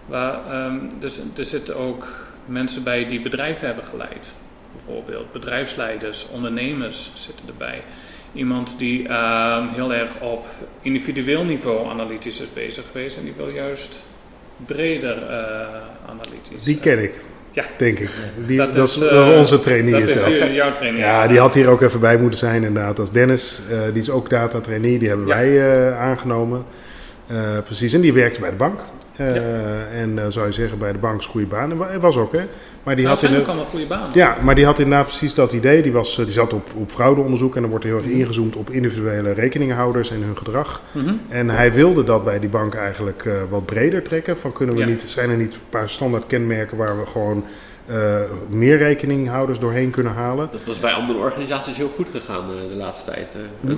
waar 0.06 0.39
ehm, 0.52 0.78
dus, 1.00 1.22
er 1.38 1.46
zitten 1.46 1.76
ook 1.78 2.08
mensen 2.46 2.84
bij 2.84 3.06
die 3.08 3.22
bedrijven 3.22 3.66
hebben 3.68 3.86
geleid. 3.86 4.34
Bijvoorbeeld 4.72 5.32
bedrijfsleiders, 5.32 6.28
ondernemers 6.30 7.12
zitten 7.16 7.48
erbij. 7.48 7.84
Iemand 8.34 8.78
die 8.78 9.08
ehm, 9.08 9.68
heel 9.68 9.94
erg 9.94 10.12
op 10.20 10.46
individueel 10.82 11.44
niveau 11.44 11.89
analytisch 11.89 12.39
is 12.39 12.54
bezig 12.54 12.86
geweest 12.92 13.18
en 13.18 13.24
die 13.24 13.34
wil 13.38 13.50
juist 13.50 14.06
breder 14.66 15.28
eh, 15.30 15.68
analytisch. 16.10 16.63
Die 16.63 16.80
ken 16.80 17.04
ik, 17.04 17.22
Ja. 17.54 17.63
denk 17.78 18.00
ik. 18.00 18.10
Die, 18.46 18.58
dat, 18.58 18.74
Dat 18.76 18.88
is 18.88 19.00
eh, 19.00 19.32
eh, 19.32 19.38
onze 19.38 19.60
trainee. 19.60 19.92
dat 19.92 20.10
is 20.10 20.39
dat. 20.39 20.54
jouw 20.54 20.74
training. 20.76 21.04
Ja, 21.04 21.28
die 21.28 21.39
had 21.39 21.54
hier 21.54 21.68
ook 21.68 21.82
even 21.82 22.00
bij 22.00 22.18
moeten 22.18 22.39
zijn 22.39 22.63
inderdaad. 22.63 22.96
Dat 22.96 23.06
is 23.08 23.12
Dennis, 23.12 23.62
eh, 23.70 23.78
die 23.94 24.02
is 24.02 24.10
ook 24.10 24.30
data 24.30 24.60
trainee, 24.62 25.00
die 25.00 25.08
hebben 25.08 25.28
Ja. 25.28 25.36
wij 25.36 25.88
eh, 25.88 26.00
aangenomen. 26.02 26.66
Eh, 27.28 27.38
precies, 27.66 27.94
en 27.94 28.02
die 28.02 28.13
werkte 28.13 28.39
bij 28.39 28.50
de 28.50 28.56
bank. 28.56 28.80
Eh, 29.15 29.36
Ja. 29.36 29.41
En 29.93 30.19
eh, 30.19 30.26
zou 30.30 30.45
je 30.45 30.52
zeggen, 30.52 30.78
bij 30.78 30.91
de 30.91 30.97
bank 30.97 31.19
is 31.19 31.26
goede 31.26 31.47
baan. 31.47 31.78
Wa- 31.78 31.99
was 31.99 32.17
ook, 32.17 32.32
hè. 32.32 32.41
Maar 32.84 32.95
die 32.95 33.06
Nou, 33.06 33.15
had 33.17 33.19
zijn 33.19 33.32
in 33.34 33.39
ook 33.39 33.45
de, 33.45 33.52
allemaal 33.52 33.69
goede 33.69 33.86
banen. 33.86 34.10
ja, 34.13 34.38
maar 34.43 34.56
die 34.56 34.65
had 34.65 34.80
inderdaad 34.80 35.06
precies 35.08 35.34
dat 35.34 35.52
idee. 35.54 35.82
Die, 35.82 35.91
was, 35.91 36.17
eh, 36.19 36.26
die 36.26 36.34
zat 36.34 36.54
op, 36.54 36.69
op 36.78 36.91
fraudeonderzoek 36.91 37.56
en 37.56 37.62
dan 37.62 37.69
wordt 37.69 37.86
er 37.86 37.91
heel 37.91 37.99
erg 38.02 38.10
Mhm. 38.10 38.19
ingezoomd 38.19 38.56
op 38.56 38.69
individuele 38.69 39.32
rekeninghouders 39.32 40.12
en 40.12 40.21
hun 40.23 40.38
gedrag. 40.38 40.82
Mhm. 40.91 41.13
En 41.30 41.49
hij 41.49 41.73
wilde 41.73 42.04
dat 42.04 42.23
bij 42.23 42.39
die 42.39 42.49
bank 42.49 42.73
eigenlijk 42.76 43.30
wat 43.49 43.65
breder 43.65 44.02
trekken. 44.02 44.38
Van 44.38 44.52
kunnen 44.54 44.76
we 44.76 44.82
Ja. 44.82 44.88
niet, 44.88 45.04
zijn 45.08 45.30
er 45.30 45.38
niet 45.38 45.54
een 45.54 45.60
paar 45.69 45.89
standaard 45.89 46.28
kenmerken 46.28 46.78
waar 46.78 46.99
we 46.99 47.06
gewoon 47.06 47.43
eh, 47.86 48.15
meer 48.50 48.78
rekeninghouders 48.78 49.60
doorheen 49.60 49.89
kunnen 49.89 50.13
halen? 50.13 50.50
Dat 50.52 50.62
was 50.65 50.80
bij 50.80 50.91
andere 50.91 51.19
organisaties 51.19 51.78
heel 51.78 51.91
goed 51.96 52.08
gegaan 52.12 52.43
eh, 52.50 52.69
de 52.69 52.76
laatste 52.76 53.12
tijd. 53.12 53.36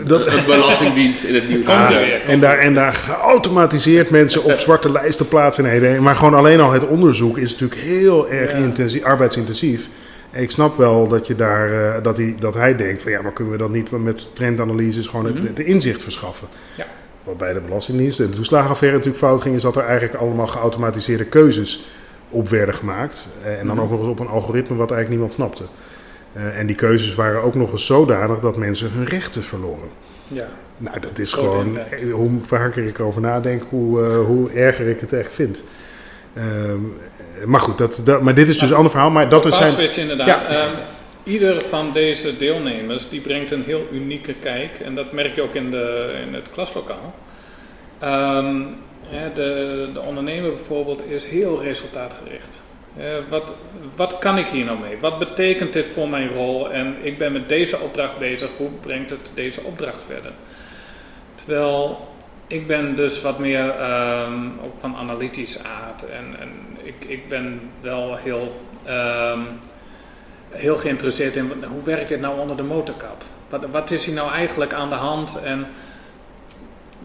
Dat- 0.08 0.28
Een 0.34 0.46
belastingdienst 0.46 1.24
in 1.24 1.34
het 1.36 1.50
nieuws. 1.50 1.68
Er 1.68 1.74
Ah, 1.74 2.30
en, 2.30 2.40
daar, 2.40 2.58
en 2.58 2.74
daar 2.74 2.94
geautomatiseerd 2.94 4.10
mensen 4.10 4.44
op 4.44 4.60
zwarte 4.60 4.92
lijsten 4.92 5.28
plaatsen. 5.28 5.64
Nee, 5.64 5.80
nee, 5.80 6.00
maar 6.00 6.16
gewoon 6.16 6.34
alleen 6.34 6.60
al 6.60 6.72
het 6.72 6.88
onderzoek 6.88 7.38
is 7.38 7.52
natuurlijk 7.52 7.82
heel 7.82 8.30
erg 8.30 8.52
Ja. 8.52 8.58
intensief, 8.58 9.04
arbeidsintensief. 9.04 9.90
En 10.32 10.42
ik 10.42 10.52
snap 10.52 10.78
wel 10.78 11.08
dat, 11.08 11.28
je 11.28 11.36
daar, 11.36 11.74
eh, 11.96 12.04
dat, 12.04 12.18
hij, 12.18 12.36
dat 12.40 12.54
hij 12.54 12.76
denkt 12.76 13.02
van 13.02 13.12
ja, 13.12 13.22
maar 13.22 13.34
kunnen 13.34 13.54
we 13.54 13.60
dat 13.60 13.70
niet 13.72 13.92
met 13.92 14.30
trendanalyses 14.34 15.08
gewoon 15.08 15.26
het, 15.26 15.36
Mhm. 15.36 15.46
het 15.46 15.60
inzicht 15.60 16.02
verschaffen? 16.02 16.48
Ja. 16.76 16.86
Wat 17.24 17.38
bij 17.38 17.54
de 17.54 17.60
Belastingdienst 17.60 18.20
en 18.20 18.30
de 18.30 18.36
toeslagenaffaire 18.36 18.98
natuurlijk 18.98 19.24
fout 19.26 19.42
ging, 19.42 19.56
is 19.56 19.62
dat 19.62 19.76
er 19.76 19.84
eigenlijk 19.84 20.14
allemaal 20.20 20.48
geautomatiseerde 20.48 21.26
keuzes 21.26 21.86
op 22.36 22.50
werden 22.50 22.76
gemaakt. 22.76 23.28
Eh, 23.44 23.60
En 23.60 23.68
dan 23.68 23.76
Mhm. 23.76 23.86
ook 23.86 23.92
nog 23.92 24.00
eens 24.00 24.10
op 24.10 24.20
een 24.20 24.28
algoritme 24.28 24.76
wat 24.76 24.92
eigenlijk 24.92 25.10
niemand 25.10 25.34
snapte. 25.34 25.64
Eh, 26.34 26.60
en 26.60 26.68
die 26.68 26.76
keuzes 26.76 27.16
waren 27.16 27.44
ook 27.44 27.56
nog 27.56 27.72
eens 27.72 27.86
zodanig 27.86 28.40
dat 28.40 28.58
mensen 28.58 28.92
hun 28.92 29.06
rechten 29.06 29.44
verloren. 29.44 29.90
Ja. 30.28 30.48
Nou, 30.78 31.00
dat 31.00 31.20
is 31.20 31.32
gewoon, 31.34 31.66
impact. 31.66 32.02
eh, 32.02 32.14
hoe 32.14 32.32
vaker 32.42 32.84
ik 32.86 33.00
erover 33.00 33.22
nadenk, 33.22 33.64
hoe, 33.70 34.02
hoe 34.04 34.52
erger 34.52 34.88
ik 34.88 35.00
het 35.00 35.14
echt 35.14 35.34
vind. 35.34 35.64
Ehm, 36.34 36.80
maar 37.46 37.60
goed, 37.60 37.78
dat, 37.78 38.02
dat, 38.06 38.22
maar 38.22 38.36
dit 38.36 38.50
is 38.50 38.58
dus 38.58 38.70
een 38.70 38.76
ander 38.76 38.92
verhaal. 38.92 39.10
Maar 39.10 39.30
dat 39.30 39.46
is 39.46 39.56
zijn, 39.58 39.98
inderdaad. 40.00 40.28
Ja. 40.28 40.46
Ehm, 40.48 40.70
ieder 41.24 41.64
van 41.70 41.90
deze 41.94 42.38
deelnemers 42.38 43.10
die 43.10 43.22
brengt 43.22 43.52
een 43.52 43.64
heel 43.66 43.88
unieke 43.92 44.34
kijk. 44.34 44.80
En 44.84 44.96
dat 44.96 45.12
merk 45.12 45.36
je 45.36 45.42
ook 45.42 45.54
in, 45.56 45.72
de, 45.72 46.14
in 46.28 46.34
het 46.34 46.50
klaslokaal. 46.54 47.14
Ehm, 48.00 48.62
de, 49.34 49.90
de 49.94 50.02
ondernemer 50.02 50.50
bijvoorbeeld 50.50 51.06
is 51.06 51.26
heel 51.26 51.62
resultaatgericht. 51.62 52.62
Wat, 53.30 53.54
wat 53.96 54.18
kan 54.18 54.38
ik 54.38 54.48
hier 54.48 54.66
nou 54.66 54.80
mee? 54.80 54.98
Wat 55.00 55.20
betekent 55.20 55.74
dit 55.74 55.86
voor 55.94 56.10
mijn 56.10 56.30
rol? 56.30 56.72
En 56.72 56.96
ik 57.02 57.18
ben 57.18 57.32
met 57.32 57.50
deze 57.50 57.80
opdracht 57.80 58.18
bezig. 58.18 58.50
Hoe 58.58 58.70
brengt 58.70 59.10
het 59.10 59.32
deze 59.34 59.62
opdracht 59.62 60.04
verder? 60.04 60.32
Terwijl 61.36 62.08
ik 62.48 62.68
ben 62.68 62.96
dus 62.96 63.22
wat 63.22 63.40
meer 63.40 63.70
ehm, 63.70 64.48
ook 64.64 64.78
van 64.78 64.96
analytisch 64.96 65.64
aard. 65.64 66.10
En, 66.10 66.40
en 66.40 66.50
ik, 66.84 67.06
ik 67.08 67.30
ben 67.30 67.62
wel 67.82 68.16
heel, 68.16 68.62
ehm, 68.84 69.40
heel 70.50 70.78
geïnteresseerd 70.78 71.36
in 71.36 71.64
hoe 71.72 71.84
werkt 71.84 72.08
dit 72.08 72.20
nou 72.20 72.40
onder 72.40 72.58
de 72.58 72.64
motorkap? 72.64 73.24
Wat, 73.50 73.66
wat 73.72 73.92
is 73.92 74.06
hier 74.06 74.16
nou 74.16 74.32
eigenlijk 74.32 74.74
aan 74.74 74.90
de 74.90 74.96
hand? 74.96 75.42
En 75.44 75.68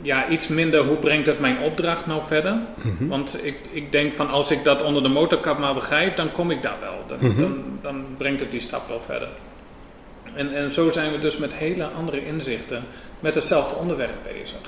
ja, 0.02 0.28
iets 0.28 0.48
minder 0.48 0.80
hoe 0.84 0.96
brengt 0.96 1.26
het 1.26 1.40
mijn 1.40 1.58
opdracht 1.58 2.06
nou 2.06 2.22
verder? 2.26 2.58
Mhm. 2.82 3.06
Want 3.08 3.44
ik, 3.44 3.56
ik 3.70 3.92
denk 3.92 4.12
van 4.14 4.30
als 4.30 4.50
ik 4.50 4.64
dat 4.64 4.82
onder 4.82 5.02
de 5.02 5.08
motorkap 5.08 5.58
maar 5.58 5.74
begrijp, 5.74 6.16
dan 6.16 6.32
kom 6.32 6.50
ik 6.50 6.62
daar 6.62 6.80
wel. 6.80 7.04
Dan, 7.06 7.18
Mhm. 7.30 7.40
dan, 7.40 7.62
dan 7.82 8.04
brengt 8.16 8.40
het 8.40 8.50
die 8.50 8.60
stap 8.60 8.88
wel 8.88 9.00
verder. 9.00 9.28
En, 10.34 10.54
en 10.54 10.72
zo 10.72 10.90
zijn 10.90 11.12
we 11.12 11.18
dus 11.18 11.36
met 11.36 11.54
hele 11.54 11.84
andere 11.98 12.26
inzichten 12.26 12.84
met 13.20 13.34
hetzelfde 13.34 13.74
onderwerp 13.74 14.14
bezig. 14.22 14.60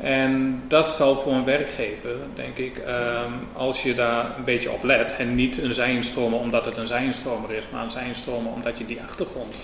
En 0.00 0.62
dat 0.68 0.90
zal 0.90 1.14
voor 1.16 1.32
een 1.32 1.44
werkgever, 1.44 2.10
denk 2.34 2.56
ik, 2.56 2.78
ehm, 2.78 3.30
als 3.52 3.82
je 3.82 3.94
daar 3.94 4.24
een 4.38 4.44
beetje 4.44 4.70
op 4.70 4.82
let, 4.84 5.16
en 5.16 5.34
niet 5.34 5.62
een 5.62 5.74
zijinstromer 5.74 6.38
omdat 6.38 6.64
het 6.64 6.76
een 6.76 6.86
zijinstromer 6.86 7.50
is, 7.50 7.64
maar 7.72 7.82
een 7.82 7.90
zijinstromer 7.90 8.52
omdat 8.52 8.78
je 8.78 8.86
die 8.86 9.00
achtergrond 9.02 9.54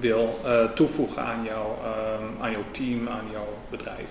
wil 0.00 0.40
eh, 0.44 0.64
toevoegen 0.74 1.22
aan, 1.22 1.44
jou, 1.44 1.66
ehm, 1.84 2.42
aan 2.42 2.50
jouw 2.50 2.64
team, 2.70 3.08
aan 3.08 3.26
jouw 3.32 3.58
bedrijf, 3.70 4.10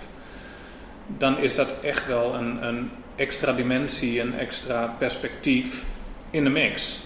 dan 1.07 1.39
is 1.39 1.55
dat 1.55 1.67
echt 1.81 2.07
wel 2.07 2.33
een, 2.33 2.67
een 2.67 2.89
extra 3.15 3.51
dimensie, 3.51 4.21
een 4.21 4.39
extra 4.39 4.95
perspectief 4.97 5.83
in 6.29 6.43
de 6.43 6.49
mix. 6.49 6.99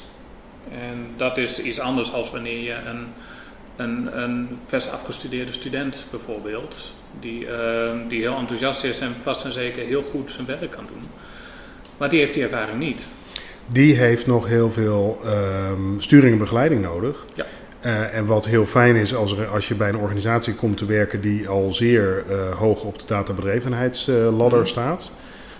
En 0.71 1.07
dat 1.15 1.37
is 1.37 1.61
iets 1.61 1.79
anders 1.79 2.13
als 2.13 2.31
wanneer 2.31 2.63
je 2.63 2.73
een, 2.73 3.07
een, 3.75 4.21
een 4.21 4.59
vers 4.65 4.89
afgestudeerde 4.89 5.53
student 5.53 6.05
bijvoorbeeld, 6.09 6.91
die, 7.19 7.47
ehm, 7.47 8.07
die 8.07 8.21
heel 8.21 8.37
enthousiast 8.37 8.83
is 8.83 8.99
en 8.99 9.15
vast 9.21 9.45
en 9.45 9.53
zeker 9.53 9.85
heel 9.85 10.03
goed 10.03 10.31
zijn 10.31 10.45
werk 10.45 10.71
kan 10.71 10.85
doen. 10.87 11.03
Maar 11.97 12.09
die 12.09 12.19
heeft 12.19 12.33
die 12.33 12.43
ervaring 12.43 12.79
niet. 12.79 13.05
die 13.65 13.95
heeft 13.95 14.27
nog 14.27 14.47
heel 14.47 14.71
veel 14.71 15.19
ehm, 15.23 15.99
sturing 15.99 16.31
en 16.31 16.37
begeleiding 16.37 16.81
nodig. 16.81 17.25
Ja. 17.35 17.45
Eh, 17.81 18.15
en 18.15 18.25
wat 18.25 18.45
heel 18.45 18.65
fijn 18.65 18.95
is 18.95 19.15
als, 19.15 19.37
er, 19.37 19.47
als 19.47 19.67
je 19.67 19.75
bij 19.75 19.89
een 19.89 19.97
organisatie 19.97 20.53
komt 20.53 20.77
te 20.77 20.85
werken 20.85 21.21
die 21.21 21.47
al 21.47 21.73
zeer 21.73 22.23
eh, 22.29 22.57
hoog 22.57 22.83
op 22.83 22.99
de 22.99 23.05
databedrevenheidsladder 23.07 24.59
Mhm. 24.59 24.67
staat. 24.67 25.11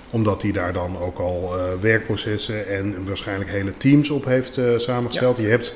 Omdat 0.10 0.42
die 0.42 0.54
daar 0.54 0.74
dan 0.74 0.98
ook 1.00 1.20
al 1.20 1.54
eh, 1.58 1.64
werkprocessen 1.82 2.68
en 2.68 2.96
waarschijnlijk 3.08 3.50
hele 3.50 3.78
teams 3.78 4.10
op 4.10 4.26
heeft 4.26 4.60
samengesteld. 4.78 5.38
Je 5.38 5.48
hebt 5.48 5.76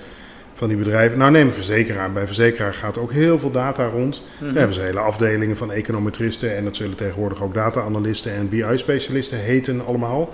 van 0.53 0.67
die 0.67 0.77
bedrijven, 0.77 1.17
nou 1.17 1.31
neem 1.31 1.47
een 1.47 1.53
verzekeraar. 1.53 2.11
Bij 2.11 2.25
verzekeraar 2.25 2.73
gaat 2.73 2.97
ook 2.97 3.11
heel 3.11 3.39
veel 3.39 3.51
data 3.51 3.85
rond. 3.85 4.23
Mhm. 4.35 4.45
Daar 4.45 4.57
hebben 4.57 4.73
ze 4.73 4.81
hele 4.81 4.99
afdelingen 4.99 5.57
van 5.57 5.71
econometristen 5.71 6.55
en 6.55 6.63
dat 6.63 6.75
zullen 6.75 6.95
tegenwoordig 6.95 7.43
ook 7.43 7.53
data-analysten 7.53 8.33
en 8.33 8.49
BI-specialisten 8.49 9.37
heten 9.37 9.85
allemaal. 9.85 10.33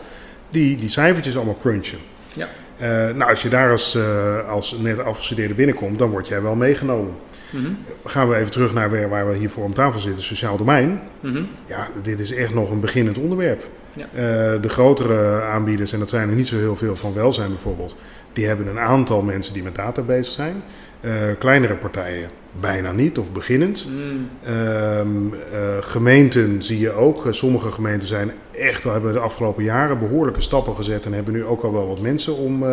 Die 0.50 0.78
die 0.78 0.90
cijfertjes 0.90 1.36
allemaal 1.36 1.58
crunchen. 1.62 1.98
Ja. 2.34 2.50
Eh, 2.82 2.90
nou, 2.90 3.30
als 3.30 3.42
je 3.42 3.50
daar 3.50 3.72
als, 3.72 3.96
eh, 3.96 4.50
als 4.50 4.78
net 4.80 5.00
afgestudeerde 5.00 5.54
binnenkomt, 5.54 6.00
dan 6.00 6.10
word 6.10 6.28
jij 6.28 6.42
wel 6.42 6.56
meegenomen. 6.56 7.14
Mhm. 7.50 7.72
Gaan 8.06 8.30
we 8.30 8.36
even 8.36 8.52
terug 8.52 8.74
naar 8.74 8.92
waar, 8.92 9.10
waar 9.10 9.30
we 9.30 9.38
hiervoor 9.38 9.64
om 9.64 9.74
tafel 9.74 10.00
zitten, 10.00 10.24
sociaal 10.24 10.58
domein. 10.58 11.02
Mhm. 11.20 11.44
Ja, 11.66 11.88
dit 12.02 12.20
is 12.20 12.34
echt 12.34 12.54
nog 12.54 12.72
een 12.72 12.80
beginnend 12.80 13.18
onderwerp. 13.18 13.64
Ja. 13.96 14.04
Eh, 14.14 14.62
de 14.62 14.70
grotere 14.70 15.42
aanbieders, 15.42 15.94
en 15.94 16.00
dat 16.00 16.10
zijn 16.10 16.30
er 16.30 16.36
niet 16.36 16.48
zo 16.48 16.58
heel 16.58 16.76
veel 16.76 16.96
van 16.96 17.14
welzijn 17.14 17.50
bijvoorbeeld, 17.50 17.96
die 18.34 18.48
hebben 18.48 18.68
een 18.68 18.80
aantal 18.80 19.22
mensen 19.22 19.54
die 19.54 19.64
met 19.64 19.76
data 19.76 20.02
bezig 20.02 20.34
zijn. 20.34 20.64
Eh, 21.02 21.12
kleinere 21.40 21.76
partijen 21.76 22.30
bijna 22.60 22.92
niet 22.92 23.18
of 23.18 23.32
beginnend. 23.32 23.88
Mm. 23.90 24.30
Ehm, 24.44 25.34
eh, 25.52 25.78
gemeenten 25.80 26.64
zie 26.64 26.80
je 26.80 26.92
ook. 26.92 27.26
Eh, 27.26 27.32
sommige 27.32 27.72
gemeenten 27.72 28.08
zijn 28.08 28.32
echt, 28.52 28.86
al 28.86 28.92
hebben 28.92 29.14
de 29.14 29.20
afgelopen 29.20 29.64
jaren 29.64 30.00
behoorlijke 30.00 30.42
stappen 30.42 30.76
gezet 30.76 31.06
en 31.06 31.14
hebben 31.14 31.34
nu 31.34 31.46
ook 31.46 31.64
al 31.64 31.74
wel 31.74 31.88
wat 31.88 32.02
mensen 32.02 32.36
om, 32.36 32.64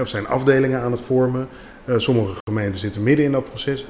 of 0.00 0.08
zijn 0.08 0.26
afdelingen 0.26 0.80
aan 0.80 0.92
het 0.92 1.00
vormen. 1.00 1.48
Sommige 1.96 2.32
gemeenten 2.44 2.80
zitten 2.80 3.02
midden 3.02 3.24
in 3.24 3.32
dat 3.32 3.48
proces. 3.48 3.86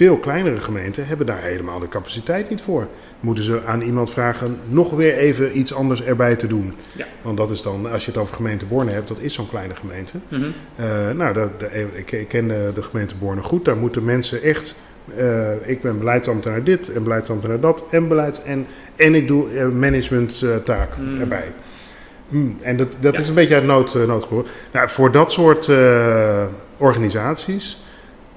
Veel 0.00 0.16
kleinere 0.16 0.60
gemeenten 0.60 1.06
hebben 1.06 1.26
daar 1.26 1.42
helemaal 1.42 1.78
de 1.78 1.88
capaciteit 1.88 2.50
niet 2.50 2.60
voor. 2.60 2.86
Moeten 3.20 3.44
ze 3.44 3.60
aan 3.66 3.80
iemand 3.80 4.10
vragen 4.10 4.58
nog 4.68 4.90
weer 4.90 5.14
even 5.16 5.58
iets 5.58 5.74
anders 5.74 6.02
erbij 6.02 6.36
te 6.36 6.46
doen. 6.46 6.74
Ja. 6.92 7.06
Want 7.22 7.36
dat 7.36 7.50
is 7.50 7.62
dan, 7.62 7.92
als 7.92 8.04
je 8.04 8.10
het 8.10 8.20
over 8.20 8.34
gemeente 8.34 8.64
Borne 8.66 8.90
hebt, 8.90 9.08
dat 9.08 9.18
is 9.20 9.34
zo'n 9.34 9.48
kleine 9.48 9.74
gemeente. 9.74 10.12
Mhm. 10.28 10.42
Eh, 10.76 11.10
nou, 11.10 11.32
dat, 11.34 11.60
de- 11.60 11.86
ik, 11.92 12.24
ken 12.28 12.48
de, 12.48 12.70
de 12.74 12.82
gemeente 12.82 13.14
Borne 13.14 13.42
goed. 13.42 13.64
Daar 13.64 13.76
moeten 13.76 14.04
mensen 14.04 14.42
echt. 14.42 14.74
eh, 15.16 15.50
ik 15.64 15.80
ben 15.82 15.98
beleidsambtenaar 15.98 16.64
dit 16.64 16.92
en 16.92 17.02
beleidsambtenaar 17.02 17.60
dat 17.60 17.84
en 17.90 18.08
beleids 18.08 18.42
en, 18.42 18.66
en 18.96 19.14
ik 19.14 19.28
doe 19.28 19.50
eh, 19.50 19.68
managementtaak 19.68 20.96
Mm. 20.98 21.20
erbij. 21.20 21.52
Hmm, 22.28 22.56
en 22.60 22.76
dat, 22.76 22.88
dat 23.00 23.14
Ja. 23.14 23.20
is 23.20 23.28
een 23.28 23.34
beetje 23.34 23.54
uit 23.54 23.64
nood, 23.64 23.94
noodgeboren. 24.06 24.46
Nou, 24.72 24.88
voor 24.88 25.12
dat 25.12 25.32
soort 25.32 25.68
eh, 25.68 26.44
organisaties 26.76 27.84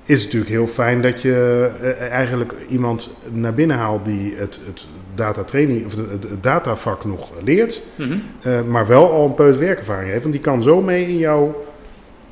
is 0.05 0.15
het 0.15 0.23
natuurlijk 0.23 0.51
heel 0.51 0.67
fijn 0.67 1.01
dat 1.01 1.21
je 1.21 1.69
eh, 1.81 2.09
eigenlijk 2.11 2.53
iemand 2.69 3.17
naar 3.29 3.53
binnen 3.53 3.77
haalt 3.77 4.05
die 4.05 4.35
het, 4.37 4.59
het 4.65 4.85
data 5.15 5.43
training 5.43 5.85
of 5.85 5.95
het, 5.95 6.43
datavak 6.43 7.05
nog 7.05 7.31
leert. 7.43 7.81
Mhm. 7.95 8.17
Eh, 8.41 8.61
maar 8.61 8.87
wel 8.87 9.11
al 9.11 9.25
een 9.25 9.33
peut 9.33 9.57
werkervaring 9.57 10.09
heeft. 10.09 10.21
Want 10.21 10.33
die 10.33 10.43
kan 10.43 10.63
zo 10.63 10.81
mee 10.81 11.07
in, 11.07 11.17
jouw 11.17 11.65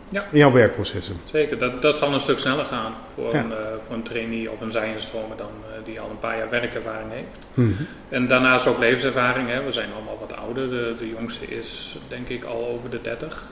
Ja. 0.10 0.24
in 0.32 0.38
jouw 0.38 0.52
werkprocessen. 0.52 1.16
Zeker, 1.24 1.58
dat, 1.58 1.82
dat 1.82 1.98
zal 1.98 2.14
een 2.14 2.20
stuk 2.20 2.40
sneller 2.40 2.66
gaan 2.66 2.94
voor, 3.14 3.34
Ja. 3.34 3.44
een, 3.44 3.52
eh, 3.52 3.58
voor 3.86 3.96
een 3.96 4.04
trainee 4.04 4.52
of 4.52 4.62
een 4.62 4.72
zijenstromer 4.72 5.38
dan 5.38 5.50
die 5.84 6.00
al 6.00 6.10
een 6.10 6.20
paar 6.20 6.38
jaar 6.38 6.50
werkervaring 6.50 7.12
heeft. 7.12 7.38
Mhm. 7.54 7.84
En 8.10 8.28
daarnaast 8.28 8.68
ook 8.68 8.80
levenservaring. 8.80 9.50
Hè. 9.50 9.64
We 9.64 9.72
zijn 9.72 9.90
allemaal 9.96 10.18
wat 10.20 10.38
ouder. 10.38 10.70
De, 10.70 10.94
de 11.00 11.10
jongste 11.10 11.46
is 11.46 11.98
denk 12.08 12.28
ik 12.30 12.44
al 12.44 12.68
over 12.74 12.90
de 12.90 13.00
30. 13.02 13.48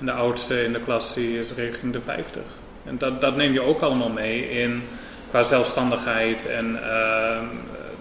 En 0.00 0.06
de 0.06 0.12
oudste 0.12 0.64
in 0.64 0.72
de 0.72 0.80
klas 0.80 1.14
die 1.14 1.38
is 1.38 1.52
richting 1.54 1.92
de 1.92 2.00
50. 2.00 2.42
En 2.84 2.98
dat, 2.98 3.20
dat 3.20 3.36
neem 3.36 3.52
je 3.52 3.62
ook 3.62 3.80
allemaal 3.80 4.08
mee 4.10 4.50
in 4.50 4.82
qua 5.30 5.42
zelfstandigheid 5.42 6.46
en 6.48 6.78
ehm, 6.82 7.44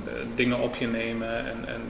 eh, 0.05 0.11
dingen 0.35 0.59
op 0.59 0.75
je 0.75 0.87
nemen 0.87 1.37
en, 1.37 1.57
en, 1.67 1.81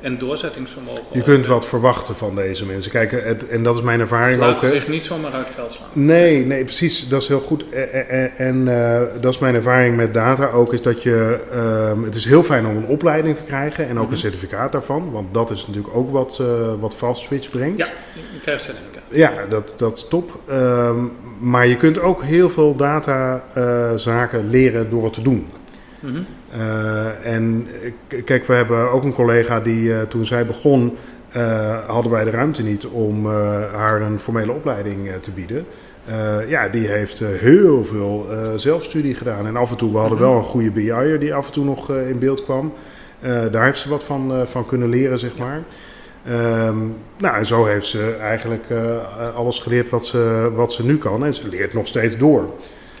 en 0.00 0.18
doorzettingsvermogen. 0.18 1.02
Je 1.12 1.22
kunt 1.22 1.46
wat 1.46 1.66
verwachten 1.66 2.14
van 2.14 2.36
deze 2.36 2.66
mensen. 2.66 2.90
Kijk, 2.90 3.10
het, 3.10 3.48
en 3.48 3.62
dat 3.62 3.74
is 3.76 3.82
mijn 3.82 4.00
ervaring 4.00 4.42
ook. 4.42 4.60
Hè. 4.60 4.68
zich 4.68 4.88
niet 4.88 5.04
zomaar 5.04 5.32
uit 5.32 5.46
het 5.46 5.54
veld 5.54 5.72
slaan. 5.72 5.88
Nee, 5.92 6.44
nee, 6.46 6.64
precies. 6.64 7.08
Dat 7.08 7.22
is 7.22 7.28
heel 7.28 7.40
goed. 7.40 7.64
En, 7.70 8.08
en, 8.08 8.32
en 8.36 8.68
eh, 8.68 9.02
dat 9.20 9.32
is 9.32 9.38
mijn 9.38 9.54
ervaring 9.54 9.96
met 9.96 10.14
data 10.14 10.46
ook. 10.50 10.72
Is 10.72 10.82
dat 10.82 11.02
je, 11.02 11.38
ehm, 11.52 12.02
het 12.02 12.14
is 12.14 12.24
heel 12.24 12.42
fijn 12.42 12.66
om 12.66 12.76
een 12.76 12.86
opleiding 12.86 13.36
te 13.36 13.42
krijgen 13.42 13.88
en 13.88 13.96
ook 13.96 14.02
Mhm. 14.02 14.12
een 14.12 14.18
certificaat 14.18 14.72
daarvan. 14.72 15.10
Want 15.10 15.34
dat 15.34 15.50
is 15.50 15.66
natuurlijk 15.66 15.96
ook 15.96 16.10
wat, 16.12 16.38
eh 16.40 16.46
wat 16.80 16.94
fast 16.94 17.22
switch 17.22 17.50
brengt. 17.50 17.78
Ja, 17.78 17.88
je 18.14 18.40
krijgt 18.42 18.62
certificaat. 18.62 18.93
Ja, 19.14 19.32
dat, 19.48 19.74
dat 19.76 19.96
is 19.96 20.08
top. 20.08 20.40
Ehm, 20.48 20.96
maar 21.38 21.66
je 21.66 21.76
kunt 21.76 22.00
ook 22.00 22.22
heel 22.22 22.50
veel 22.50 22.76
datazaken 22.76 24.50
leren 24.50 24.90
door 24.90 25.04
het 25.04 25.12
te 25.12 25.22
doen. 25.22 25.46
Mhm. 26.00 26.16
Eh, 26.52 27.32
en 27.34 27.66
eh, 28.08 28.22
kijk, 28.24 28.46
we 28.46 28.54
hebben 28.54 28.90
ook 28.90 29.04
een 29.04 29.12
collega 29.12 29.60
die 29.60 29.94
eh, 29.94 30.00
toen 30.02 30.26
zij 30.26 30.46
begon, 30.46 30.96
eh, 31.30 31.78
hadden 31.86 32.12
wij 32.12 32.24
de 32.24 32.30
ruimte 32.30 32.62
niet 32.62 32.86
om 32.86 33.26
eh, 33.26 33.32
haar 33.74 34.02
een 34.02 34.20
formele 34.20 34.52
opleiding 34.52 35.08
eh, 35.08 35.14
te 35.20 35.30
bieden. 35.30 35.66
Eh, 36.04 36.36
ja, 36.48 36.68
die 36.68 36.86
heeft 36.86 37.20
eh, 37.20 37.28
heel 37.38 37.84
veel 37.84 38.26
eh, 38.30 38.36
zelfstudie 38.56 39.14
gedaan. 39.14 39.46
En 39.46 39.56
af 39.56 39.70
en 39.70 39.76
toe, 39.76 39.92
we 39.92 39.98
hadden 39.98 40.18
Mhm. 40.18 40.26
wel 40.28 40.36
een 40.36 40.42
goede 40.44 40.70
BI'er 40.70 41.18
die 41.18 41.34
af 41.34 41.46
en 41.46 41.52
toe 41.52 41.64
nog 41.64 41.90
eh, 41.90 42.08
in 42.08 42.18
beeld 42.18 42.44
kwam. 42.44 42.72
Eh, 43.20 43.42
daar 43.50 43.64
heeft 43.64 43.78
ze 43.78 43.88
wat 43.88 44.04
van, 44.04 44.32
eh, 44.34 44.40
van 44.46 44.66
kunnen 44.66 44.88
leren, 44.88 45.18
zeg 45.18 45.36
maar. 45.38 45.62
Ehm, 46.26 46.76
nou, 47.18 47.36
en 47.36 47.46
zo 47.46 47.64
heeft 47.64 47.86
ze 47.86 48.16
eigenlijk 48.20 48.64
eh, 48.68 49.36
alles 49.36 49.58
geleerd 49.58 49.90
wat 49.90 50.06
ze, 50.06 50.50
wat 50.54 50.72
ze 50.72 50.84
nu 50.84 50.98
kan. 50.98 51.24
En 51.24 51.34
ze 51.34 51.48
leert 51.48 51.74
nog 51.74 51.86
steeds 51.86 52.16
door. 52.16 52.52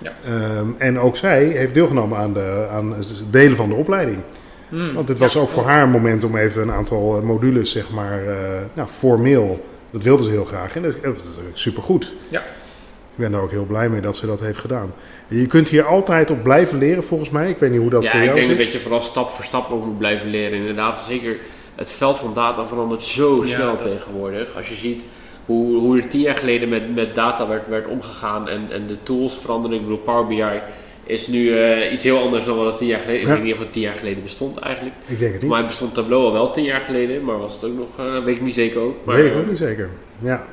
Ja. 0.02 0.12
Ehm, 0.24 0.66
en 0.78 0.98
ook 0.98 1.16
zij 1.16 1.44
heeft 1.44 1.74
deelgenomen 1.74 2.18
aan, 2.18 2.32
de, 2.32 2.66
aan 2.72 2.94
delen 3.30 3.56
van 3.56 3.68
de 3.68 3.74
opleiding. 3.74 4.18
Hmm. 4.68 4.94
Want 4.94 5.06
dit 5.06 5.18
was 5.18 5.32
Ja, 5.32 5.40
ook 5.40 5.48
voor 5.48 5.64
haar 5.64 5.82
een 5.82 5.90
moment 5.90 6.24
om 6.24 6.36
even 6.36 6.62
een 6.62 6.72
aantal 6.72 7.16
eh, 7.16 7.22
modules, 7.22 7.70
zeg 7.70 7.90
maar, 7.90 8.26
eh, 8.26 8.36
nou, 8.74 8.88
formeel. 8.88 9.64
Dat 9.90 10.02
wilde 10.02 10.24
ze 10.24 10.30
heel 10.30 10.44
graag 10.44 10.76
en 10.76 10.82
dat, 10.82 11.02
dat 11.02 11.14
is 11.54 11.60
supergoed. 11.60 12.12
Ja. 12.28 12.40
Ik 13.14 13.20
ben 13.20 13.32
daar 13.32 13.40
ook 13.40 13.50
heel 13.50 13.64
blij 13.64 13.88
mee 13.88 14.00
dat 14.00 14.16
ze 14.16 14.26
dat 14.26 14.40
heeft 14.40 14.58
gedaan. 14.58 14.94
Je 15.28 15.46
kunt 15.46 15.68
hier 15.68 15.84
altijd 15.84 16.30
op 16.30 16.42
blijven 16.42 16.78
leren, 16.78 17.04
volgens 17.04 17.30
mij. 17.30 17.50
Ik 17.50 17.58
weet 17.58 17.70
niet 17.70 17.80
hoe 17.80 17.90
dat 17.90 18.02
ja, 18.02 18.10
voor 18.10 18.20
ik 18.20 18.24
jou 18.26 18.38
denk 18.38 18.50
is. 18.50 18.64
dat 18.64 18.72
je 18.72 18.80
vooral 18.80 19.02
stap 19.02 19.30
voor 19.30 19.44
stap 19.44 19.70
ook 19.70 19.84
moet 19.84 19.98
blijven 19.98 20.30
leren. 20.30 20.58
Inderdaad, 20.58 20.98
zeker 21.08 21.36
het 21.74 21.92
veld 21.92 22.18
van 22.18 22.34
data 22.34 22.66
verandert 22.66 23.02
zo 23.02 23.44
Ja, 23.44 23.54
snel 23.54 23.72
dat- 23.78 23.82
tegenwoordig. 23.92 24.56
Als 24.56 24.68
je 24.68 24.74
ziet 24.74 25.02
hoe, 25.46 25.76
hoe 25.78 25.98
er 25.98 26.08
tien 26.08 26.20
jaar 26.20 26.34
geleden 26.34 26.68
met, 26.68 26.94
met 26.94 27.14
data 27.14 27.48
werd, 27.48 27.68
werd 27.68 27.86
omgegaan 27.86 28.48
en, 28.48 28.66
en 28.70 28.86
de 28.86 28.96
tools 29.02 29.34
veranderen. 29.40 29.76
Ik 29.76 29.82
bedoel, 29.82 29.98
Power 29.98 30.26
BI 30.26 30.44
is 31.06 31.26
nu 31.26 31.58
eh, 31.58 31.92
iets 31.92 32.02
heel 32.04 32.18
anders 32.18 32.44
dan 32.44 32.56
wat 32.56 32.66
het 32.66 32.78
tien 32.78 32.86
jaar 32.86 33.00
geleden... 33.00 33.20
Ja. 33.20 33.28
Ik 33.28 33.34
weet 33.34 33.42
niet 33.44 33.52
of 33.52 33.58
het 33.58 33.72
tien 33.72 33.82
jaar 33.82 33.94
geleden 33.94 34.22
bestond 34.22 34.58
eigenlijk. 34.58 34.94
Ik 35.06 35.18
denk 35.18 35.32
het 35.32 35.40
Voor 35.40 35.48
niet. 35.50 35.58
mij 35.58 35.66
bestond 35.66 35.94
Tableau 35.94 36.24
al 36.24 36.32
wel 36.32 36.50
tien 36.50 36.64
jaar 36.64 36.80
geleden, 36.80 37.24
maar 37.24 37.38
was 37.38 37.54
het 37.54 37.64
ook 37.64 37.76
nog... 37.78 37.88
eh 37.98 38.24
weet 38.24 38.36
ik 38.36 38.42
niet 38.42 38.54
zeker 38.54 38.80
ook. 38.80 38.94
Maar, 39.04 39.16
weet 39.16 39.32
ik 39.32 39.36
ook 39.38 39.46
niet 39.48 39.58
zeker. 39.58 39.88
Ja. 40.18 40.46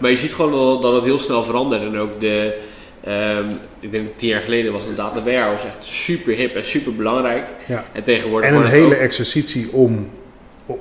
maar 0.00 0.10
je 0.10 0.16
ziet 0.16 0.34
gewoon 0.34 0.50
wel 0.50 0.80
dat 0.80 0.94
het 0.94 1.04
heel 1.04 1.18
snel 1.18 1.44
verandert. 1.44 1.82
En 1.82 1.96
ook 1.98 2.20
de, 2.20 2.56
ehm, 3.04 3.44
ik 3.80 3.92
denk 3.92 4.06
dat 4.06 4.18
tien 4.18 4.28
jaar 4.28 4.40
geleden 4.40 4.72
was 4.72 4.84
een 4.84 4.94
data 4.94 5.22
warehouse 5.22 5.66
echt 5.66 5.84
super 5.84 6.34
hip 6.34 6.54
en 6.54 6.64
super 6.64 6.94
belangrijk. 6.94 7.44
Ja. 7.66 7.84
En 7.92 8.02
tegenwoordig 8.02 8.50
En 8.50 8.56
een 8.56 8.66
hele 8.66 8.86
ook- 8.94 9.00
exercitie 9.00 9.72
om, 9.72 10.08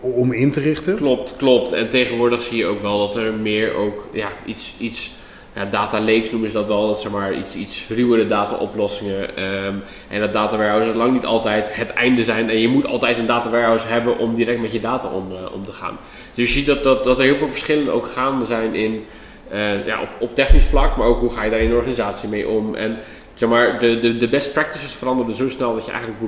om 0.02 0.32
in 0.32 0.52
te 0.52 0.60
richten. 0.60 0.96
Klopt, 0.96 1.36
klopt. 1.38 1.72
En 1.72 1.90
tegenwoordig 1.90 2.42
zie 2.42 2.58
je 2.58 2.66
ook 2.66 2.82
wel 2.82 2.98
dat 2.98 3.16
er 3.16 3.34
meer 3.34 3.74
ook 3.74 4.08
ja, 4.12 4.30
iets, 4.46 4.76
iets 4.78 5.12
ja, 5.56 5.66
data 5.66 6.00
lakes 6.00 6.32
noemen 6.32 6.50
ze 6.50 6.56
dat 6.56 6.68
wel, 6.68 6.88
dat 6.88 7.00
zeg 7.02 7.12
maar 7.12 7.34
iets, 7.34 7.56
iets 7.56 7.88
ruwere 7.90 8.28
data 8.28 8.56
oplossingen. 8.56 9.38
ehm, 9.38 9.76
en 10.10 10.20
dat 10.20 10.34
data 10.34 10.58
warehouse 10.58 10.96
lang 10.96 11.14
niet 11.14 11.26
altijd 11.26 11.76
het 11.76 11.94
einde 11.94 12.24
zijn. 12.24 12.50
En 12.50 12.58
je 12.58 12.68
moet 12.68 12.86
altijd 12.86 13.18
een 13.18 13.26
data 13.26 13.50
warehouse 13.50 13.88
hebben 13.88 14.18
om 14.18 14.36
direct 14.36 14.62
met 14.62 14.72
je 14.72 14.80
data 14.80 15.10
om, 15.10 15.32
eh, 15.32 15.54
om 15.54 15.66
te 15.66 15.72
gaan. 15.72 15.98
Dus 16.34 16.48
je 16.48 16.54
ziet 16.54 16.66
dat, 16.66 16.84
dat, 16.84 17.04
dat 17.04 17.20
er 17.20 17.26
heel 17.26 17.36
veel 17.36 17.48
verschillen 17.48 17.94
ook 17.94 18.08
gaande 18.08 18.46
zijn 18.46 18.76
in, 18.76 19.06
eh, 19.50 19.86
ja, 19.86 20.02
op, 20.02 20.10
op 20.20 20.36
technisch 20.36 20.66
vlak, 20.66 20.98
maar 20.98 21.08
ook 21.08 21.20
hoe 21.20 21.34
ga 21.34 21.44
je 21.44 21.50
daar 21.50 21.60
in 21.60 21.70
de 21.70 21.76
organisatie 21.76 22.30
mee 22.30 22.48
om. 22.48 22.76
En 22.76 22.98
zeg 23.34 23.50
maar, 23.50 23.80
de, 23.80 24.00
de, 24.00 24.18
de 24.18 24.28
best 24.28 24.54
practices 24.54 24.94
veranderen 24.94 25.36
zo 25.36 25.50
snel 25.50 25.74
dat 25.74 25.86
je 25.86 25.92
eigenlijk 25.92 26.22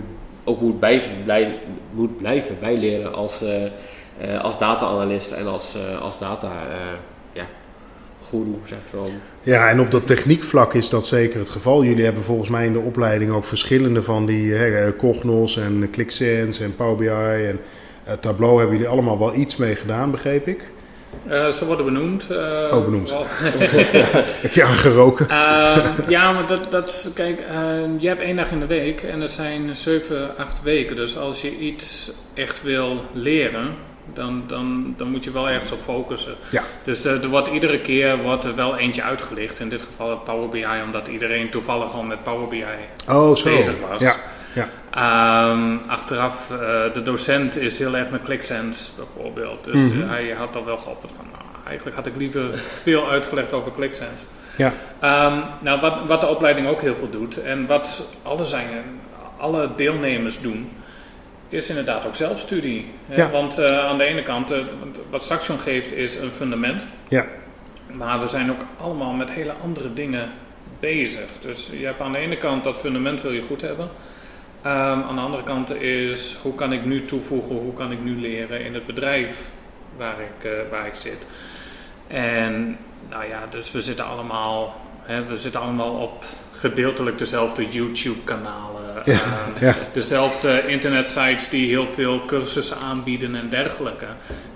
ook 0.44 0.62
moet 0.62 0.80
blij, 0.80 1.60
moet 1.94 2.18
blijven 2.18 2.58
bijleren 2.60 3.14
als, 3.14 3.42
eh, 3.42 3.66
eh, 3.66 4.44
als 4.44 4.60
data-analyst 4.60 5.32
en 5.32 5.48
als, 5.48 5.76
eh, 5.76 6.02
als 6.02 6.20
data 6.20 6.52
ja, 7.34 7.46
guru, 8.30 8.56
zeg 8.66 8.80
zo. 8.92 9.10
Ja, 9.42 9.70
en 9.70 9.80
op 9.80 9.92
dat 9.92 10.08
techniekvlak 10.08 10.74
is 10.74 10.90
dat 10.90 11.06
zeker 11.06 11.40
het 11.40 11.50
geval. 11.50 11.84
Jullie 11.84 12.04
hebben 12.04 12.24
volgens 12.24 12.50
mij 12.50 12.66
in 12.66 12.74
de 12.74 12.80
opleiding 12.80 13.32
ook 13.32 13.46
verschillende 13.46 14.04
van 14.04 14.26
die 14.26 14.54
hè, 14.54 14.96
Cognos 14.96 15.58
en 15.58 15.90
ClickSense 15.92 16.64
en 16.64 16.76
Power 16.76 16.96
BI 16.96 17.46
en 17.48 17.60
Tableau 18.20 18.58
hebben 18.58 18.76
jullie 18.76 18.92
allemaal 18.92 19.20
wel 19.20 19.36
iets 19.36 19.56
mee 19.56 19.76
gedaan, 19.76 20.12
begreep 20.12 20.48
ik. 20.48 20.64
Eh, 21.28 21.48
ze 21.50 21.66
worden 21.66 21.86
benoemd. 21.86 22.30
eh, 22.30 22.38
Oh, 22.78 22.86
benoemd. 22.86 23.14
Heb 24.42 24.54
je 24.54 24.64
aangeroken? 24.64 25.30
Ehm, 25.40 25.88
ja, 26.08 26.32
maar 26.32 26.48
dat, 26.48 26.72
dat 26.72 27.12
kijk, 27.16 27.40
je 28.00 28.08
hebt 28.08 28.22
één 28.22 28.36
dag 28.36 28.52
in 28.52 28.60
de 28.60 28.66
week 28.66 29.02
en 29.04 29.20
dat 29.20 29.32
zijn 29.32 29.76
zeven, 29.76 30.38
acht 30.38 30.62
weken. 30.64 30.96
Dus 30.96 31.18
als 31.18 31.42
je 31.42 31.58
iets 31.58 32.12
echt 32.34 32.64
wil 32.64 33.02
leren, 33.14 33.76
dan, 34.14 34.44
dan, 34.48 34.94
dan 34.98 35.08
moet 35.08 35.24
je 35.24 35.32
wel 35.32 35.50
ergens 35.50 35.72
op 35.72 35.82
focussen. 35.82 36.36
Ja. 36.52 36.64
Dus 36.84 37.06
eh, 37.06 37.24
er 37.24 37.28
wordt 37.30 37.48
iedere 37.48 37.80
keer 37.82 38.18
wordt 38.18 38.44
er 38.44 38.56
wel 38.56 38.78
eentje 38.78 39.04
uitgelicht. 39.04 39.60
In 39.60 39.70
dit 39.70 39.82
geval 39.82 40.18
Power 40.18 40.50
BI, 40.50 40.66
omdat 40.86 41.08
iedereen 41.08 41.50
toevallig 41.50 41.94
al 41.94 42.04
met 42.04 42.24
Power 42.24 42.48
BI 42.48 42.66
Oh, 43.10 43.36
zo. 43.36 43.44
bezig 43.44 43.74
was. 43.90 44.02
Ja, 44.02 44.16
Ehm, 44.92 45.78
achteraf, 45.88 46.52
eh, 46.52 46.58
de 46.94 47.02
docent 47.04 47.58
is 47.58 47.78
heel 47.80 47.96
erg 47.98 48.10
met 48.10 48.22
ClickSense 48.24 48.92
bijvoorbeeld. 48.98 49.64
Dus 49.64 49.76
Mhm. 49.92 50.02
eh, 50.02 50.10
hij 50.10 50.30
had 50.30 50.56
al 50.56 50.66
wel 50.66 50.78
geopperd 50.78 51.12
van, 51.16 51.26
nou, 51.32 51.44
eigenlijk 51.66 51.96
had 51.96 52.06
ik 52.06 52.16
liever 52.18 52.60
veel 52.84 53.10
uitgelegd 53.10 53.54
over 53.54 53.72
ClickSense. 53.72 54.24
Ja. 54.58 54.74
Ehm, 55.00 55.38
nou, 55.62 55.80
wat, 55.82 55.96
wat 56.08 56.22
de 56.22 56.28
opleiding 56.28 56.68
ook 56.68 56.82
heel 56.82 56.96
veel 56.96 57.10
doet 57.10 57.42
en 57.42 57.66
wat 57.68 58.12
alle, 58.24 58.46
zijn, 58.46 58.68
alle 59.38 59.70
deelnemers 59.76 60.42
doen, 60.42 60.70
is 61.50 61.70
inderdaad 61.70 62.06
ook 62.06 62.16
zelfstudie. 62.16 62.92
hè. 63.08 63.16
Ja. 63.16 63.30
Want 63.30 63.58
eh, 63.58 63.80
aan 63.88 63.98
de 63.98 64.04
ene 64.04 64.24
kant, 64.24 64.52
eh, 64.52 64.58
wat 65.10 65.24
Saxion 65.24 65.60
geeft 65.60 65.92
is 65.94 66.20
een 66.20 66.32
fundament. 66.32 66.86
Ja. 67.08 67.26
Maar 67.94 68.20
we 68.20 68.28
zijn 68.28 68.52
ook 68.52 68.62
allemaal 68.78 69.12
met 69.14 69.32
hele 69.32 69.54
andere 69.64 69.94
dingen 69.94 70.30
bezig. 70.80 71.26
Dus 71.40 71.70
je 71.80 71.86
hebt 71.86 72.02
aan 72.02 72.12
de 72.12 72.18
ene 72.18 72.38
kant 72.38 72.64
dat 72.64 72.78
fundament 72.78 73.22
wil 73.22 73.32
je 73.32 73.42
goed 73.42 73.62
hebben. 73.62 73.90
Ehm, 74.62 75.02
aan 75.02 75.16
de 75.16 75.22
andere 75.22 75.44
kant 75.44 75.70
is 75.70 76.38
hoe 76.42 76.56
kan 76.56 76.74
ik 76.74 76.86
nu 76.86 77.06
toevoegen, 77.06 77.56
hoe 77.56 77.74
kan 77.74 77.92
ik 77.92 78.04
nu 78.04 78.20
leren 78.20 78.66
in 78.66 78.74
het 78.74 78.86
bedrijf 78.86 79.52
waar 79.98 80.20
ik, 80.20 80.44
eh, 80.44 80.52
waar 80.70 80.88
ik 80.88 80.96
zit. 80.96 81.26
En 82.08 82.78
nou 83.10 83.28
ja, 83.28 83.48
dus 83.50 83.72
we 83.72 83.82
zitten 83.82 84.06
allemaal, 84.06 84.76
hè, 85.02 85.26
we 85.26 85.38
zitten 85.38 85.62
allemaal 85.62 85.94
op 85.94 86.26
gedeeltelijk 86.62 87.18
dezelfde 87.18 87.66
YouTube-kanalen. 87.70 89.06
Eh, 89.06 89.18
Ja. 89.60 89.76
Dezelfde 89.94 90.64
internetsites 90.68 91.50
die 91.50 91.68
heel 91.68 91.88
veel 91.88 92.26
cursussen 92.26 92.78
aanbieden 92.78 93.36
en 93.36 93.50
dergelijke. 93.50 94.06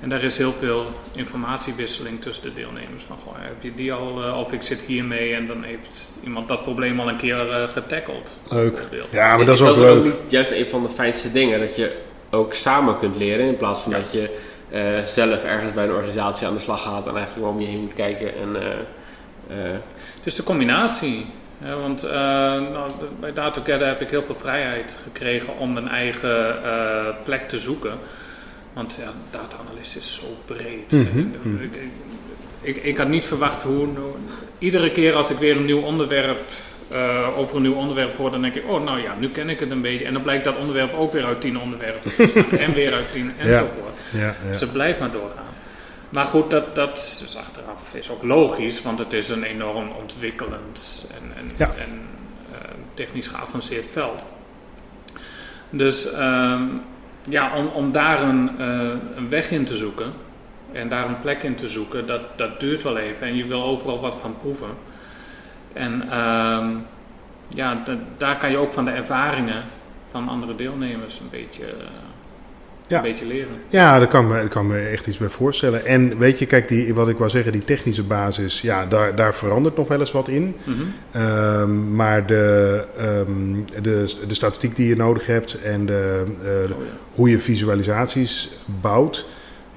En 0.02 0.10
daar 0.10 0.24
is 0.24 0.38
heel 0.38 0.54
veel 0.54 0.86
informatiewisseling 1.12 2.22
tussen 2.22 2.44
de 2.44 2.54
deelnemers. 2.54 3.04
Van, 3.04 3.18
goh, 3.18 3.34
heb 3.38 3.64
je 3.64 3.76
die 3.76 3.94
al, 3.94 4.24
eh, 4.24 4.40
of 4.40 4.52
ik 4.52 4.62
zit 4.62 4.82
hiermee 4.82 5.34
en 5.34 5.48
dan 5.48 5.64
heeft 5.64 6.06
iemand 6.24 6.48
dat 6.48 6.64
probleem 6.64 7.00
al 7.00 7.10
een 7.10 7.18
keer 7.18 7.50
eh, 7.52 7.70
getackeld. 7.70 8.38
Leuk. 8.50 8.84
Ja, 9.12 9.38
maar 9.38 9.46
dat 9.46 9.56
is 9.56 9.62
Is 9.62 9.68
ook 9.68 9.76
dat 9.76 9.86
ook 9.88 10.04
leuk. 10.04 10.04
niet 10.04 10.32
juist 10.32 10.52
een 10.52 10.68
van 10.68 10.84
de 10.84 10.90
fijnste 10.90 11.32
dingen? 11.32 11.60
Dat 11.60 11.76
je 11.76 11.96
ook 12.30 12.54
samen 12.54 12.98
kunt 13.00 13.16
leren 13.16 13.46
in 13.46 13.58
plaats 13.58 13.80
van 13.82 13.92
Ja. 13.92 13.98
dat 13.98 14.12
je 14.12 14.38
eh, 14.70 15.04
zelf 15.06 15.44
ergens 15.44 15.74
bij 15.74 15.84
een 15.84 15.92
organisatie 15.94 16.48
aan 16.48 16.54
de 16.54 16.60
slag 16.60 16.82
gaat 16.84 17.08
en 17.08 17.16
eigenlijk 17.16 17.48
om 17.48 17.60
je 17.60 17.68
heen 17.68 17.80
moet 17.82 17.94
kijken. 17.94 18.36
En, 18.36 18.56
eh, 18.62 18.68
eh, 19.66 19.72
Het 20.16 20.26
is 20.26 20.36
de 20.36 20.44
combinatie. 20.44 21.26
Hè, 21.66 21.76
want 21.76 22.04
eh, 22.04 22.12
nou, 22.72 22.92
bij 23.20 23.34
DataGather 23.34 23.88
heb 23.88 24.02
ik 24.02 24.10
heel 24.10 24.24
veel 24.24 24.36
vrijheid 24.36 24.96
gekregen 25.04 25.58
om 25.58 25.74
mijn 25.74 25.88
eigen 25.88 26.64
eh, 26.64 27.06
plek 27.24 27.50
te 27.50 27.60
zoeken. 27.60 27.98
Want 28.74 28.98
ja, 29.02 29.12
data-analyst 29.32 29.96
is 29.96 30.16
zo 30.22 30.26
breed. 30.46 30.92
Mhm, 30.92 31.28
mhm. 31.44 31.64
ik, 31.64 31.80
ik, 32.62 32.84
ik 32.84 32.98
had 32.98 33.08
niet 33.08 33.26
verwacht 33.26 33.62
hoe, 33.62 33.88
Iedere 34.60 34.92
keer 34.92 35.14
als 35.14 35.30
ik 35.30 35.38
weer 35.38 35.58
een 35.58 35.66
nieuw 35.66 35.82
onderwerp... 35.82 36.40
eh, 36.92 37.38
over 37.38 37.56
een 37.56 37.62
nieuw 37.62 37.76
onderwerp 37.76 38.18
hoor, 38.18 38.32
dan 38.32 38.42
denk 38.42 38.56
ik, 38.56 38.64
oh 38.68 38.84
nou 38.84 39.02
ja, 39.02 39.16
nu 39.20 39.30
ken 39.30 39.50
ik 39.50 39.60
het 39.60 39.72
een 39.72 39.82
beetje. 39.82 40.06
En 40.06 40.14
dan 40.14 40.22
blijkt 40.22 40.44
dat 40.44 40.58
onderwerp 40.58 40.94
ook 40.94 41.14
weer 41.14 41.26
uit 41.26 41.42
tien 41.42 41.60
onderwerpen 41.60 42.16
te 42.16 42.44
en 42.66 42.74
weer 42.74 42.94
uit 42.94 43.12
tien, 43.12 43.34
enzovoort. 43.38 43.96
Ja, 44.12 44.36
ja. 44.50 44.56
Ze 44.56 44.68
blijft 44.68 45.00
maar 45.00 45.12
doorgaan. 45.12 45.45
Maar 46.16 46.26
goed, 46.26 46.50
dat, 46.50 46.76
dat 46.76 46.98
is 46.98 47.36
achteraf 47.38 47.94
is 47.94 48.10
ook 48.10 48.24
logisch, 48.24 48.82
want 48.82 49.00
het 49.00 49.14
is 49.14 49.30
een 49.30 49.44
enorm 49.44 49.90
ontwikkelend 50.00 51.08
en, 51.22 51.38
en, 51.38 51.50
Ja. 51.58 51.66
en 51.66 52.02
eh, 52.52 52.60
technisch 52.94 53.28
geavanceerd 53.28 53.86
veld. 53.92 54.24
Dus 55.70 56.12
ehm, 56.12 56.64
ja, 57.30 57.56
om, 57.58 57.68
om 57.68 57.92
daar 57.92 58.22
een, 58.22 58.60
eh, 58.60 58.92
een 59.16 59.30
weg 59.30 59.52
in 59.52 59.66
te 59.66 59.78
zoeken 59.78 60.14
en 60.72 60.90
daar 60.90 61.08
een 61.08 61.20
plek 61.20 61.44
in 61.44 61.56
te 61.56 61.68
zoeken, 61.70 62.06
dat, 62.06 62.22
dat 62.38 62.60
duurt 62.60 62.84
wel 62.84 62.98
even 62.98 63.28
en 63.28 63.36
je 63.36 63.46
wil 63.46 63.64
overal 63.64 64.00
wat 64.00 64.16
van 64.16 64.38
proeven. 64.38 64.70
En 65.74 66.10
ehm, 66.12 66.70
ja, 67.48 67.76
da- 67.86 67.98
daar 68.18 68.38
kan 68.38 68.52
je 68.52 68.58
ook 68.58 68.72
van 68.72 68.86
de 68.86 68.92
ervaringen 68.92 69.64
van 70.10 70.28
andere 70.30 70.56
deelnemers 70.56 71.20
een 71.20 71.30
beetje, 71.30 71.66
eh, 71.66 71.74
Ja. 72.88 72.98
een 72.98 73.04
beetje 73.04 73.26
leren. 73.26 73.48
Ja, 73.68 73.98
daar 74.00 74.08
kan, 74.08 74.28
me, 74.28 74.34
daar 74.34 74.48
kan 74.48 74.68
me 74.68 74.80
echt 74.80 75.08
iets 75.08 75.18
bij 75.18 75.30
voorstellen. 75.30 75.86
En 75.86 76.18
weet 76.18 76.40
je, 76.40 76.46
kijk, 76.46 76.68
die, 76.68 76.94
wat 76.94 77.10
ik 77.10 77.18
wou 77.18 77.30
zeggen, 77.30 77.52
die 77.52 77.64
technische 77.64 78.04
basis, 78.04 78.62
ja, 78.62 78.86
daar, 78.86 79.16
daar 79.16 79.36
verandert 79.36 79.78
nog 79.78 79.88
wel 79.88 80.00
eens 80.00 80.12
wat 80.12 80.28
in. 80.28 80.56
Mhm. 80.64 80.76
Ehm, 81.12 81.96
maar 81.96 82.26
de, 82.26 82.84
ehm, 82.98 83.82
de, 83.82 84.14
de 84.28 84.34
statistiek 84.34 84.76
die 84.76 84.88
je 84.88 84.96
nodig 84.96 85.26
hebt 85.26 85.62
en 85.62 85.86
de, 85.86 86.24
Oh 86.26 86.68
ja. 86.70 86.76
hoe 87.14 87.30
je 87.30 87.40
visualisaties 87.40 88.52
bouwt, 88.82 89.26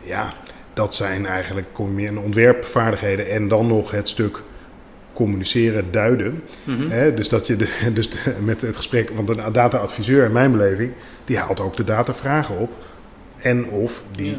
ja, 0.02 0.32
dat 0.74 0.94
zijn 0.94 1.26
eigenlijk 1.26 1.66
kom 1.72 1.86
je 1.88 1.92
meer 1.94 2.06
in 2.06 2.18
ontwerpvaardigheden 2.18 3.30
en 3.30 3.48
dan 3.48 3.66
nog 3.66 3.90
het 3.90 4.08
stuk 4.08 4.38
communiceren, 5.12 5.84
duiden. 5.90 6.42
Hè, 6.88 7.14
dus 7.14 7.28
dat 7.28 7.46
je 7.46 7.56
de, 7.56 7.68
dus 7.94 8.10
de- 8.10 8.32
met 8.44 8.62
het 8.62 8.76
gesprek, 8.76 9.10
want 9.14 9.28
een 9.28 9.52
data-adviseur 9.52 10.24
in 10.24 10.32
mijn 10.32 10.52
beleving, 10.52 10.92
die 11.24 11.38
haalt 11.38 11.60
ook 11.60 11.76
de 11.76 11.84
datavragen 11.84 12.56
op. 12.58 12.72
En 13.38 13.70
of 13.70 14.02
die 14.16 14.30
Ja. 14.30 14.36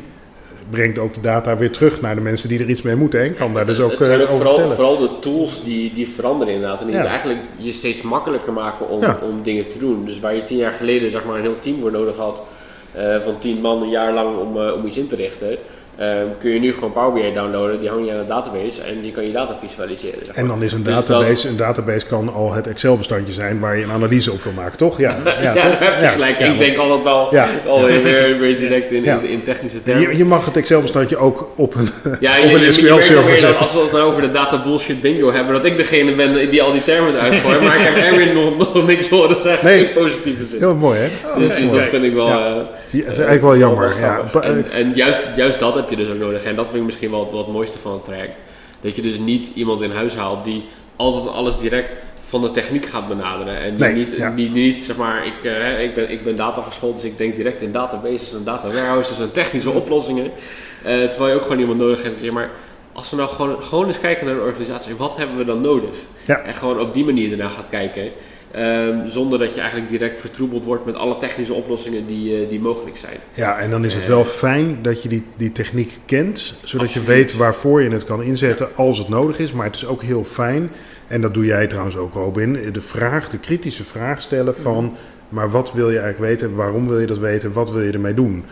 brengt 0.69 0.97
ook 0.97 1.13
de 1.13 1.21
data 1.21 1.57
weer 1.57 1.71
terug 1.71 2.01
naar 2.01 2.15
de 2.15 2.21
mensen 2.21 2.49
die 2.49 2.59
er 2.59 2.69
iets 2.69 2.81
mee 2.81 2.95
moeten 2.95 3.19
en 3.21 3.35
kan 3.35 3.53
daar 3.53 3.65
dus 3.65 3.79
ook, 3.79 3.89
het 3.91 3.99
zijn 4.05 4.19
eh, 4.19 4.25
ook 4.25 4.31
over 4.31 4.35
vooral, 4.45 4.67
vertellen. 4.67 4.75
vooral 4.75 4.97
de 4.97 5.19
tools 5.19 5.63
die, 5.63 5.93
die 5.93 6.07
veranderen 6.07 6.53
inderdaad. 6.53 6.79
En 6.81 6.85
die 6.87 6.95
Ja. 6.95 7.05
eigenlijk 7.05 7.39
je 7.57 7.73
steeds 7.73 8.01
makkelijker 8.01 8.53
maken 8.53 8.89
om, 8.89 9.01
Ja. 9.01 9.19
om 9.29 9.43
dingen 9.43 9.67
te 9.67 9.77
doen. 9.79 10.05
Dus 10.05 10.19
waar 10.19 10.35
je 10.35 10.43
tien 10.43 10.57
jaar 10.57 10.71
geleden 10.71 11.11
zeg 11.11 11.25
maar, 11.25 11.35
een 11.35 11.41
heel 11.41 11.59
team 11.59 11.79
voor 11.81 11.91
nodig 11.91 12.15
had, 12.17 12.43
eh, 12.91 13.15
van 13.23 13.39
tien 13.39 13.61
man 13.61 13.81
een 13.81 13.89
jaar 13.89 14.13
lang 14.13 14.37
om, 14.37 14.61
eh, 14.61 14.73
om 14.73 14.85
iets 14.85 14.97
in 14.97 15.07
te 15.07 15.15
richten, 15.15 15.57
eh, 15.99 16.07
kun 16.39 16.49
je 16.51 16.59
nu 16.59 16.73
gewoon 16.73 16.91
Power 16.93 17.13
BI 17.13 17.33
downloaden, 17.33 17.79
die 17.79 17.89
hang 17.89 18.05
je 18.05 18.11
aan 18.11 18.17
een 18.19 18.27
database 18.27 18.81
en 18.81 19.01
die 19.01 19.11
kan 19.11 19.25
je 19.25 19.31
data 19.31 19.55
visualiseren. 19.61 20.19
Zeg 20.25 20.35
En 20.35 20.47
dan 20.47 20.63
is 20.63 20.71
een 20.73 20.83
Dus 20.83 20.93
database, 20.93 21.47
een 21.47 21.55
database 21.57 22.05
kan 22.07 22.33
al 22.33 22.53
het 22.53 22.67
Excel-bestandje 22.67 23.33
zijn 23.33 23.59
waar 23.59 23.77
je 23.77 23.83
een 23.83 23.91
analyse 23.91 24.31
op 24.31 24.43
wil 24.43 24.53
maken, 24.53 24.77
toch? 24.77 24.97
Ja, 24.97 25.17
ja, 25.41 25.53
toch? 25.53 26.11
gelijk. 26.13 26.39
ik 26.39 26.57
denk 26.57 26.77
altijd 26.77 27.03
wel 27.03 27.31
alweer 27.67 28.03
weer, 28.03 28.37
weer 28.39 28.59
direct 28.59 28.91
in, 28.91 29.03
in, 29.05 29.23
in 29.29 29.43
technische 29.43 29.83
termen. 29.83 30.09
Je, 30.11 30.17
je 30.17 30.25
mag 30.25 30.45
het 30.45 30.57
Excel-bestandje 30.57 31.17
ook 31.17 31.51
op 31.55 31.75
een, 31.75 31.89
op 32.43 32.53
een 32.53 32.73
SQL-server 32.73 33.37
zetten. 33.39 33.57
als 33.59 33.73
we 33.73 33.79
het 33.79 33.91
nou 33.91 34.03
over 34.03 34.21
de 34.21 34.31
data 34.31 34.61
bullshit 34.63 35.01
bingo 35.01 35.31
hebben, 35.31 35.53
dat 35.53 35.65
ik 35.65 35.77
degene 35.77 36.11
ben 36.11 36.49
die 36.49 36.61
al 36.61 36.71
die 36.71 36.83
termen 36.83 37.13
eruit 37.15 37.33
gooit. 37.35 37.61
maar 37.61 37.75
ik 37.75 37.81
heb 37.85 37.95
Erwin 37.95 38.33
nog, 38.33 38.57
nog 38.57 38.87
niks 38.87 39.09
horen 39.09 39.41
zeggen 39.41 39.65
Nee. 39.65 39.87
in 39.87 39.93
positieve 39.93 40.45
zin. 40.49 40.59
Heel 40.59 40.75
mooi, 40.75 40.99
hè? 40.99 41.07
Oh, 41.29 41.37
Dus, 41.37 41.55
dus 41.55 41.71
dat 41.71 41.81
vind 41.81 42.03
ik 42.03 42.13
wel... 42.13 42.27
Ja. 42.27 42.47
eh, 42.47 42.55
Het 42.83 42.93
is 42.93 43.03
eigenlijk 43.03 43.41
wel 43.41 43.57
jammer. 43.57 43.93
wel 44.31 44.41
En, 44.41 44.65
en 44.71 44.91
juist, 44.95 45.21
juist 45.35 45.59
dat 45.59 45.77
heb 45.89 45.99
je 45.99 46.05
dus 46.05 46.13
ook 46.13 46.21
nodig. 46.21 46.43
En 46.43 46.55
dat 46.55 46.65
vind 46.65 46.77
ik 46.77 46.85
misschien 46.85 47.11
wel, 47.11 47.37
het 47.37 47.47
mooiste 47.47 47.79
van 47.79 47.93
het 47.93 48.05
traject. 48.05 48.41
Dat 48.81 48.95
je 48.95 49.01
dus 49.01 49.17
niet 49.17 49.51
iemand 49.55 49.81
in 49.81 49.91
huis 49.91 50.15
haalt 50.15 50.45
die 50.45 50.65
altijd 50.95 51.27
alles 51.27 51.59
direct 51.59 51.97
van 52.27 52.41
de 52.41 52.51
techniek 52.51 52.85
gaat 52.85 53.07
benaderen. 53.07 53.59
En 53.59 53.75
die 53.75 53.85
Nee, 53.85 53.93
niet, 53.93 54.15
ja. 54.17 54.29
die 54.29 54.49
niet, 54.49 54.83
zeg 54.83 54.97
maar, 54.97 55.25
ik, 55.25 55.43
eh, 55.43 55.83
ik, 55.83 55.93
ben, 55.93 56.11
ik 56.11 56.23
ben 56.23 56.35
data 56.35 56.61
geschoold, 56.61 56.95
dus 56.95 57.03
ik 57.03 57.17
denk 57.17 57.35
direct 57.35 57.61
in 57.61 57.71
databases 57.71 58.33
en 58.33 58.43
data 58.43 58.67
warehouses 58.67 59.19
en 59.19 59.31
technische 59.31 59.69
oplossingen. 59.69 60.31
Eh, 60.83 61.03
terwijl 61.03 61.27
je 61.27 61.35
ook 61.35 61.41
gewoon 61.41 61.59
iemand 61.59 61.79
nodig 61.79 62.03
hebt. 62.03 62.21
Ja, 62.21 62.31
maar 62.31 62.49
als 62.93 63.09
we 63.09 63.15
nou 63.15 63.29
gewoon, 63.29 63.63
gewoon 63.63 63.87
eens 63.87 63.99
kijken 63.99 64.25
naar 64.25 64.35
de 64.35 64.41
organisatie, 64.41 64.95
wat 64.95 65.17
hebben 65.17 65.37
we 65.37 65.45
dan 65.45 65.61
nodig? 65.61 65.95
Ja. 66.25 66.39
En 66.39 66.53
gewoon 66.53 66.79
op 66.79 66.93
die 66.93 67.05
manier 67.05 67.31
ernaar 67.31 67.49
gaat 67.49 67.69
kijken. 67.69 68.11
Ehm, 68.51 69.07
zonder 69.07 69.39
dat 69.39 69.53
je 69.53 69.59
eigenlijk 69.59 69.89
direct 69.89 70.17
vertroebeld 70.17 70.63
wordt 70.63 70.85
met 70.85 70.95
alle 70.95 71.17
technische 71.17 71.53
oplossingen 71.53 72.05
die, 72.05 72.41
eh, 72.41 72.49
die 72.49 72.59
mogelijk 72.59 72.97
zijn. 72.97 73.17
Ja, 73.33 73.57
en 73.57 73.69
dan 73.69 73.85
is 73.85 73.93
het 73.93 74.07
wel 74.07 74.25
fijn 74.25 74.77
dat 74.81 75.03
je 75.03 75.09
die, 75.09 75.23
die 75.37 75.51
techniek 75.51 75.97
kent, 76.05 76.39
zodat 76.39 76.87
Absoluut. 76.87 76.91
je 76.91 77.13
weet 77.13 77.35
waarvoor 77.35 77.81
je 77.81 77.89
het 77.89 78.05
kan 78.05 78.23
inzetten 78.23 78.67
als 78.75 78.97
het 78.97 79.09
nodig 79.09 79.39
is. 79.39 79.51
Maar 79.51 79.65
het 79.65 79.75
is 79.75 79.85
ook 79.85 80.01
heel 80.01 80.23
fijn, 80.23 80.71
en 81.07 81.21
dat 81.21 81.33
doe 81.33 81.45
jij 81.45 81.67
trouwens 81.67 81.97
ook 81.97 82.13
Robin, 82.13 82.71
de 82.71 82.81
vraag, 82.81 83.29
de 83.29 83.39
kritische 83.39 83.83
vraag 83.83 84.21
stellen 84.21 84.55
van, 84.55 84.95
maar 85.29 85.51
wat 85.51 85.73
wil 85.73 85.89
je 85.89 85.99
eigenlijk 85.99 86.31
weten, 86.31 86.55
waarom 86.55 86.87
wil 86.87 86.99
je 86.99 87.07
dat 87.07 87.17
weten, 87.17 87.53
wat 87.53 87.71
wil 87.71 87.81
je 87.81 87.91
ermee 87.91 88.13
doen? 88.13 88.45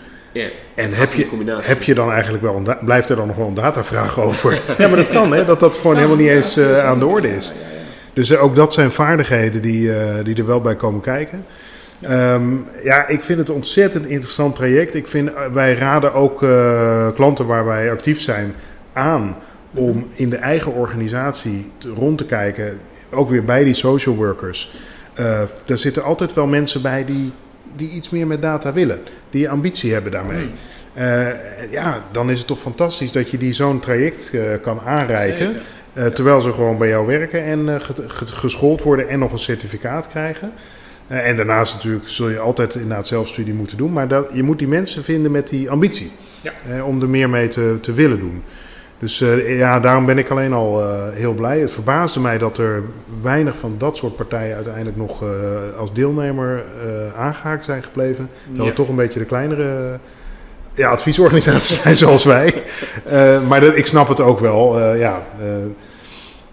En 0.76 0.94
heb 0.94 1.14
je, 1.14 1.28
heb 1.62 1.84
je 1.84 1.94
dan 1.94 2.12
eigenlijk 2.12 2.44
wel, 2.44 2.56
een 2.56 2.78
blijft 2.86 3.10
er 3.10 3.16
dan 3.16 3.28
nog 3.28 3.36
wel 3.36 3.48
een 3.48 3.54
datavraag 3.54 4.20
over? 4.20 4.52
ja, 4.78 4.88
maar 4.88 4.98
dat 4.98 5.10
kan 5.10 5.34
hè, 5.34 5.46
dat 5.46 5.60
dat 5.60 5.78
gewoon 5.78 5.96
helemaal 5.96 6.18
niet 6.18 6.30
eens 6.30 6.58
eh, 6.58 6.86
aan 6.86 7.00
de 7.00 7.06
orde 7.06 7.36
is. 7.36 7.52
Dus 8.18 8.30
eh, 8.30 8.44
ook 8.44 8.56
dat 8.56 8.74
zijn 8.74 8.92
vaardigheden 8.92 9.62
die, 9.62 9.94
eh, 9.94 10.14
die 10.24 10.36
er 10.36 10.46
wel 10.46 10.62
bij 10.62 10.76
komen 10.76 11.02
kijken. 11.02 11.46
Ehm, 12.02 12.44
ja, 12.84 13.08
ik 13.08 13.24
vind 13.24 13.40
het 13.40 13.50
een 13.50 13.56
ontzettend 13.56 14.06
interessant 14.06 14.56
traject. 14.56 14.96
Ik 14.96 15.08
vind, 15.08 15.34
eh, 15.34 15.42
wij 15.54 15.74
raden 15.76 16.14
ook 16.14 16.38
klanten 17.16 17.46
waar 17.46 17.66
wij 17.66 17.92
actief 17.92 18.22
zijn 18.22 18.54
aan 18.94 19.36
om 19.74 20.08
in 20.14 20.30
de 20.30 20.36
eigen 20.36 20.74
organisatie 20.74 21.72
te- 21.78 21.90
rond 21.90 22.18
te 22.18 22.26
kijken. 22.26 22.80
Ook 23.10 23.30
weer 23.30 23.44
bij 23.44 23.64
die 23.64 23.74
social 23.74 24.16
workers. 24.16 24.74
Daar 25.66 25.78
zitten 25.78 26.04
altijd 26.04 26.34
wel 26.34 26.48
mensen 26.48 26.82
bij 26.82 27.06
die, 27.06 27.32
die 27.76 27.90
iets 27.90 28.10
meer 28.10 28.28
met 28.28 28.42
data 28.42 28.74
willen. 28.74 29.00
Die 29.30 29.50
ambitie 29.50 29.94
hebben 29.94 30.12
daarmee. 30.12 30.50
Eh, 30.94 31.28
ja, 31.72 32.02
dan 32.12 32.30
is 32.32 32.38
het 32.38 32.48
toch 32.48 32.60
fantastisch 32.60 33.12
dat 33.12 33.32
je 33.32 33.38
die 33.38 33.54
zo'n 33.54 33.80
traject 33.80 34.32
kan 34.62 34.80
aanreiken. 34.86 35.48
Zeker. 35.48 35.62
Eh, 35.98 36.06
terwijl 36.06 36.42
ze 36.42 36.54
gewoon 36.54 36.78
bij 36.78 36.88
jou 36.88 37.08
werken 37.08 37.44
en 37.44 37.70
eh, 37.70 37.76
ge- 37.82 38.04
ge- 38.08 38.26
geschoold 38.26 38.82
worden 38.84 39.10
en 39.10 39.20
nog 39.20 39.32
een 39.32 39.40
certificaat 39.40 40.08
krijgen. 40.08 40.52
Eh, 41.08 41.30
en 41.30 41.36
daarnaast 41.36 41.74
natuurlijk 41.74 42.08
zul 42.10 42.30
je 42.30 42.40
altijd 42.40 42.76
inderdaad 42.76 43.08
zelfstudie 43.08 43.54
moeten 43.54 43.78
doen. 43.78 43.94
Maar 43.94 44.08
dat, 44.08 44.28
je 44.34 44.44
moet 44.44 44.60
die 44.60 44.68
mensen 44.68 45.04
vinden 45.04 45.32
met 45.32 45.48
die 45.50 45.70
ambitie. 45.70 46.12
Ja. 46.42 46.84
om 46.84 47.02
er 47.02 47.10
meer 47.10 47.30
mee 47.30 47.48
te, 47.48 47.78
te 47.82 47.94
willen 47.94 48.20
doen. 48.20 48.44
Dus 49.00 49.24
ja, 49.48 49.80
daarom 49.80 50.06
ben 50.06 50.18
ik 50.18 50.30
alleen 50.30 50.54
al 50.54 50.84
heel 51.14 51.34
blij. 51.34 51.60
Het 51.60 51.72
verbaasde 51.72 52.20
mij 52.20 52.38
dat 52.38 52.58
er 52.58 52.84
weinig 53.22 53.58
van 53.58 53.76
dat 53.78 53.98
soort 53.98 54.16
partijen 54.16 54.56
uiteindelijk 54.56 54.98
nog 54.98 55.24
als 55.78 55.94
deelnemer 55.94 56.64
eh, 56.86 57.20
aangehaakt 57.22 57.64
zijn 57.64 57.84
gebleven. 57.84 58.30
Dat 58.48 58.58
Ja. 58.60 58.66
het 58.66 58.76
toch 58.76 58.90
een 58.90 58.96
beetje 58.96 59.20
de 59.20 59.26
kleinere 59.26 60.00
ja, 60.74 60.90
adviesorganisaties 60.90 61.80
zijn 61.82 61.96
zoals 61.96 62.24
wij. 62.24 62.54
Maar 63.48 63.62
dat, 63.62 63.76
ik 63.78 63.86
snap 63.86 64.08
het 64.08 64.20
ook 64.22 64.40
wel. 64.40 64.96
ja, 64.96 65.22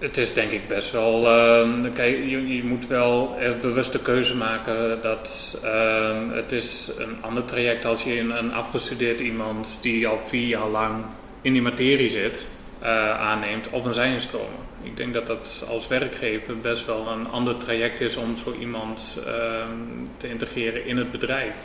Het 0.04 0.16
is 0.16 0.32
denk 0.32 0.50
ik 0.50 0.68
best 0.68 0.92
wel. 0.92 1.26
ehm, 1.28 1.92
kijk, 1.92 2.16
je, 2.16 2.56
je 2.56 2.64
moet 2.64 2.86
wel 2.86 3.36
een 3.40 3.60
bewuste 3.60 3.98
keuze 4.02 4.36
maken 4.36 5.00
dat 5.00 5.58
ehm, 5.62 6.28
het 6.30 6.52
is 6.52 6.90
een 6.98 7.16
ander 7.20 7.44
traject 7.44 7.84
als 7.84 8.04
je 8.04 8.20
een, 8.20 8.30
een 8.30 8.52
afgestudeerd 8.52 9.20
iemand 9.20 9.78
die 9.82 10.06
al 10.06 10.18
vier 10.18 10.46
jaar 10.46 10.68
lang 10.68 11.04
in 11.42 11.52
die 11.52 11.62
materie 11.62 12.08
zit 12.08 12.48
eh, 12.78 13.20
aanneemt 13.20 13.70
of 13.70 13.84
een 13.84 13.94
zijinstromer. 13.94 14.58
Ik 14.82 14.96
denk 14.96 15.14
dat 15.14 15.26
dat 15.26 15.64
als 15.68 15.88
werkgever 15.88 16.58
best 16.58 16.86
wel 16.86 17.08
een 17.08 17.28
ander 17.28 17.56
traject 17.58 18.00
is 18.00 18.16
om 18.16 18.36
zo 18.44 18.54
iemand 18.60 19.18
ehm, 19.26 20.06
te 20.16 20.28
integreren 20.28 20.86
in 20.86 20.96
het 20.96 21.10
bedrijf. 21.10 21.56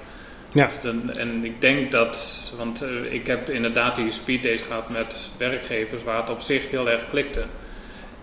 Ja. 0.52 0.70
Dan- 0.82 1.14
en 1.14 1.46
ik 1.46 1.62
denk 1.62 1.92
dat, 1.92 2.52
want 2.58 2.82
eh, 2.82 3.14
ik 3.14 3.28
heb 3.28 3.50
inderdaad 3.50 3.96
die 3.96 4.12
speed 4.12 4.44
days 4.44 4.64
gehad 4.64 4.90
met 4.90 5.30
werkgevers 5.38 6.04
waar 6.04 6.18
het 6.22 6.30
op 6.30 6.40
zich 6.40 6.70
heel 6.70 6.90
erg 6.90 7.10
klikte. 7.10 7.44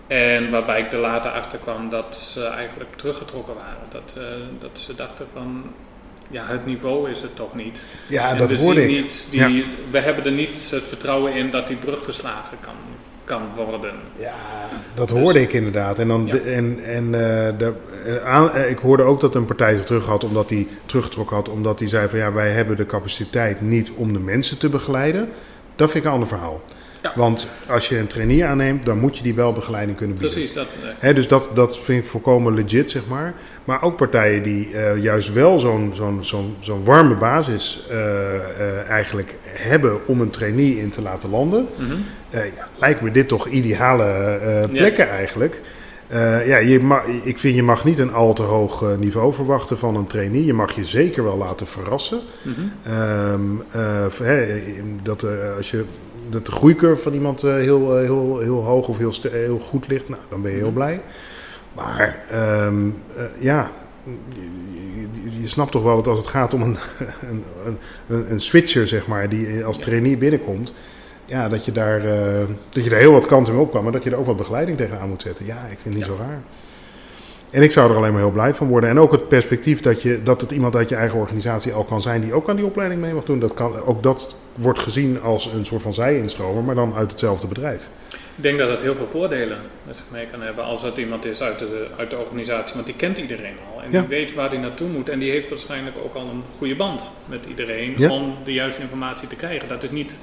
En 0.07 0.49
waarbij 0.51 0.79
ik 0.81 0.91
er 0.91 0.99
later 0.99 1.31
achter 1.31 1.59
kwam 1.59 1.89
dat 1.89 2.15
ze 2.15 2.43
eigenlijk 2.45 2.95
teruggetrokken 2.95 3.53
waren. 3.55 3.87
Dat, 3.91 4.15
uh, 4.17 4.23
dat 4.59 4.69
ze 4.73 4.95
dachten 4.95 5.25
van, 5.33 5.63
ja, 6.29 6.45
het 6.45 6.65
niveau 6.65 7.09
is 7.11 7.21
het 7.21 7.35
toch 7.35 7.55
niet. 7.55 7.83
Ja, 8.07 8.29
En 8.29 8.37
dat 8.37 8.49
we 8.49 8.57
hoorde 8.57 8.81
ik. 8.83 9.01
Niet 9.01 9.27
die, 9.31 9.65
We 9.91 9.99
hebben 9.99 10.25
er 10.25 10.31
niet 10.31 10.69
het 10.71 10.83
vertrouwen 10.83 11.33
in 11.35 11.49
dat 11.51 11.67
die 11.67 11.77
brug 11.77 12.03
geslagen 12.03 12.57
kan, 12.61 12.75
kan 13.23 13.41
worden. 13.55 13.93
Ja, 14.15 14.33
dat 14.93 15.09
hoorde 15.09 15.41
ik 15.41 15.53
inderdaad. 15.53 15.99
En, 15.99 16.07
dan 16.07 16.25
Ja. 16.25 16.31
de- 16.31 16.39
en, 16.41 16.79
en 16.85 17.05
eh, 17.05 17.57
de, 17.57 17.73
eh, 18.05 18.45
eh, 18.55 18.69
ik 18.69 18.77
hoorde 18.79 19.03
ook 19.03 19.21
dat 19.21 19.35
een 19.35 19.45
partij 19.45 19.75
zich 19.75 19.85
terug 19.85 20.05
had, 20.05 20.23
omdat 20.23 20.49
hij 20.49 20.67
teruggetrokken 20.85 21.35
had, 21.35 21.49
omdat 21.49 21.79
hij 21.79 21.87
zei 21.87 22.09
van 22.09 22.19
ja, 22.19 22.31
wij 22.33 22.49
hebben 22.49 22.75
de 22.75 22.85
capaciteit 22.85 23.61
niet 23.61 23.91
om 23.95 24.13
de 24.13 24.19
mensen 24.19 24.57
te 24.57 24.69
begeleiden. 24.69 25.29
Dat 25.75 25.91
vind 25.91 26.03
ik 26.03 26.09
een 26.09 26.13
ander 26.15 26.27
verhaal. 26.27 26.61
Ja. 27.15 27.19
Want 27.21 27.47
als 27.67 27.89
je 27.89 27.97
een 27.97 28.07
trainee 28.07 28.45
aanneemt, 28.45 28.85
dan 28.85 28.97
moet 28.99 29.17
je 29.17 29.23
die 29.23 29.35
wel 29.35 29.53
begeleiding 29.53 29.97
kunnen 29.97 30.17
bieden. 30.17 30.33
Precies, 30.35 30.53
dat, 30.55 30.65
eh, 30.83 30.89
Hè, 30.99 31.13
dus 31.13 31.27
dat, 31.27 31.49
dat 31.53 31.77
vind 31.79 32.03
ik 32.03 32.09
volkomen 32.09 32.53
legit, 32.53 32.89
zeg 32.91 33.07
maar. 33.07 33.33
Maar 33.63 33.81
ook 33.83 33.97
partijen 33.97 34.43
die 34.43 34.73
eh, 34.77 35.03
juist 35.03 35.33
wel 35.33 35.59
zo'n 35.59 35.91
zo'n 35.95 36.17
zo'n 36.23 36.55
zo'n 36.59 36.83
warme 36.83 37.15
basis 37.15 37.85
eh, 37.89 37.97
eh, 38.35 38.89
eigenlijk 38.89 39.35
hebben 39.45 40.07
om 40.07 40.21
een 40.21 40.29
trainee 40.29 40.79
in 40.79 40.89
te 40.89 41.01
laten 41.01 41.29
landen. 41.29 41.67
mhm. 41.75 41.91
Eh, 42.29 42.45
ja, 42.45 42.67
lijkt 42.79 43.01
me 43.01 43.11
dit 43.11 43.27
toch 43.27 43.47
ideale 43.47 44.03
eh, 44.03 44.69
plekken 44.71 45.09
eigenlijk. 45.09 45.61
Eh, 46.07 46.47
ja, 46.47 46.57
je 46.57 46.79
ma- 46.79 47.03
ik 47.23 47.37
vind 47.37 47.55
je 47.55 47.63
mag 47.63 47.85
niet 47.85 47.97
een 47.97 48.13
al 48.13 48.33
te 48.33 48.41
hoog 48.41 48.81
eh, 48.83 48.97
niveau 48.97 49.33
verwachten 49.33 49.77
van 49.77 49.95
een 49.95 50.07
trainee. 50.07 50.45
Je 50.45 50.53
mag 50.53 50.75
je 50.75 50.85
zeker 50.85 51.23
wel 51.23 51.37
laten 51.37 51.67
verrassen. 51.67 52.19
Mhm. 52.41 52.59
Ehm, 52.83 53.41
eh, 53.71 54.05
dat, 55.03 55.23
eh, 55.23 55.29
als 55.57 55.71
je, 55.71 55.83
dat 56.29 56.45
de 56.45 56.51
groeicurve 56.51 57.01
van 57.01 57.13
iemand 57.13 57.43
eh, 57.43 57.53
heel, 57.53 57.95
eh, 57.97 58.01
heel, 58.03 58.39
heel 58.39 58.63
hoog 58.63 58.87
of 58.87 58.97
heel, 58.97 59.13
heel 59.31 59.59
goed 59.59 59.87
ligt, 59.87 60.09
nou, 60.09 60.21
dan 60.29 60.41
ben 60.41 60.51
je 60.51 60.57
heel 60.57 60.65
Mhm. 60.65 60.75
blij. 60.75 61.01
Maar 61.75 62.19
ehm, 62.31 62.87
eh, 63.15 63.23
ja, 63.39 63.71
je, 64.35 64.41
je- 65.23 65.41
je 65.41 65.47
snapt 65.47 65.71
toch 65.71 65.83
wel 65.83 65.95
dat 65.95 66.07
als 66.07 66.17
het 66.17 66.27
gaat 66.27 66.53
om 66.53 66.61
een, 66.61 66.77
een, 67.31 67.43
een, 68.09 68.31
een 68.31 68.39
switcher, 68.39 68.87
zeg 68.87 69.07
maar, 69.07 69.29
die 69.29 69.65
als 69.65 69.77
trainee 69.77 70.17
binnenkomt, 70.17 70.73
ja, 71.25 71.49
dat 71.49 71.65
je, 71.65 71.71
daar, 71.71 72.01
dat 72.69 72.83
je 72.83 72.89
daar 72.89 72.99
heel 72.99 73.11
wat 73.11 73.25
kanten 73.25 73.53
mee 73.53 73.61
op 73.63 73.71
kan, 73.71 73.83
maar 73.83 73.91
dat 73.91 74.03
je 74.03 74.09
er 74.11 74.17
ook 74.17 74.25
wat 74.25 74.37
begeleiding 74.37 74.77
tegenaan 74.77 75.09
moet 75.09 75.21
zetten. 75.21 75.45
Ja, 75.45 75.55
ik 75.71 75.77
vind 75.81 75.83
het 75.83 75.93
niet 75.93 76.05
Ja. 76.05 76.09
zo 76.11 76.17
raar. 76.19 76.41
En 77.51 77.63
ik 77.63 77.71
zou 77.71 77.89
er 77.91 77.95
alleen 77.97 78.11
maar 78.11 78.21
heel 78.21 78.31
blij 78.31 78.53
van 78.53 78.67
worden. 78.67 78.89
En 78.89 78.99
ook 78.99 79.11
het 79.11 79.27
perspectief 79.27 79.79
dat, 79.81 80.01
je, 80.01 80.23
dat 80.23 80.41
het 80.41 80.51
iemand 80.51 80.75
uit 80.75 80.89
je 80.89 80.95
eigen 80.95 81.19
organisatie 81.19 81.73
al 81.73 81.83
kan 81.83 82.01
zijn 82.01 82.21
die 82.21 82.33
ook 82.33 82.49
aan 82.49 82.55
die 82.55 82.65
opleiding 82.65 83.01
mee 83.01 83.13
mag 83.13 83.23
doen. 83.23 83.39
Dat 83.39 83.53
kan, 83.53 83.83
ook 83.85 84.03
dat 84.03 84.35
wordt 84.57 84.79
gezien 84.79 85.21
als 85.21 85.45
een 85.45 85.65
soort 85.65 85.81
van 85.81 85.93
zij-instromer, 85.93 86.63
maar 86.63 86.75
dan 86.75 86.93
uit 86.95 87.11
hetzelfde 87.11 87.47
bedrijf. 87.47 87.81
Ik 88.35 88.43
denk 88.43 88.57
dat 88.59 88.69
het 88.69 88.81
heel 88.81 88.95
veel 88.95 89.07
voordelen 89.07 89.57
met 89.83 89.97
zich 89.97 90.05
mee 90.11 90.25
kan 90.31 90.41
hebben 90.41 90.63
als 90.63 90.81
het 90.81 90.97
iemand 90.97 91.25
is 91.25 91.41
uit 91.41 91.59
de, 91.59 91.87
uit 91.97 92.09
de 92.09 92.17
organisatie. 92.17 92.73
Want 92.75 92.85
die 92.85 92.95
kent 92.95 93.17
iedereen 93.17 93.55
al 93.73 93.81
en 93.81 93.91
Ja. 93.91 93.99
die 93.99 94.09
weet 94.09 94.33
waar 94.33 94.49
hij 94.49 94.57
naartoe 94.57 94.87
moet. 94.89 95.09
En 95.09 95.19
die 95.19 95.31
heeft 95.31 95.49
waarschijnlijk 95.49 95.97
ook 96.03 96.13
al 96.13 96.21
een 96.29 96.43
goede 96.57 96.75
band 96.75 97.01
met 97.25 97.45
iedereen 97.45 97.93
Ja. 97.97 98.09
om 98.09 98.35
de 98.43 98.53
juiste 98.53 98.81
informatie 98.81 99.27
te 99.27 99.35
krijgen. 99.35 99.67
Dat 99.69 99.83
is 99.83 99.91
niet 99.91 100.17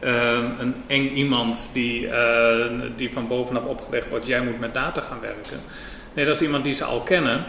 ehm, 0.00 0.44
een 0.58 0.74
eng 0.86 1.08
iemand 1.08 1.70
die, 1.72 2.08
eh, 2.08 2.70
die 2.96 3.12
van 3.12 3.26
bovenaf 3.26 3.64
opgelegd 3.64 4.08
wordt. 4.08 4.26
Jij 4.26 4.40
moet 4.42 4.60
met 4.60 4.74
data 4.74 5.00
gaan 5.00 5.20
werken. 5.20 5.60
Nee, 6.14 6.24
dat 6.24 6.34
is 6.34 6.42
iemand 6.42 6.64
die 6.64 6.72
ze 6.72 6.84
al 6.84 7.00
kennen 7.00 7.44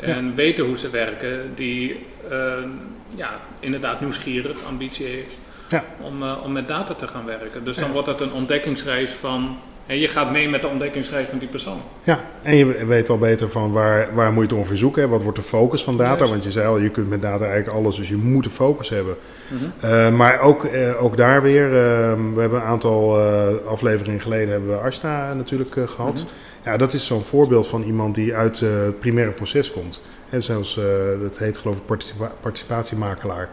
en 0.00 0.34
weten 0.34 0.64
hoe 0.64 0.78
ze 0.78 0.90
werken. 0.90 1.52
Die 1.54 2.06
ehm, 2.30 2.68
ja, 3.14 3.30
inderdaad 3.60 4.00
nieuwsgierig, 4.00 4.64
ambitie 4.64 5.06
heeft 5.06 5.34
Ja. 5.72 5.84
om, 6.00 6.22
eh, 6.22 6.32
om 6.44 6.52
met 6.52 6.68
data 6.68 6.94
te 6.94 7.06
gaan 7.08 7.24
werken. 7.24 7.64
Dus 7.64 7.76
dan 7.76 7.86
Ja. 7.86 7.92
wordt 7.92 8.08
het 8.08 8.20
een 8.20 8.32
ontdekkingsreis 8.32 9.10
van... 9.10 9.56
En 9.86 9.98
je 9.98 10.08
gaat 10.08 10.32
mee 10.32 10.48
met 10.48 10.62
de 10.62 10.68
ontdekkingsreis 10.68 11.28
van 11.28 11.38
die 11.38 11.48
persoon. 11.48 11.80
Ja, 12.02 12.20
en 12.42 12.56
je 12.56 12.86
weet 12.86 13.08
al 13.10 13.18
beter 13.18 13.50
van 13.50 13.72
waar, 13.72 14.14
waar 14.14 14.32
moet 14.32 14.42
je 14.44 14.48
het 14.48 14.58
ongeveer 14.58 14.76
zoeken. 14.76 15.02
Hè? 15.02 15.08
Wat 15.08 15.22
wordt 15.22 15.38
de 15.38 15.44
focus 15.44 15.84
van 15.84 15.96
data? 15.96 16.16
Juist. 16.16 16.30
Want 16.32 16.44
je 16.44 16.50
zei 16.50 16.66
al, 16.66 16.78
je 16.78 16.88
kunt 16.88 17.08
met 17.08 17.22
data 17.22 17.44
eigenlijk 17.44 17.76
alles, 17.76 17.96
dus 17.96 18.08
je 18.08 18.16
moet 18.16 18.44
de 18.44 18.50
focus 18.50 18.88
hebben. 18.88 19.16
Eh, 19.80 20.10
maar 20.10 20.40
ook, 20.40 20.64
eh, 20.64 21.02
ook 21.04 21.16
daar 21.16 21.42
weer, 21.42 21.64
eh, 21.66 21.72
we 22.34 22.40
hebben 22.40 22.60
een 22.60 22.66
aantal 22.66 23.18
afleveringen 23.66 24.20
geleden 24.20 24.50
hebben 24.50 24.68
we 24.70 24.76
Ashna 24.76 25.34
natuurlijk 25.34 25.76
eh, 25.76 25.88
gehad. 25.88 26.14
Mhm. 26.14 26.24
Ja, 26.64 26.76
dat 26.76 26.92
is 26.92 27.06
zo'n 27.06 27.22
voorbeeld 27.22 27.66
van 27.66 27.82
iemand 27.82 28.14
die 28.14 28.34
uit 28.34 28.60
het 28.60 28.98
primaire 29.00 29.32
proces 29.32 29.70
komt. 29.72 30.00
En 30.30 30.42
zelfs, 30.42 30.80
dat 31.22 31.38
heet 31.38 31.58
geloof 31.58 31.76
ik 31.76 31.86
participa- 31.86 32.32
participatiemakelaar. 32.40 33.48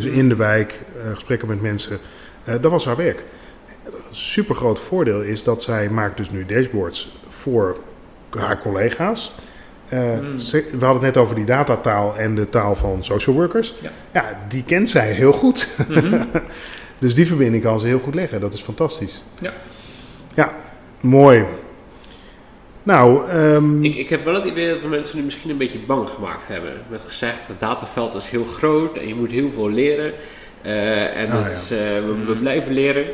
Dus 0.00 0.12
in 0.12 0.28
de 0.28 0.36
wijk, 0.36 0.80
eh, 1.02 1.10
gesprekken 1.14 1.48
met 1.48 1.62
mensen. 1.62 1.98
Eh, 2.44 2.54
dat 2.60 2.70
was 2.70 2.84
haar 2.84 2.96
werk. 2.96 3.22
Een 3.84 3.92
super 4.16 4.54
groot 4.54 4.78
voordeel 4.78 5.20
is 5.22 5.42
dat 5.42 5.62
zij 5.62 5.88
maakt 5.88 6.16
dus 6.16 6.30
nu 6.30 6.44
dashboards 6.46 7.18
voor 7.28 7.76
haar 8.38 8.58
collega's. 8.60 9.34
Eh, 9.88 10.00
ze- 10.36 10.64
we 10.72 10.84
hadden 10.84 11.04
het 11.04 11.14
net 11.14 11.16
over 11.16 11.34
die 11.34 11.44
datataal 11.44 12.16
en 12.16 12.34
de 12.34 12.48
taal 12.48 12.76
van 12.76 13.04
social 13.04 13.36
workers. 13.36 13.74
Ja. 13.82 13.90
Ja, 14.12 14.38
die 14.48 14.64
kent 14.64 14.88
zij 14.88 15.10
heel 15.12 15.32
goed. 15.32 15.76
Mhm. 15.88 16.22
Dus 17.00 17.14
die 17.14 17.26
verbinding 17.26 17.62
kan 17.62 17.80
ze 17.80 17.86
heel 17.86 17.98
goed 17.98 18.14
leggen. 18.14 18.40
Dat 18.40 18.52
is 18.52 18.60
fantastisch. 18.60 19.22
Ja. 19.40 19.52
Ja, 20.34 20.52
mooi. 21.00 21.44
Nou, 22.92 23.28
ehm, 23.28 23.84
Ik, 23.84 23.94
ik 23.96 24.08
heb 24.08 24.24
wel 24.24 24.34
het 24.34 24.44
idee 24.44 24.68
dat 24.68 24.82
we 24.82 24.88
mensen 24.88 25.18
nu 25.18 25.24
misschien 25.24 25.50
een 25.50 25.56
beetje 25.56 25.78
bang 25.78 26.08
gemaakt 26.08 26.46
hebben. 26.48 26.72
Met 26.88 27.00
gezegd, 27.06 27.38
het 27.46 27.60
dataveld 27.60 28.14
is 28.14 28.26
heel 28.28 28.44
groot 28.44 28.96
en 28.96 29.08
je 29.08 29.14
moet 29.14 29.30
heel 29.30 29.50
veel 29.54 29.70
leren. 29.70 30.12
Eh, 30.62 31.16
en 31.16 31.26
Ah, 31.26 31.32
dat 31.32 31.50
ja. 31.50 31.56
is, 31.56 31.70
eh, 31.70 31.78
we, 31.78 32.14
we 32.26 32.30
Mhm. 32.32 32.38
blijven 32.40 32.72
leren. 32.74 33.04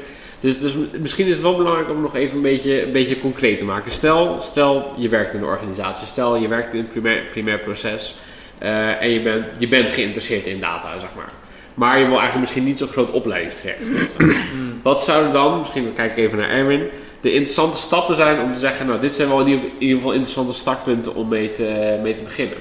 Dus, 0.40 0.58
dus 0.60 0.76
misschien 1.00 1.26
is 1.26 1.32
het 1.32 1.42
wel 1.42 1.56
belangrijk 1.56 1.90
om 1.90 2.00
nog 2.00 2.14
even 2.16 2.36
een 2.36 2.42
beetje, 2.42 2.86
een 2.86 2.92
beetje 2.92 3.18
concreet 3.20 3.58
te 3.58 3.64
maken. 3.64 3.90
Stel, 3.90 4.36
stel 4.40 4.92
je 4.96 5.08
werkt 5.08 5.32
in 5.34 5.38
een 5.38 5.44
organisatie. 5.46 6.06
Stel 6.06 6.36
je 6.36 6.48
werkt 6.48 6.74
in 6.74 6.80
een 6.80 6.88
primair, 6.88 7.22
primair 7.30 7.58
proces. 7.58 8.14
eh, 8.58 9.02
en 9.02 9.10
je 9.10 9.20
bent, 9.20 9.44
je 9.58 9.68
bent 9.68 9.90
geïnteresseerd 9.90 10.46
in 10.46 10.60
data, 10.60 10.98
zeg 10.98 11.10
maar. 11.16 11.32
Maar 11.74 11.98
je 11.98 12.04
wil 12.04 12.18
eigenlijk 12.18 12.40
misschien 12.40 12.64
niet 12.64 12.78
zo'n 12.78 12.88
groot 12.88 13.10
opleidingstraject. 13.10 13.82
Mm. 14.18 14.80
Wat 14.82 15.02
zouden 15.02 15.32
dan, 15.32 15.58
misschien 15.58 15.92
kijk 15.92 16.10
ik 16.10 16.16
even 16.16 16.38
naar 16.38 16.50
Erwin, 16.50 16.82
de 17.24 17.32
interessante 17.32 17.78
stappen 17.78 18.14
zijn 18.14 18.40
om 18.40 18.54
te 18.54 18.60
zeggen, 18.60 18.86
nou 18.86 19.00
dit 19.00 19.14
zijn 19.14 19.28
wel 19.28 19.40
in 19.40 19.72
ieder, 19.78 19.96
geval 19.96 20.12
interessante 20.12 20.52
startpunten 20.52 21.14
om 21.14 21.28
mee 21.28 21.52
te, 21.52 21.98
mee 22.02 22.14
te 22.14 22.22
beginnen. 22.22 22.56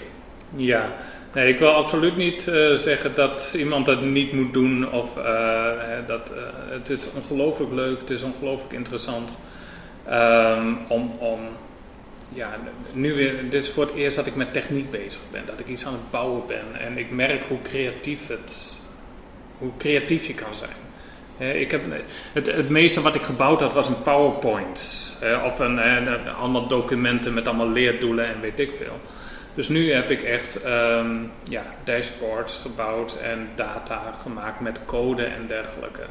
Ja, 0.55 0.93
nee, 1.33 1.53
ik 1.53 1.59
wil 1.59 1.69
absoluut 1.69 2.15
niet 2.15 2.47
eh, 2.47 2.73
zeggen 2.73 3.15
dat 3.15 3.55
iemand 3.57 3.85
dat 3.85 4.01
niet 4.01 4.33
moet 4.33 4.53
doen. 4.53 4.91
Of 4.91 5.17
eh, 5.17 5.71
dat, 6.07 6.31
eh, 6.31 6.43
het 6.69 6.89
is 6.89 7.05
ongelooflijk 7.13 7.71
leuk, 7.71 7.99
het 7.99 8.09
is 8.09 8.21
ongelooflijk 8.21 8.73
interessant. 8.73 9.37
ehm, 10.07 10.73
om, 10.87 11.11
om, 11.19 11.39
ja, 12.29 12.49
nu 12.93 13.13
weer, 13.13 13.49
dit 13.49 13.63
is 13.63 13.69
voor 13.69 13.85
het 13.85 13.95
eerst 13.95 14.15
dat 14.15 14.27
ik 14.27 14.35
met 14.35 14.53
techniek 14.53 14.91
bezig 14.91 15.19
ben. 15.31 15.43
Dat 15.45 15.59
ik 15.59 15.67
iets 15.67 15.85
aan 15.85 15.93
het 15.93 16.11
bouwen 16.11 16.41
ben. 16.47 16.79
En 16.79 16.97
ik 16.97 17.11
merk 17.11 17.43
hoe 17.47 17.61
creatief 17.61 18.27
het, 18.27 18.75
hoe 19.57 19.71
creatief 19.77 20.25
je 20.25 20.33
kan 20.33 20.55
zijn. 20.55 20.83
Ik 21.37 21.71
heb, 21.71 21.81
het, 22.33 22.47
het 22.55 22.69
meeste 22.69 23.01
wat 23.01 23.15
ik 23.15 23.21
gebouwd 23.21 23.61
had 23.61 23.73
was 23.73 23.87
een 23.87 24.03
PowerPoint. 24.03 25.13
of 25.45 25.59
een, 25.59 25.79
allemaal 26.27 26.67
documenten 26.67 27.33
met 27.33 27.47
allemaal 27.47 27.69
leerdoelen 27.69 28.27
en 28.27 28.41
weet 28.41 28.59
ik 28.59 28.71
veel. 28.77 28.99
Dus 29.53 29.69
nu 29.69 29.93
heb 29.93 30.09
ik 30.09 30.21
echt 30.21 30.61
ehm, 30.61 31.15
ja, 31.43 31.63
dashboards 31.83 32.57
gebouwd 32.57 33.17
en 33.17 33.49
data 33.55 34.13
gemaakt 34.21 34.59
met 34.59 34.79
code 34.85 35.23
en 35.23 35.47
dergelijke. 35.47 36.01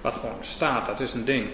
Wat 0.00 0.14
gewoon 0.14 0.36
staat, 0.40 0.86
dat 0.86 1.00
is 1.00 1.12
een 1.12 1.24
ding. 1.24 1.46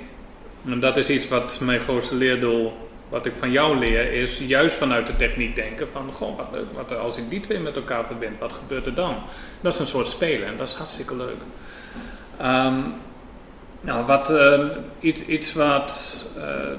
En 0.66 0.80
dat 0.80 0.96
is 0.96 1.10
iets 1.10 1.28
wat 1.28 1.60
mijn 1.62 1.80
grootste 1.80 2.14
leerdoel, 2.14 2.88
wat 3.08 3.26
ik 3.26 3.32
van 3.38 3.50
jou 3.50 3.78
leer, 3.78 4.12
is 4.12 4.38
juist 4.38 4.76
vanuit 4.76 5.06
de 5.06 5.16
techniek 5.16 5.54
denken 5.54 5.88
van, 5.92 6.10
goh, 6.12 6.36
wat 6.36 6.48
leuk, 6.52 6.66
wat, 6.74 6.98
als 6.98 7.16
ik 7.16 7.30
die 7.30 7.40
twee 7.40 7.58
met 7.58 7.76
elkaar 7.76 8.06
verbind, 8.06 8.38
wat 8.38 8.52
gebeurt 8.52 8.86
er 8.86 8.94
dan? 8.94 9.16
Dat 9.60 9.72
is 9.72 9.78
een 9.78 9.86
soort 9.86 10.08
spelen 10.08 10.48
en 10.48 10.56
dat 10.56 10.68
is 10.68 10.74
hartstikke 10.74 11.16
leuk. 11.16 11.40
Ehm, 12.36 12.80
nou, 13.80 14.06
wat, 14.06 14.30
eh, 14.30 14.66
iets, 15.00 15.26
iets 15.26 15.52
wat 15.52 16.24
eh, 16.36 16.78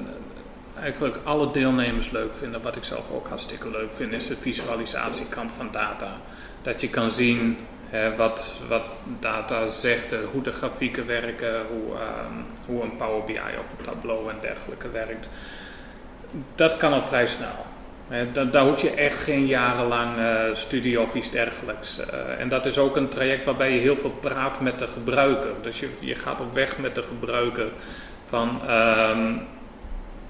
eigenlijk 0.79 1.17
alle 1.23 1.51
deelnemers 1.51 2.09
leuk 2.11 2.35
vinden, 2.35 2.61
wat 2.61 2.75
ik 2.75 2.83
zelf 2.83 3.11
ook 3.11 3.27
hartstikke 3.27 3.69
leuk 3.69 3.93
vind, 3.93 4.13
is 4.13 4.27
de 4.27 4.35
visualisatiekant 4.35 5.51
van 5.51 5.69
data. 5.71 6.17
Dat 6.61 6.81
je 6.81 6.89
kan 6.89 7.11
zien 7.11 7.57
hè, 7.89 8.15
wat, 8.15 8.53
wat 8.67 8.83
data 9.19 9.67
zegt, 9.67 10.13
eh, 10.13 10.19
hoe 10.31 10.41
de 10.41 10.51
grafieken 10.51 11.07
werken, 11.07 11.65
hoe, 11.67 11.95
ehm, 11.95 12.33
hoe 12.65 12.83
een 12.83 12.95
Power 12.95 13.23
BI 13.23 13.39
of 13.59 13.69
een 13.77 13.85
Tableau 13.85 14.29
en 14.29 14.37
dergelijke 14.41 14.89
werkt. 14.89 15.29
Dat 16.55 16.77
kan 16.77 16.93
al 16.93 17.01
vrij 17.01 17.27
snel. 17.27 17.65
Da- 18.33 18.43
daar 18.43 18.63
hoef 18.65 18.81
je 18.81 18.89
echt 18.89 19.17
geen 19.17 19.45
jarenlang 19.45 20.17
eh, 20.17 20.35
studie 20.53 21.01
of 21.01 21.13
iets 21.15 21.31
dergelijks. 21.31 21.99
eh, 21.99 22.19
en 22.41 22.49
dat 22.49 22.65
is 22.65 22.77
ook 22.77 22.95
een 22.95 23.07
traject 23.09 23.45
waarbij 23.45 23.73
je 23.73 23.79
heel 23.79 23.95
veel 23.95 24.13
praat 24.19 24.61
met 24.61 24.79
de 24.79 24.87
gebruiker. 24.87 25.49
Dus 25.61 25.79
je, 25.79 25.87
je 25.99 26.15
gaat 26.15 26.41
op 26.41 26.53
weg 26.53 26.77
met 26.79 26.95
de 26.95 27.03
gebruiker 27.03 27.67
van 28.25 28.59
ehm, 28.67 29.33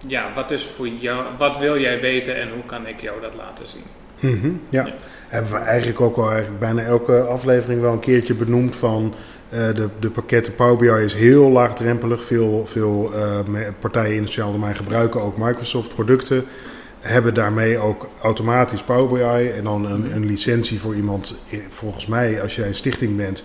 ja, 0.08 0.26
wat 0.36 0.52
is 0.52 0.64
voor 0.66 0.88
jou, 0.88 1.24
wat 1.38 1.58
wil 1.58 1.80
jij 1.80 2.00
weten 2.02 2.36
en 2.36 2.50
hoe 2.50 2.64
kan 2.66 2.88
ik 2.88 3.02
jou 3.02 3.22
dat 3.22 3.34
laten 3.36 3.66
zien? 3.68 3.84
Mhm, 4.20 4.52
ja. 4.70 4.86
Ja. 4.86 4.94
Hebben 5.28 5.52
we 5.52 5.58
eigenlijk 5.58 6.02
ook 6.02 6.18
al 6.18 6.30
eigenlijk 6.30 6.60
bijna 6.60 6.82
elke 6.84 7.20
aflevering 7.22 7.82
wel 7.82 7.92
een 7.94 8.00
keertje 8.00 8.34
benoemd 8.34 8.76
van 8.76 9.14
eh, 9.50 9.60
de, 9.76 9.88
de 10.00 10.10
pakketten 10.10 10.56
Power 10.56 10.76
BI 10.78 11.04
is 11.04 11.14
heel 11.14 11.50
laagdrempelig. 11.50 12.26
Veel, 12.26 12.66
veel 12.66 13.12
eh, 13.14 13.40
partijen 13.80 14.14
in 14.16 14.20
het 14.22 14.28
sociaal 14.28 14.52
domein 14.52 14.76
gebruiken 14.76 15.22
ook 15.22 15.38
Microsoft 15.38 15.94
producten. 15.96 16.46
Hebben 17.00 17.34
daarmee 17.34 17.78
ook 17.78 18.08
automatisch 18.22 18.84
Power 18.84 19.08
BI 19.08 19.50
en 19.50 19.64
dan 19.64 19.86
een, 19.86 20.16
een 20.16 20.26
licentie 20.26 20.80
voor 20.80 20.96
iemand. 20.96 21.36
Volgens 21.68 22.06
mij, 22.06 22.42
als 22.42 22.56
jij 22.56 22.68
een 22.68 22.76
stichting 22.76 23.18
bent, 23.18 23.44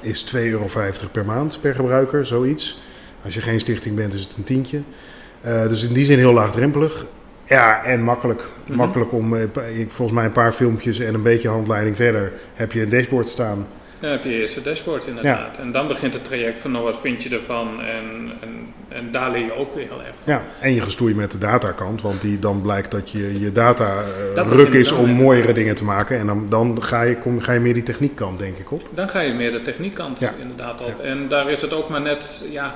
is 0.00 0.34
2,50 0.34 0.40
euro 0.40 0.66
per 1.12 1.24
maand 1.24 1.58
per 1.60 1.74
gebruiker, 1.74 2.26
zoiets. 2.26 2.80
Als 3.24 3.34
je 3.34 3.40
geen 3.40 3.60
stichting 3.60 3.94
bent, 3.94 4.14
is 4.14 4.22
het 4.22 4.36
een 4.36 4.44
tientje. 4.44 4.80
Eh, 5.40 5.68
dus 5.68 5.84
in 5.84 5.92
die 5.92 6.04
zin 6.04 6.18
heel 6.18 6.32
laagdrempelig. 6.32 7.06
Ja, 7.46 7.84
en 7.84 8.02
makkelijk. 8.02 8.44
Mhm. 8.66 8.76
Makkelijk 8.76 9.12
om, 9.12 9.36
eh, 9.36 9.42
volgens 9.88 10.12
mij 10.12 10.24
een 10.24 10.32
paar 10.32 10.52
filmpjes 10.52 10.98
en 10.98 11.14
een 11.14 11.22
beetje 11.22 11.48
handleiding 11.48 11.96
verder 11.96 12.32
heb 12.54 12.72
je 12.72 12.82
een 12.82 12.88
dashboard 12.88 13.28
staan. 13.28 13.66
Dan 14.02 14.10
heb 14.10 14.24
je 14.24 14.30
eerst 14.30 14.54
het 14.54 14.64
dashboard 14.64 15.06
inderdaad. 15.06 15.58
En 15.58 15.72
dan 15.72 15.86
begint 15.88 16.14
het 16.14 16.24
traject 16.24 16.58
van 16.58 16.70
nou, 16.70 16.84
wat 16.84 17.00
vind 17.00 17.22
je 17.22 17.30
ervan? 17.30 17.80
En, 17.80 18.32
en, 18.40 18.74
en 18.88 19.12
daar 19.12 19.30
leer 19.30 19.44
je 19.44 19.54
ook 19.56 19.74
weer 19.74 19.86
heel 19.88 20.02
erg 20.02 20.14
van. 20.24 20.32
Ja, 20.32 20.42
en 20.60 20.74
je 20.74 20.80
gestoei 20.80 21.14
met 21.14 21.30
de 21.30 21.38
datakant, 21.38 22.02
want 22.02 22.20
die, 22.20 22.38
dan 22.38 22.62
blijkt 22.62 22.90
dat 22.90 23.10
je, 23.10 23.40
je 23.40 23.52
data 23.52 23.94
eh, 24.36 24.42
ruk 24.48 24.72
is 24.72 24.92
om 24.92 24.98
inderdaad. 24.98 25.22
mooiere 25.22 25.52
dingen 25.52 25.74
te 25.74 25.84
maken. 25.84 26.18
En 26.18 26.26
dan, 26.26 26.46
dan 26.48 26.82
ga, 26.82 27.02
je, 27.02 27.16
kom, 27.16 27.40
ga 27.40 27.52
je 27.52 27.60
meer 27.60 27.74
die 27.74 27.82
techniekkant, 27.82 28.38
denk 28.38 28.58
ik, 28.58 28.70
op. 28.72 28.88
Dan 28.90 29.08
ga 29.08 29.20
je 29.20 29.32
meer 29.32 29.50
de 29.50 29.62
techniekkant 29.62 30.18
Ja. 30.18 30.32
inderdaad 30.40 30.80
op. 30.80 31.00
En 31.00 31.28
daar 31.28 31.50
is 31.50 31.60
het 31.62 31.72
ook 31.72 31.88
maar 31.88 32.00
net, 32.02 32.44
ja, 32.50 32.74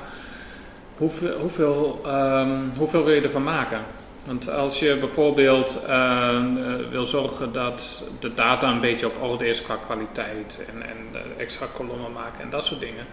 hoeveel, 0.96 1.38
hoeveel, 1.40 2.00
ehm, 2.04 2.48
hoeveel 2.78 3.04
wil 3.04 3.14
je 3.14 3.20
ervan 3.20 3.42
maken? 3.44 3.78
Want 4.26 4.50
als 4.50 4.78
je 4.78 4.96
bijvoorbeeld 4.96 5.84
ehm, 5.86 6.56
eh, 6.56 6.88
wil 6.90 7.06
zorgen 7.06 7.52
dat 7.52 8.04
de 8.18 8.34
data 8.34 8.70
een 8.70 8.80
beetje 8.80 9.06
op 9.06 9.22
orde 9.22 9.48
is 9.48 9.62
qua 9.62 9.76
kwaliteit 9.76 10.66
en, 10.72 10.82
en 10.82 11.22
extra 11.38 11.66
kolommen 11.74 12.12
maken 12.12 12.42
en 12.42 12.50
dat 12.50 12.64
soort 12.64 12.80
dingen, 12.80 13.06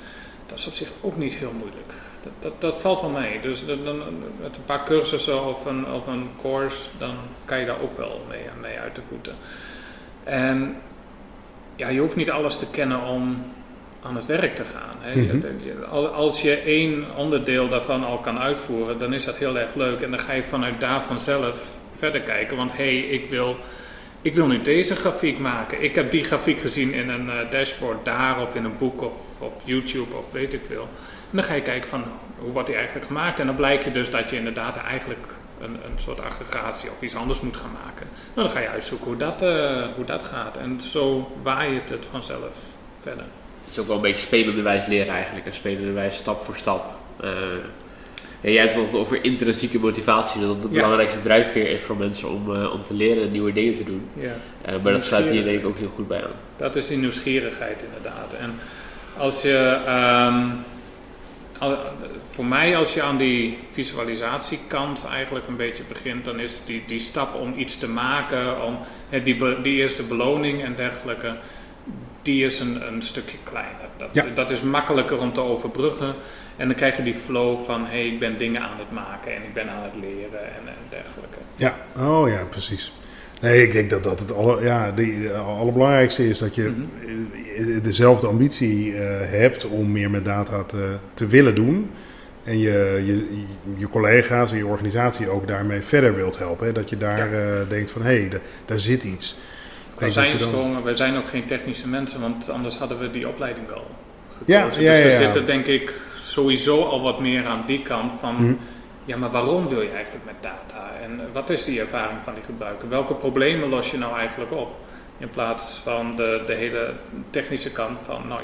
dat 0.46 0.58
is 0.58 0.68
op 0.68 0.74
zich 0.74 0.88
ook 1.02 1.18
niet 1.18 1.34
heel 1.34 1.52
moeilijk. 1.52 1.94
Dat, 2.22 2.32
dat, 2.40 2.62
dat 2.62 2.82
valt 2.82 3.02
wel 3.02 3.10
mee. 3.10 3.40
Dus 3.40 3.66
met 3.66 4.56
een 4.56 4.66
paar 4.66 4.86
cursussen 4.86 5.46
of 5.46 5.66
een, 5.66 5.92
of 5.92 6.08
een 6.08 6.30
course, 6.42 6.90
dan 6.98 7.16
kan 7.46 7.60
je 7.60 7.66
daar 7.66 7.82
ook 7.82 7.98
wel 7.98 8.22
mee, 8.30 8.44
mee 8.62 8.80
uit 8.80 8.96
de 8.96 9.02
voeten. 9.08 9.36
En 10.24 10.76
ja, 11.76 11.88
je 11.88 12.00
hoeft 12.00 12.16
niet 12.16 12.32
alles 12.32 12.58
te 12.58 12.70
kennen 12.70 13.02
om 13.02 13.44
aan 14.04 14.16
het 14.16 14.26
werk 14.26 14.56
te 14.56 14.66
gaan. 14.66 14.96
Hè. 15.00 15.22
Mhm. 15.22 15.84
Als 16.14 16.42
je 16.42 16.56
één 16.56 17.06
onderdeel 17.16 17.70
daarvan 17.70 18.04
al 18.04 18.18
kan 18.18 18.40
uitvoeren, 18.40 18.98
dan 18.98 19.14
is 19.14 19.26
dat 19.26 19.38
heel 19.38 19.58
erg 19.60 19.76
leuk. 19.76 20.02
En 20.02 20.12
dan 20.12 20.20
ga 20.20 20.34
je 20.34 20.44
vanuit 20.44 20.80
daar 20.80 21.02
vanzelf 21.02 21.68
verder 21.98 22.22
kijken. 22.22 22.58
Want 22.58 22.72
hé, 22.72 23.00
hey, 23.00 23.00
ik, 23.00 23.30
wil, 23.30 23.58
ik 24.22 24.36
wil 24.36 24.48
nu 24.48 24.62
deze 24.62 24.96
grafiek 24.96 25.40
maken. 25.40 25.84
Ik 25.84 25.96
heb 25.96 26.12
die 26.12 26.24
grafiek 26.24 26.60
gezien 26.60 26.94
in 26.94 27.10
een 27.10 27.30
eh, 27.30 27.50
dashboard 27.50 28.06
daar 28.06 28.42
of 28.42 28.56
in 28.56 28.64
een 28.64 28.78
boek 28.78 29.02
of 29.02 29.42
op 29.42 29.62
YouTube 29.64 30.16
of 30.16 30.32
weet 30.32 30.54
ik 30.54 30.62
veel. 30.68 30.88
En 31.30 31.40
dan 31.40 31.44
ga 31.44 31.54
je 31.54 31.62
kijken 31.62 31.90
van 31.90 32.04
hoe 32.38 32.52
wordt 32.52 32.68
die 32.68 32.78
eigenlijk 32.78 33.08
gemaakt. 33.08 33.40
En 33.40 33.46
dan 33.46 33.56
blijkt 33.56 33.84
je 33.84 33.92
dus 33.92 34.10
dat 34.10 34.30
je 34.30 34.36
inderdaad 34.36 34.78
eigenlijk 34.78 35.26
een, 35.60 35.74
een 35.74 36.00
soort 36.00 36.22
aggregatie 36.22 36.90
of 36.90 37.02
iets 37.02 37.16
anders 37.16 37.42
moet 37.42 37.58
gaan 37.58 37.76
maken. 37.86 38.08
Nou, 38.34 38.48
dan 38.48 38.58
ga 38.58 38.60
je 38.60 38.70
uitzoeken 38.70 39.08
hoe 39.08 39.18
dat, 39.18 39.42
eh, 39.42 39.88
hoe 39.96 40.06
dat 40.06 40.24
gaat. 40.24 40.58
En 40.58 40.82
zo 40.82 41.32
waait 41.44 41.90
het 41.90 42.06
vanzelf 42.06 42.58
verder. 43.00 43.26
Het 43.74 43.82
is 43.82 43.88
ook 43.88 43.94
wel 43.96 44.04
een 44.06 44.12
beetje 44.12 44.26
spelende 44.28 44.62
wijze 44.62 44.90
leren 44.90 45.14
eigenlijk. 45.14 45.46
En 45.46 45.54
spelende 45.54 45.92
wijze 45.92 46.18
stap 46.18 46.44
voor 46.44 46.56
stap. 46.56 46.94
Ja, 48.42 48.50
jij 48.50 48.62
hebt 48.64 48.76
het 48.76 48.96
over 48.96 49.24
intrinsieke 49.24 49.80
motivatie. 49.80 50.42
Dat 50.42 50.50
het 50.50 50.62
de 50.62 50.68
Ja. 50.72 50.76
belangrijkste 50.76 51.22
drijfveer 51.22 51.70
is 51.70 51.82
voor 51.82 51.98
mensen 51.98 52.30
om, 52.30 52.56
eh, 52.56 52.72
om 52.74 52.84
te 52.84 52.94
leren 52.94 53.24
en 53.24 53.32
nieuwe 53.32 53.54
dingen 53.54 53.74
te 53.74 53.84
doen. 53.84 54.08
Ja. 54.14 54.36
Eh, 54.62 54.76
maar 54.84 54.94
dat 54.94 55.04
sluit 55.04 55.30
hier 55.32 55.44
denk 55.44 55.60
ik 55.60 55.66
ook 55.66 55.78
heel 55.78 55.92
goed 55.96 56.08
bij 56.08 56.24
aan. 56.24 56.32
Dat 56.58 56.76
is 56.76 56.88
die 56.88 56.98
nieuwsgierigheid 56.98 57.84
inderdaad. 57.84 58.34
En 58.40 58.60
als 59.18 59.42
je, 59.42 59.58
ehm, 59.86 60.44
al- 61.58 61.78
voor 62.26 62.46
mij 62.46 62.78
als 62.78 62.94
je 62.94 63.02
aan 63.02 63.18
die 63.18 63.58
visualisatiekant 63.72 65.06
eigenlijk 65.12 65.48
een 65.48 65.58
beetje 65.58 65.84
begint, 65.88 66.26
dan 66.26 66.40
is 66.40 66.62
die, 66.66 66.84
die 66.88 67.00
stap 67.00 67.36
om 67.36 67.54
iets 67.58 67.78
te 67.78 67.90
maken, 67.90 68.64
om 68.66 68.78
die, 69.24 69.62
die 69.62 69.82
eerste 69.82 70.04
beloning 70.04 70.64
en 70.64 70.76
dergelijke, 70.76 71.36
die 72.24 72.46
is 72.46 72.60
een, 72.60 72.88
een 72.88 73.02
stukje 73.02 73.38
kleiner. 73.44 73.88
Dat, 73.98 74.10
Ja. 74.12 74.26
dat 74.34 74.52
is 74.52 74.62
makkelijker 74.62 75.18
om 75.20 75.34
te 75.34 75.42
overbruggen. 75.42 76.14
En 76.56 76.68
dan 76.68 76.76
krijg 76.76 76.98
je 76.98 77.04
die 77.04 77.16
flow 77.26 77.64
van, 77.66 77.82
hé, 77.86 77.90
hey, 77.92 78.08
ik 78.08 78.20
ben 78.20 78.38
dingen 78.38 78.62
aan 78.62 78.78
het 78.78 78.92
maken 78.92 79.36
en 79.36 79.44
ik 79.44 79.54
ben 79.54 79.70
aan 79.70 79.84
het 79.84 79.96
leren 79.96 80.40
en, 80.46 80.68
en 80.68 80.74
dergelijke. 80.90 81.38
Ja, 81.56 81.76
oh 81.98 82.30
ja, 82.30 82.42
precies. 82.50 82.94
Nee, 83.42 83.64
ik 83.64 83.72
denk 83.72 83.90
dat 83.90 84.04
dat 84.04 84.20
het 84.20 84.34
alle, 84.34 84.64
ja, 84.64 84.92
de, 84.92 85.22
de 85.22 85.34
allerbelangrijkste 85.34 86.30
is 86.30 86.38
dat 86.38 86.56
je 86.56 86.62
Mhm. 86.64 86.82
eh, 87.58 87.84
dezelfde 87.84 88.28
ambitie 88.28 88.94
eh, 88.98 89.30
hebt 89.30 89.66
om 89.66 89.92
meer 89.92 90.10
met 90.10 90.26
data 90.26 90.64
te, 90.64 90.96
te 91.14 91.28
willen 91.28 91.56
doen. 91.56 91.90
En 92.44 92.60
je, 92.60 93.02
je, 93.06 93.44
je 93.78 93.90
collega's 93.90 94.52
en 94.52 94.58
je 94.58 94.66
organisatie 94.66 95.30
ook 95.30 95.48
daarmee 95.48 95.82
verder 95.82 96.16
wilt 96.16 96.38
helpen. 96.38 96.66
Hè? 96.68 96.72
Dat 96.72 96.90
je 96.90 96.98
daar 96.98 97.34
eh, 97.34 97.70
denkt 97.70 97.92
van, 97.92 98.02
hé, 98.02 98.20
hey, 98.20 98.30
daar 98.66 98.80
zit 98.80 99.04
iets. 99.04 99.38
Je 99.94 100.00
dan- 100.00 100.12
zijnstromen, 100.12 100.84
wij 100.84 100.96
zijn 100.96 101.18
ook 101.18 101.28
geen 101.30 101.46
technische 101.46 101.88
mensen, 101.88 102.22
want 102.22 102.50
anders 102.50 102.78
hadden 102.78 103.00
we 103.00 103.10
die 103.12 103.28
opleiding 103.28 103.68
wel 103.68 103.86
Ja, 104.46 104.62
gekozen. 104.62 104.84
ja, 104.84 104.94
dus 104.94 105.04
we 105.04 105.24
zitten 105.24 105.46
denk 105.46 105.66
ik 105.66 105.94
sowieso 106.22 106.84
al 106.84 107.02
wat 107.02 107.20
meer 107.20 107.46
aan 107.46 107.64
die 107.66 107.82
kant 107.82 108.12
van, 108.20 108.36
Mhm. 108.36 108.54
ja 109.06 109.18
maar 109.18 109.32
waarom 109.32 109.68
wil 109.68 109.82
je 109.82 109.90
eigenlijk 109.92 110.26
met 110.26 110.36
data? 110.42 110.92
En 111.04 111.22
wat 111.34 111.50
is 111.50 111.64
die 111.66 111.80
ervaring 111.80 112.20
van 112.24 112.34
die 112.34 112.44
gebruiker? 112.44 112.90
Welke 112.90 113.14
problemen 113.14 113.70
los 113.70 113.92
je 113.92 113.98
nou 113.98 114.18
eigenlijk 114.18 114.52
op? 114.52 114.78
In 115.18 115.30
plaats 115.30 115.78
van 115.84 116.16
de, 116.16 116.44
de 116.48 116.54
hele 116.54 116.94
technische 117.30 117.72
kant 117.72 117.98
van, 118.06 118.22
nou 118.28 118.42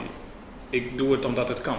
ik 0.69 0.97
doe 0.97 1.11
het 1.11 1.25
omdat 1.25 1.47
het 1.49 1.61
kan. 1.61 1.77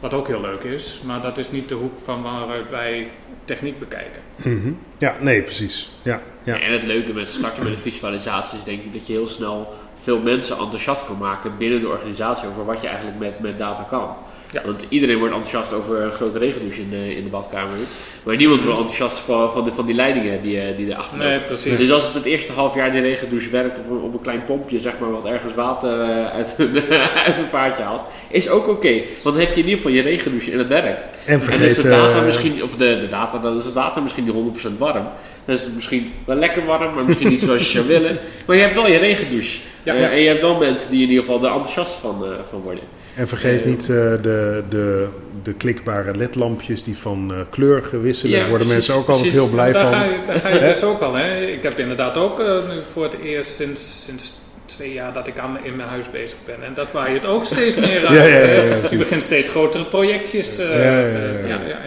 Wat 0.00 0.14
ook 0.14 0.26
heel 0.26 0.40
leuk 0.40 0.62
is, 0.62 1.00
maar 1.06 1.20
dat 1.20 1.38
is 1.38 1.50
niet 1.50 1.68
de 1.68 1.74
hoek 1.74 1.98
van 2.04 2.22
waaruit 2.22 2.70
wij 2.70 3.10
techniek 3.48 3.78
bekijken. 3.78 4.22
Mhm. 4.36 4.72
Ja, 4.98 5.16
nee, 5.20 5.42
precies. 5.42 5.90
Ja, 6.02 6.20
ja. 6.42 6.60
En 6.60 6.72
het 6.72 6.84
leuke 6.84 7.12
met 7.12 7.28
starten 7.28 7.64
met 7.64 7.72
een 7.72 7.78
visualisatie 7.78 8.58
is 8.58 8.64
denk 8.64 8.82
ik 8.82 8.92
dat 8.92 9.06
je 9.06 9.12
heel 9.12 9.28
snel 9.28 9.74
veel 9.94 10.18
mensen 10.18 10.58
enthousiast 10.58 11.06
kan 11.06 11.18
maken 11.18 11.58
binnen 11.58 11.80
de 11.80 11.88
organisatie 11.88 12.48
over 12.48 12.64
wat 12.64 12.80
je 12.80 12.86
eigenlijk 12.86 13.18
met, 13.18 13.40
met 13.40 13.58
data 13.58 13.82
kan. 13.82 14.16
Ja. 14.52 14.62
Want 14.64 14.84
iedereen 14.88 15.18
wordt 15.18 15.34
enthousiast 15.34 15.72
over 15.72 16.00
een 16.00 16.12
grote 16.12 16.38
regendouche 16.38 16.80
in 16.80 16.90
de, 16.90 17.16
in 17.16 17.24
de 17.24 17.30
badkamer. 17.30 17.76
Maar 18.22 18.36
niemand 18.36 18.62
wordt 18.62 18.78
enthousiast 18.78 19.18
van, 19.18 19.52
van, 19.52 19.64
de, 19.64 19.72
van 19.72 19.86
die 19.86 19.94
leidingen 19.94 20.42
die, 20.42 20.60
eh, 20.60 20.76
die 20.76 20.86
erachter 20.86 21.18
Nee, 21.18 21.30
lopen. 21.32 21.46
precies. 21.46 21.78
Dus 21.78 21.90
als 21.92 22.04
het 22.04 22.14
het 22.14 22.24
eerste 22.24 22.52
half 22.52 22.74
jaar 22.74 22.92
die 22.92 23.00
regendouche 23.00 23.50
werkt 23.50 23.78
op 23.78 23.90
een, 23.90 24.00
op 24.00 24.12
een 24.12 24.20
klein 24.20 24.44
pompje, 24.44 24.80
zeg 24.80 24.92
maar, 25.00 25.10
wat 25.10 25.24
ergens 25.24 25.54
water 25.54 26.00
eh, 26.00 26.26
uit, 26.30 26.54
een, 26.58 26.82
uit 27.26 27.40
een 27.40 27.46
vaartje 27.46 27.82
haalt, 27.82 28.00
is 28.30 28.48
ook 28.48 28.68
oké. 28.68 28.92
Want 29.22 29.36
dan 29.36 29.38
heb 29.38 29.48
je 29.54 29.60
in 29.60 29.68
ieder 29.68 29.76
geval 29.76 29.92
je 29.92 30.02
regendouche 30.02 30.52
en 30.52 30.58
het 30.58 30.68
werkt. 30.68 31.02
En 31.24 31.32
En 31.34 31.42
vergeet... 31.42 31.70
is 31.70 31.82
de 31.82 31.88
data 31.88 32.18
eh, 32.18 32.24
misschien, 32.24 32.62
of 32.62 32.76
de, 32.76 32.98
de 33.00 33.08
data, 33.08 33.38
dan 33.38 33.58
is 33.58 33.64
het 33.64 33.74
water 33.74 34.02
misschien 34.02 34.24
niet 34.24 34.64
100% 34.74 34.78
warm. 34.78 35.06
Dan 35.44 35.54
is 35.54 35.62
het 35.62 35.74
misschien 35.74 36.12
wel 36.24 36.36
lekker 36.36 36.64
warm, 36.64 36.94
maar 36.94 37.04
misschien 37.04 37.28
niet 37.28 37.40
zoals 37.40 37.62
je 37.62 37.72
zou 37.76 37.86
willen. 37.86 38.18
Maar 38.46 38.56
je 38.56 38.62
hebt 38.62 38.74
wel 38.74 38.88
je 38.88 38.98
regendouche. 38.98 39.58
Ja. 39.82 39.94
En 39.94 40.20
je 40.20 40.28
hebt 40.28 40.40
wel 40.40 40.54
mensen 40.58 40.90
die 40.90 41.02
in 41.02 41.08
ieder 41.08 41.24
geval 41.24 41.44
er 41.44 41.52
enthousiast 41.52 41.94
van, 41.94 42.24
eh, 42.24 42.30
van 42.50 42.60
worden. 42.60 42.82
En 43.18 43.28
vergeet 43.28 43.64
niet 43.64 43.80
eh, 43.80 43.86
de, 43.86 44.62
de, 44.68 45.06
de 45.42 45.54
klikbare 45.54 46.16
ledlampjes 46.16 46.82
die 46.82 46.96
van 46.96 47.32
eh, 47.34 47.40
kleur 47.50 47.82
gewisselen. 47.82 48.38
Ja, 48.38 48.48
worden 48.48 48.66
precies, 48.66 48.72
mensen 48.72 48.94
ook 48.94 49.08
altijd 49.08 49.18
precies. 49.18 49.38
heel 49.38 49.48
blij 49.48 49.72
daar 49.72 49.82
van. 49.82 49.92
Ga 49.92 50.04
je, 50.04 50.16
daar 50.26 50.40
ga 50.40 50.48
je 50.48 50.58
dus 50.58 50.82
ook 50.82 51.00
al. 51.00 51.14
Hè. 51.14 51.46
Ik 51.46 51.62
heb 51.62 51.78
inderdaad 51.78 52.16
ook 52.16 52.40
eh, 52.40 52.68
nu 52.68 52.80
voor 52.92 53.02
het 53.02 53.16
eerst 53.22 53.54
sinds, 53.54 54.04
sinds 54.04 54.32
twee 54.66 54.92
jaar 54.92 55.12
dat 55.12 55.26
ik 55.26 55.38
aan, 55.38 55.58
in 55.62 55.76
mijn 55.76 55.88
huis 55.88 56.10
bezig 56.10 56.38
ben. 56.46 56.64
En 56.64 56.74
dat 56.74 56.92
waait 56.92 57.14
het 57.14 57.26
ook 57.26 57.44
steeds 57.44 57.76
meer 57.76 58.04
uit. 58.06 58.18
Ja, 58.18 58.24
ja, 58.24 58.38
ja, 58.38 58.76
je 58.90 58.96
begint 58.96 59.22
steeds 59.22 59.50
grotere 59.50 59.84
projectjes. 59.84 60.56
Ja, 60.56 60.66
ja, 60.66 61.08
ja, 61.46 61.78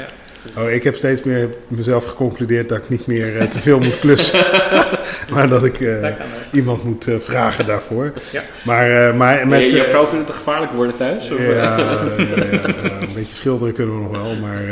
Oh, 0.57 0.71
ik 0.71 0.83
heb 0.83 0.95
steeds 0.95 1.23
meer 1.23 1.49
mezelf 1.67 2.05
geconcludeerd 2.05 2.69
dat 2.69 2.77
ik 2.77 2.89
niet 2.89 3.05
meer 3.05 3.37
eh, 3.37 3.47
te 3.47 3.59
veel 3.59 3.79
moet 3.79 3.99
klussen. 3.99 4.45
maar 5.33 5.49
dat 5.49 5.65
ik 5.65 5.81
eh, 5.81 6.01
Dat 6.01 6.13
iemand 6.51 6.83
moet 6.83 7.07
eh, 7.07 7.15
vragen 7.19 7.65
daarvoor. 7.65 8.13
Ja. 8.31 8.41
Maar, 8.63 9.15
maar 9.15 9.47
met... 9.47 9.69
je, 9.69 9.75
je 9.75 9.83
vrouw 9.83 10.07
vindt 10.07 10.17
het 10.17 10.27
te 10.27 10.43
gevaarlijk 10.43 10.71
worden 10.71 10.97
thuis? 10.97 11.31
Of, 11.31 11.39
ja, 11.39 11.53
ja, 11.53 11.77
ja, 11.77 12.43
ja, 12.51 12.65
een 13.01 13.13
beetje 13.15 13.35
schilderen 13.35 13.73
kunnen 13.73 13.95
we 13.95 14.01
nog 14.01 14.11
wel, 14.11 14.35
maar 14.35 14.63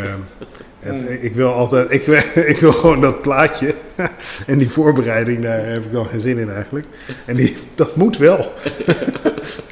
het, 0.79 1.23
ik 1.23 1.35
wil 1.35 1.53
altijd, 1.53 1.91
ik, 1.91 2.07
ik 2.53 2.57
wil 2.59 2.71
gewoon 2.71 3.01
dat 3.01 3.21
plaatje 3.21 3.73
en 4.47 4.57
die 4.57 4.69
voorbereiding, 4.69 5.43
daar 5.43 5.65
heb 5.65 5.85
ik 5.85 5.91
wel 5.91 6.03
geen 6.03 6.19
zin 6.19 6.37
in 6.37 6.51
eigenlijk. 6.51 6.85
En 7.25 7.35
die, 7.35 7.57
dat 7.75 7.95
moet 7.95 8.17
wel. 8.17 8.53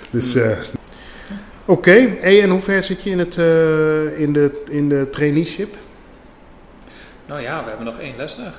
dus, 0.10 0.38
oké. 1.66 2.08
Hey, 2.20 2.42
en 2.42 2.50
hoe 2.50 2.62
ver 2.62 2.84
zit 2.84 3.04
je 3.04 3.10
in, 3.10 3.20
het, 3.20 3.36
in, 4.18 4.34
de, 4.34 4.64
in 4.70 4.90
de 4.90 5.08
traineeship? 5.12 5.76
Nou 7.28 7.42
ja, 7.42 7.64
we 7.64 7.70
hebben 7.70 7.86
nog 7.86 8.00
één 8.00 8.16
lesdag. 8.18 8.54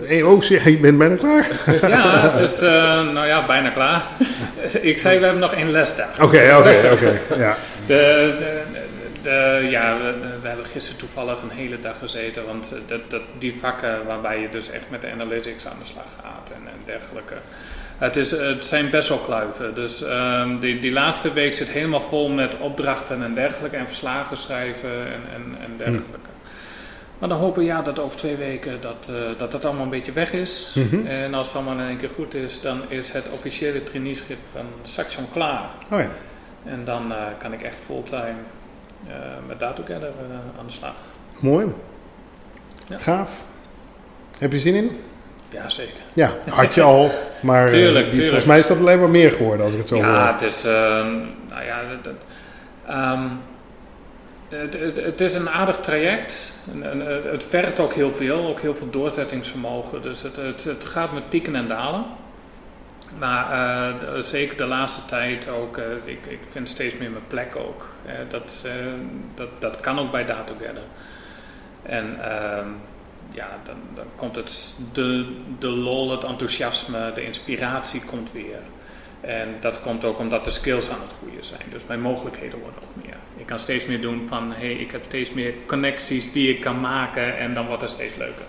Hey, 0.00 0.22
oh, 0.22 0.42
zeg, 0.42 0.64
je 0.64 0.78
bent 0.78 0.98
bijna 0.98 1.16
klaar. 1.16 1.46
Ja, 1.90 2.30
het 2.30 2.38
is 2.38 2.60
eh, 2.60 3.12
nou 3.12 3.26
ja, 3.26 3.46
bijna 3.46 3.70
klaar. 3.70 4.02
ik 4.90 4.98
zei, 4.98 5.18
we 5.18 5.24
hebben 5.24 5.42
nog 5.42 5.54
één 5.54 5.70
lesdag. 5.70 6.22
Oké, 6.22 6.56
oké, 6.58 6.88
oké. 6.94 7.20
Ja. 7.36 7.56
De, 7.86 8.34
de, 8.38 8.60
De, 9.22 9.66
ja, 9.70 9.96
we, 9.98 10.14
we 10.42 10.48
hebben 10.48 10.66
gisteren 10.66 10.98
toevallig 10.98 11.42
een 11.42 11.50
hele 11.50 11.78
dag 11.78 11.98
gezeten, 11.98 12.46
want 12.46 12.72
dat, 12.86 13.00
dat, 13.10 13.22
die 13.38 13.56
vakken 13.60 14.06
waarbij 14.06 14.40
je 14.40 14.48
dus 14.48 14.70
echt 14.70 14.84
met 14.88 15.00
de 15.00 15.10
analytics 15.10 15.66
aan 15.66 15.76
de 15.82 15.88
slag 15.88 16.06
gaat 16.22 16.50
en, 16.54 16.66
en 16.66 16.78
dergelijke. 16.84 17.34
Het, 17.98 18.16
is, 18.16 18.30
het 18.30 18.66
zijn 18.66 18.90
best 18.90 19.08
wel 19.08 19.18
kluiven. 19.18 19.74
Dus 19.74 20.00
um, 20.00 20.58
die, 20.60 20.78
die 20.78 20.92
laatste 20.92 21.32
week 21.32 21.54
zit 21.54 21.68
helemaal 21.68 22.00
vol 22.00 22.28
met 22.28 22.58
opdrachten 22.58 23.22
en 23.22 23.34
dergelijke 23.34 23.76
en 23.76 23.86
verslagen 23.86 24.36
schrijven 24.36 24.90
en, 24.90 25.22
en, 25.34 25.56
en 25.64 25.76
dergelijke. 25.76 26.31
Maar 27.22 27.30
dan 27.30 27.40
hopen 27.40 27.60
we 27.60 27.66
ja, 27.66 27.82
dat 27.82 27.98
over 27.98 28.18
twee 28.18 28.36
weken 28.36 28.80
dat, 28.80 29.10
uh, 29.10 29.38
dat 29.38 29.52
dat 29.52 29.64
allemaal 29.64 29.82
een 29.82 29.90
beetje 29.90 30.12
weg 30.12 30.32
is. 30.32 30.72
Mm 30.74 30.88
-hmm. 30.90 31.06
En 31.06 31.34
als 31.34 31.46
het 31.46 31.56
allemaal 31.56 31.78
in 31.78 31.88
één 31.88 31.96
keer 31.96 32.10
goed 32.14 32.34
is, 32.34 32.60
dan 32.60 32.80
is 32.88 33.12
het 33.12 33.28
officiële 33.30 33.82
traineeship 33.82 34.38
van 34.52 34.64
Saxion 34.82 35.26
klaar. 35.32 35.64
Oh 35.90 35.98
ja. 35.98 36.08
En 36.64 36.84
dan 36.84 37.12
uh, 37.12 37.16
kan 37.38 37.52
ik 37.52 37.62
echt 37.62 37.76
fulltime 37.84 38.34
uh, 39.06 39.12
met 39.46 39.60
DataGather 39.60 40.12
aan 40.58 40.66
de 40.66 40.72
slag. 40.72 40.94
Mooi. 41.38 41.66
Ja. 42.88 42.98
Gaaf. 42.98 43.30
Heb 44.38 44.52
je 44.52 44.58
zin 44.58 44.74
in? 44.74 45.00
Ja, 45.50 45.68
zeker. 45.68 46.00
Ja, 46.14 46.32
had 46.48 46.74
je 46.74 46.82
al. 46.82 47.10
Maar 47.40 47.68
tuurlijk, 47.68 48.04
die, 48.04 48.04
tuurlijk. 48.04 48.22
volgens 48.22 48.44
mij 48.44 48.58
is 48.58 48.66
dat 48.66 48.78
alleen 48.78 49.00
maar 49.00 49.10
meer 49.10 49.30
geworden 49.30 49.64
als 49.64 49.72
ik 49.74 49.78
het 49.78 49.88
zo 49.88 49.96
ja, 49.96 50.04
hoor. 50.04 50.14
Ja, 50.14 50.32
het 50.32 50.42
is... 50.42 50.62
nou 50.62 51.64
ja, 51.64 51.80
dat, 51.90 52.04
dat, 52.04 52.14
um, 52.96 53.40
het, 54.52 54.96
het, 54.96 55.20
is 55.20 55.34
een 55.34 55.50
aardig 55.50 55.80
traject. 55.80 56.52
En, 56.82 57.00
het 57.30 57.44
vergt 57.44 57.80
ook 57.80 57.92
heel 57.92 58.12
veel, 58.12 58.46
ook 58.46 58.60
heel 58.60 58.74
veel 58.74 58.90
doorzettingsvermogen. 58.90 60.02
Dus 60.02 60.22
het, 60.22 60.36
het, 60.36 60.64
het 60.64 60.84
gaat 60.84 61.12
met 61.12 61.28
pieken 61.28 61.56
en 61.56 61.68
dalen. 61.68 62.04
Maar 63.18 63.94
de, 64.00 64.22
zeker 64.22 64.56
de 64.56 64.64
laatste 64.64 65.04
tijd 65.04 65.48
ook, 65.48 65.78
uh, 65.78 65.84
ik, 66.04 66.26
ik 66.26 66.40
vind 66.50 66.68
steeds 66.68 66.98
meer 66.98 67.10
mijn 67.10 67.26
plek 67.28 67.56
ook. 67.56 67.88
Dat, 68.28 68.64
dat, 69.34 69.48
dat 69.58 69.80
kan 69.80 69.98
ook 69.98 70.10
bij 70.10 70.24
DataGather. 70.24 70.82
En 71.82 72.16
ehm, 72.20 72.68
ja, 73.30 73.48
dan, 73.64 73.76
dan 73.94 74.04
komt 74.16 74.36
het, 74.36 74.76
de, 74.92 75.36
de 75.58 75.68
lol, 75.68 76.10
het 76.10 76.24
enthousiasme, 76.24 77.12
de 77.14 77.24
inspiratie 77.24 78.04
komt 78.04 78.32
weer. 78.32 78.60
En 79.20 79.56
dat 79.60 79.80
komt 79.80 80.04
ook 80.04 80.18
omdat 80.18 80.44
de 80.44 80.50
skills 80.50 80.90
aan 80.90 81.00
het 81.02 81.12
groeien 81.18 81.44
zijn. 81.44 81.66
Dus 81.70 81.86
mijn 81.86 82.00
mogelijkheden 82.00 82.58
worden 82.58 82.82
ook 82.82 83.04
meer. 83.04 83.16
Ik 83.42 83.48
kan 83.48 83.60
steeds 83.60 83.86
meer 83.86 84.00
doen 84.00 84.26
van, 84.28 84.52
hé, 84.52 84.66
hey, 84.66 84.72
ik 84.74 84.90
heb 84.90 85.02
steeds 85.04 85.32
meer 85.32 85.54
connecties 85.66 86.32
die 86.32 86.48
ik 86.48 86.60
kan 86.60 86.80
maken 86.80 87.38
en 87.38 87.54
dan 87.54 87.66
wordt 87.66 87.82
het 87.82 87.90
steeds 87.90 88.16
leuker. 88.16 88.44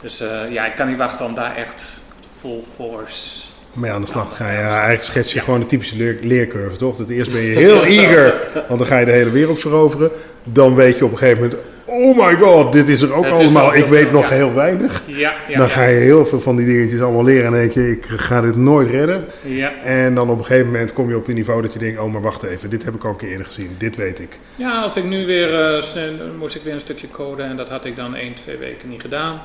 Dus 0.00 0.22
uh, 0.22 0.52
ja, 0.52 0.66
ik 0.66 0.74
kan 0.74 0.88
niet 0.88 0.96
wachten 0.96 1.26
om 1.26 1.34
daar 1.34 1.56
echt 1.56 1.92
full 2.40 2.62
force 2.74 3.42
mee 3.74 3.90
aan 3.90 4.00
de 4.00 4.06
slag 4.06 4.36
ga 4.36 4.50
je. 4.50 4.58
Ja, 4.58 4.72
eigenlijk 4.72 5.04
schets 5.04 5.32
je 5.32 5.38
ja. 5.38 5.44
gewoon 5.44 5.60
de 5.60 5.66
typische 5.66 5.96
leer 5.96 6.18
leercurve, 6.20 6.76
toch? 6.76 6.96
Dat 6.96 7.08
eerst 7.08 7.32
ben 7.32 7.40
je 7.40 7.56
heel 7.56 7.84
eager, 7.98 8.34
want 8.68 8.78
dan 8.78 8.88
ga 8.88 8.98
je 8.98 9.04
de 9.04 9.10
hele 9.10 9.30
wereld 9.30 9.60
veroveren. 9.60 10.10
Dan 10.44 10.74
weet 10.74 10.98
je 10.98 11.04
op 11.04 11.10
een 11.10 11.18
gegeven 11.18 11.42
moment, 11.42 11.60
oh 11.84 12.16
my 12.16 12.34
god, 12.34 12.72
dit 12.72 12.88
is 12.88 13.00
er 13.02 13.14
ook 13.14 13.24
Het 13.24 13.32
allemaal. 13.32 13.74
Ik 13.74 13.86
weet 13.86 14.02
veel, 14.02 14.12
nog 14.12 14.28
ja. 14.28 14.34
heel 14.34 14.54
weinig. 14.54 15.02
Ja, 15.06 15.32
ja, 15.48 15.58
dan 15.58 15.68
ga 15.68 15.84
je 15.84 16.00
heel 16.00 16.26
veel 16.26 16.40
van 16.40 16.56
die 16.56 16.66
dingetjes 16.66 17.00
allemaal 17.00 17.24
leren 17.24 17.46
en 17.46 17.52
denk 17.52 17.72
je, 17.72 17.90
ik 17.90 18.04
ga 18.04 18.40
dit 18.40 18.56
nooit 18.56 18.90
redden. 18.90 19.24
Ja. 19.42 19.72
En 19.84 20.14
dan 20.14 20.30
op 20.30 20.38
een 20.38 20.44
gegeven 20.44 20.66
moment 20.66 20.92
kom 20.92 21.08
je 21.08 21.16
op 21.16 21.28
een 21.28 21.34
niveau 21.34 21.62
dat 21.62 21.72
je 21.72 21.78
denkt, 21.78 22.00
oh 22.00 22.12
maar 22.12 22.22
wacht 22.22 22.42
even, 22.42 22.70
dit 22.70 22.84
heb 22.84 22.94
ik 22.94 23.04
al 23.04 23.10
een 23.10 23.16
keer 23.16 23.28
eerder 23.28 23.46
gezien, 23.46 23.74
dit 23.78 23.96
weet 23.96 24.20
ik. 24.20 24.38
ja, 24.54 24.82
als 24.82 24.96
ik 24.96 25.04
nu 25.04 25.26
weer, 25.26 25.76
uh, 25.76 25.82
moest 26.38 26.54
ik 26.54 26.62
weer 26.62 26.74
een 26.74 26.80
stukje 26.80 27.10
coden 27.10 27.46
en 27.46 27.56
dat 27.56 27.68
had 27.68 27.84
ik 27.84 27.96
dan 27.96 28.14
1, 28.14 28.34
2 28.34 28.56
weken 28.56 28.88
niet 28.88 29.00
gedaan. 29.00 29.40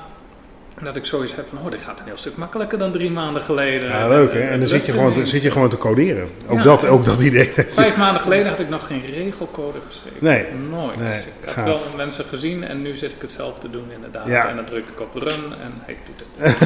Dat 0.84 0.95
ik 0.95 1.05
zoiets 1.05 1.36
heb 1.36 1.47
van, 1.49 1.57
oh, 1.57 1.71
dit 1.71 1.82
gaat 1.82 1.99
een 1.99 2.05
heel 2.05 2.17
stuk 2.17 2.36
makkelijker 2.36 2.77
dan 2.77 2.91
drie 2.91 3.11
maanden 3.11 3.41
geleden. 3.41 3.89
Ja, 3.89 4.07
leuk 4.07 4.34
hè. 4.34 4.39
En 4.39 4.59
dan 4.59 4.67
zit 4.67 4.86
je, 4.86 4.91
gewoon 4.91 5.13
te, 5.13 5.25
zit 5.25 5.41
je 5.41 5.51
gewoon 5.51 5.69
te 5.69 5.77
coderen. 5.77 6.30
Ook, 6.47 6.57
ja, 6.57 6.63
dat, 6.63 6.86
ook 6.86 7.05
dat 7.05 7.21
idee. 7.21 7.53
Vijf 7.69 7.97
maanden 7.97 8.21
geleden 8.21 8.47
had 8.47 8.59
ik 8.59 8.69
nog 8.69 8.88
geen 8.88 9.05
regelcode 9.05 9.80
geschreven. 9.88 10.17
Nee. 10.19 10.45
Nooit. 10.69 10.97
Nee, 10.97 11.17
ik 11.17 11.45
had 11.45 11.53
gaaf. 11.53 11.65
wel 11.65 11.82
mensen 11.95 12.25
gezien 12.25 12.63
en 12.63 12.82
nu 12.82 12.95
zit 12.95 13.11
ik 13.11 13.21
het 13.21 13.32
zelf 13.32 13.59
te 13.59 13.69
doen 13.69 13.91
inderdaad. 13.91 14.27
Ja. 14.27 14.49
En 14.49 14.55
dan 14.55 14.65
druk 14.65 14.84
ik 14.88 14.99
op 14.99 15.13
run 15.13 15.43
en 15.61 15.73
hij 15.86 15.97
doet 16.05 16.23
het. 16.38 16.57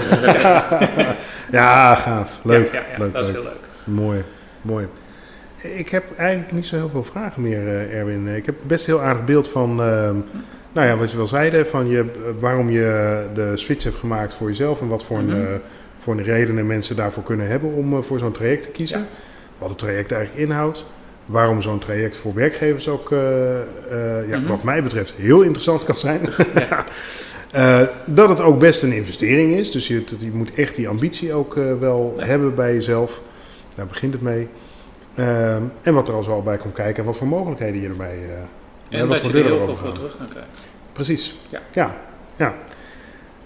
ja, 1.51 1.95
gaaf. 1.95 2.39
Leuk. 2.43 2.73
Ja, 2.73 2.81
leuk, 2.97 3.13
dat 3.13 3.25
is 3.25 3.31
heel 3.31 3.43
leuk. 3.43 3.51
Mooi, 3.83 4.23
mooi. 4.61 4.87
Ik 5.63 5.89
heb 5.89 6.03
eigenlijk 6.17 6.51
niet 6.51 6.65
zo 6.65 6.75
heel 6.75 6.89
veel 6.89 7.03
vragen 7.03 7.41
meer, 7.41 7.63
uh, 7.63 7.93
Erwin. 7.99 8.27
Ik 8.27 8.45
heb 8.45 8.55
best 8.67 8.87
een 8.87 8.93
heel 8.93 9.03
aardig 9.03 9.25
beeld 9.25 9.49
van, 9.49 9.69
uh, 9.71 10.09
nou 10.73 10.87
ja, 10.87 10.97
wat 10.97 11.11
je 11.11 11.17
wel 11.17 11.27
zeiden, 11.27 11.67
van 11.67 11.87
je, 11.87 12.05
waarom 12.39 12.69
je 12.69 13.19
de 13.33 13.51
switch 13.55 13.83
hebt 13.83 13.95
gemaakt 13.95 14.33
voor 14.33 14.47
jezelf 14.47 14.81
en 14.81 14.87
wat 14.87 15.03
voor, 15.03 15.21
Mhm. 15.21 15.29
een, 15.29 15.41
uh, 15.41 15.47
voor 15.99 16.13
een 16.13 16.23
redenen 16.23 16.67
mensen 16.67 16.95
daarvoor 16.95 17.23
kunnen 17.23 17.47
hebben 17.47 17.73
om 17.73 18.03
voor 18.03 18.19
zo'n 18.19 18.31
traject 18.31 18.61
te 18.63 18.69
kiezen. 18.69 18.99
Ja. 18.99 19.05
Wat 19.57 19.69
het 19.69 19.77
traject 19.77 20.11
eigenlijk 20.11 20.43
inhoudt. 20.45 20.85
Waarom 21.25 21.61
zo'n 21.61 21.79
traject 21.79 22.17
voor 22.17 22.33
werkgevers 22.33 22.87
ook, 22.89 23.11
uh, 23.11 23.19
ja, 24.27 24.37
Mhm. 24.39 24.47
wat 24.47 24.63
mij 24.63 24.83
betreft, 24.83 25.13
heel 25.17 25.41
interessant 25.41 25.83
kan 25.85 25.97
zijn. 25.97 26.19
Ja. 26.55 26.85
Uh, 27.55 27.87
dat 28.05 28.29
het 28.29 28.41
ook 28.41 28.59
best 28.59 28.83
een 28.83 28.91
investering 28.93 29.53
is. 29.55 29.71
Dus 29.71 29.87
je, 29.87 30.03
je 30.19 30.31
moet 30.33 30.53
echt 30.53 30.75
die 30.75 30.87
ambitie 30.87 31.33
ook 31.33 31.53
wel 31.79 32.13
hebben 32.17 32.55
bij 32.55 32.73
jezelf. 32.73 33.21
Daar 33.75 33.85
begint 33.85 34.13
het 34.13 34.21
mee. 34.21 34.47
Uh, 35.15 35.55
en 35.81 35.93
wat 35.93 36.07
er 36.07 36.13
al 36.13 36.23
zo 36.23 36.41
bij 36.41 36.57
komt 36.57 36.73
kijken 36.73 36.95
en 36.95 37.05
wat 37.05 37.17
voor 37.17 37.27
mogelijkheden 37.27 37.81
je 37.81 37.87
erbij 37.87 38.17
uh, 38.17 38.99
En 38.99 39.07
dat 39.07 39.21
je 39.21 39.27
er 39.27 39.43
heel 39.43 39.65
veel 39.65 39.75
voor 39.75 39.91
terug 39.91 40.17
kan 40.17 40.27
krijgen. 40.27 40.51
Precies. 40.93 41.39
Ja. 41.47 41.59
ja. 41.71 41.95
ja. 42.35 42.53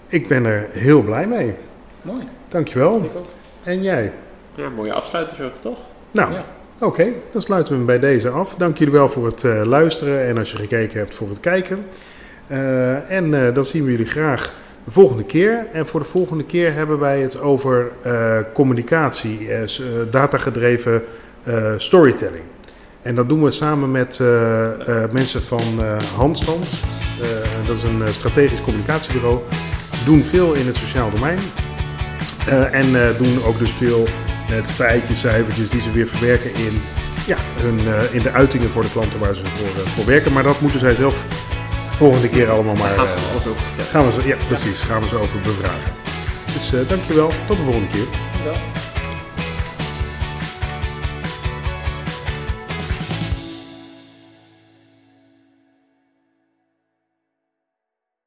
Ik 0.06 0.28
ben 0.28 0.44
er 0.44 0.68
heel 0.72 1.02
blij 1.02 1.26
mee. 1.26 1.54
Mooi. 2.02 2.28
Dankjewel. 2.48 2.96
Ik 2.96 3.16
ook. 3.16 3.26
En 3.62 3.82
jij? 3.82 4.12
Ja, 4.54 4.68
mooie 4.68 4.92
afsluiters 4.92 5.40
ook, 5.40 5.52
toch? 5.60 5.78
Nou, 6.10 6.32
Ja. 6.32 6.44
oké. 6.74 6.84
Okay, 6.86 7.14
dan 7.32 7.42
sluiten 7.42 7.72
we 7.72 7.78
hem 7.78 7.86
bij 7.86 7.98
deze 7.98 8.28
af. 8.28 8.54
Dank 8.54 8.78
jullie 8.78 8.92
wel 8.94 9.08
voor 9.08 9.26
het 9.26 9.42
uh, 9.42 9.62
luisteren 9.64 10.26
en 10.26 10.38
als 10.38 10.50
je 10.50 10.56
gekeken 10.56 10.98
hebt 10.98 11.14
voor 11.14 11.28
het 11.28 11.40
kijken. 11.40 11.86
Uh, 12.50 13.10
en 13.10 13.54
dan 13.54 13.64
zien 13.64 13.84
we 13.84 13.90
jullie 13.90 14.06
graag 14.06 14.54
de 14.84 14.90
volgende 14.90 15.24
keer. 15.24 15.66
En 15.72 15.86
voor 15.86 16.00
de 16.00 16.06
volgende 16.06 16.44
keer 16.44 16.72
hebben 16.72 16.98
wij 16.98 17.20
het 17.20 17.40
over 17.40 17.90
communicatie, 18.52 19.48
datagedreven 20.10 21.02
storytelling. 21.76 22.42
En 23.02 23.14
dat 23.14 23.28
doen 23.28 23.42
we 23.42 23.50
samen 23.50 23.90
met 23.90 24.20
mensen 25.12 25.42
van 25.42 25.62
Handstand. 26.16 26.66
dat 27.66 27.76
is 27.76 27.82
een 27.82 28.02
strategisch 28.08 28.60
communicatiebureau. 28.60 29.38
Doen 30.04 30.22
veel 30.22 30.52
in 30.52 30.66
het 30.66 30.76
sociaal 30.76 31.10
domein. 31.10 31.38
en 32.70 32.86
doen 33.18 33.44
ook 33.44 33.58
dus 33.58 33.70
veel 33.70 34.08
met 34.50 34.70
feitjes, 34.70 35.20
cijfertjes 35.20 35.70
die 35.70 35.80
ze 35.80 35.90
weer 35.90 36.06
verwerken 36.06 36.54
in, 36.54 36.82
ja, 37.26 37.36
hun, 37.56 37.78
in 38.12 38.22
de 38.22 38.30
uitingen 38.30 38.70
voor 38.70 38.82
de 38.82 38.90
klanten 38.90 39.18
waar 39.18 39.34
ze 39.34 39.42
voor, 39.44 39.88
voor 39.88 40.06
werken. 40.06 40.32
Maar 40.32 40.42
dat 40.42 40.60
moeten 40.60 40.80
zij 40.80 40.94
zelf 40.94 41.24
volgende 41.98 42.28
keer 42.28 42.50
allemaal 42.50 42.74
maar. 42.74 42.92
Over. 42.92 43.52
Gaan 43.90 44.06
we 44.06 44.12
zo, 44.12 44.26
ja, 44.26 44.36
precies. 44.48 44.80
Gaan 44.80 45.02
we 45.02 45.08
zo 45.08 45.18
over 45.18 45.40
bevragen. 45.40 45.92
Dus 46.44 46.72
uh, 46.72 46.88
dankjewel. 46.88 47.32
Tot 47.46 47.56
de 47.56 47.62
volgende 47.62 47.88
keer. 47.88 48.06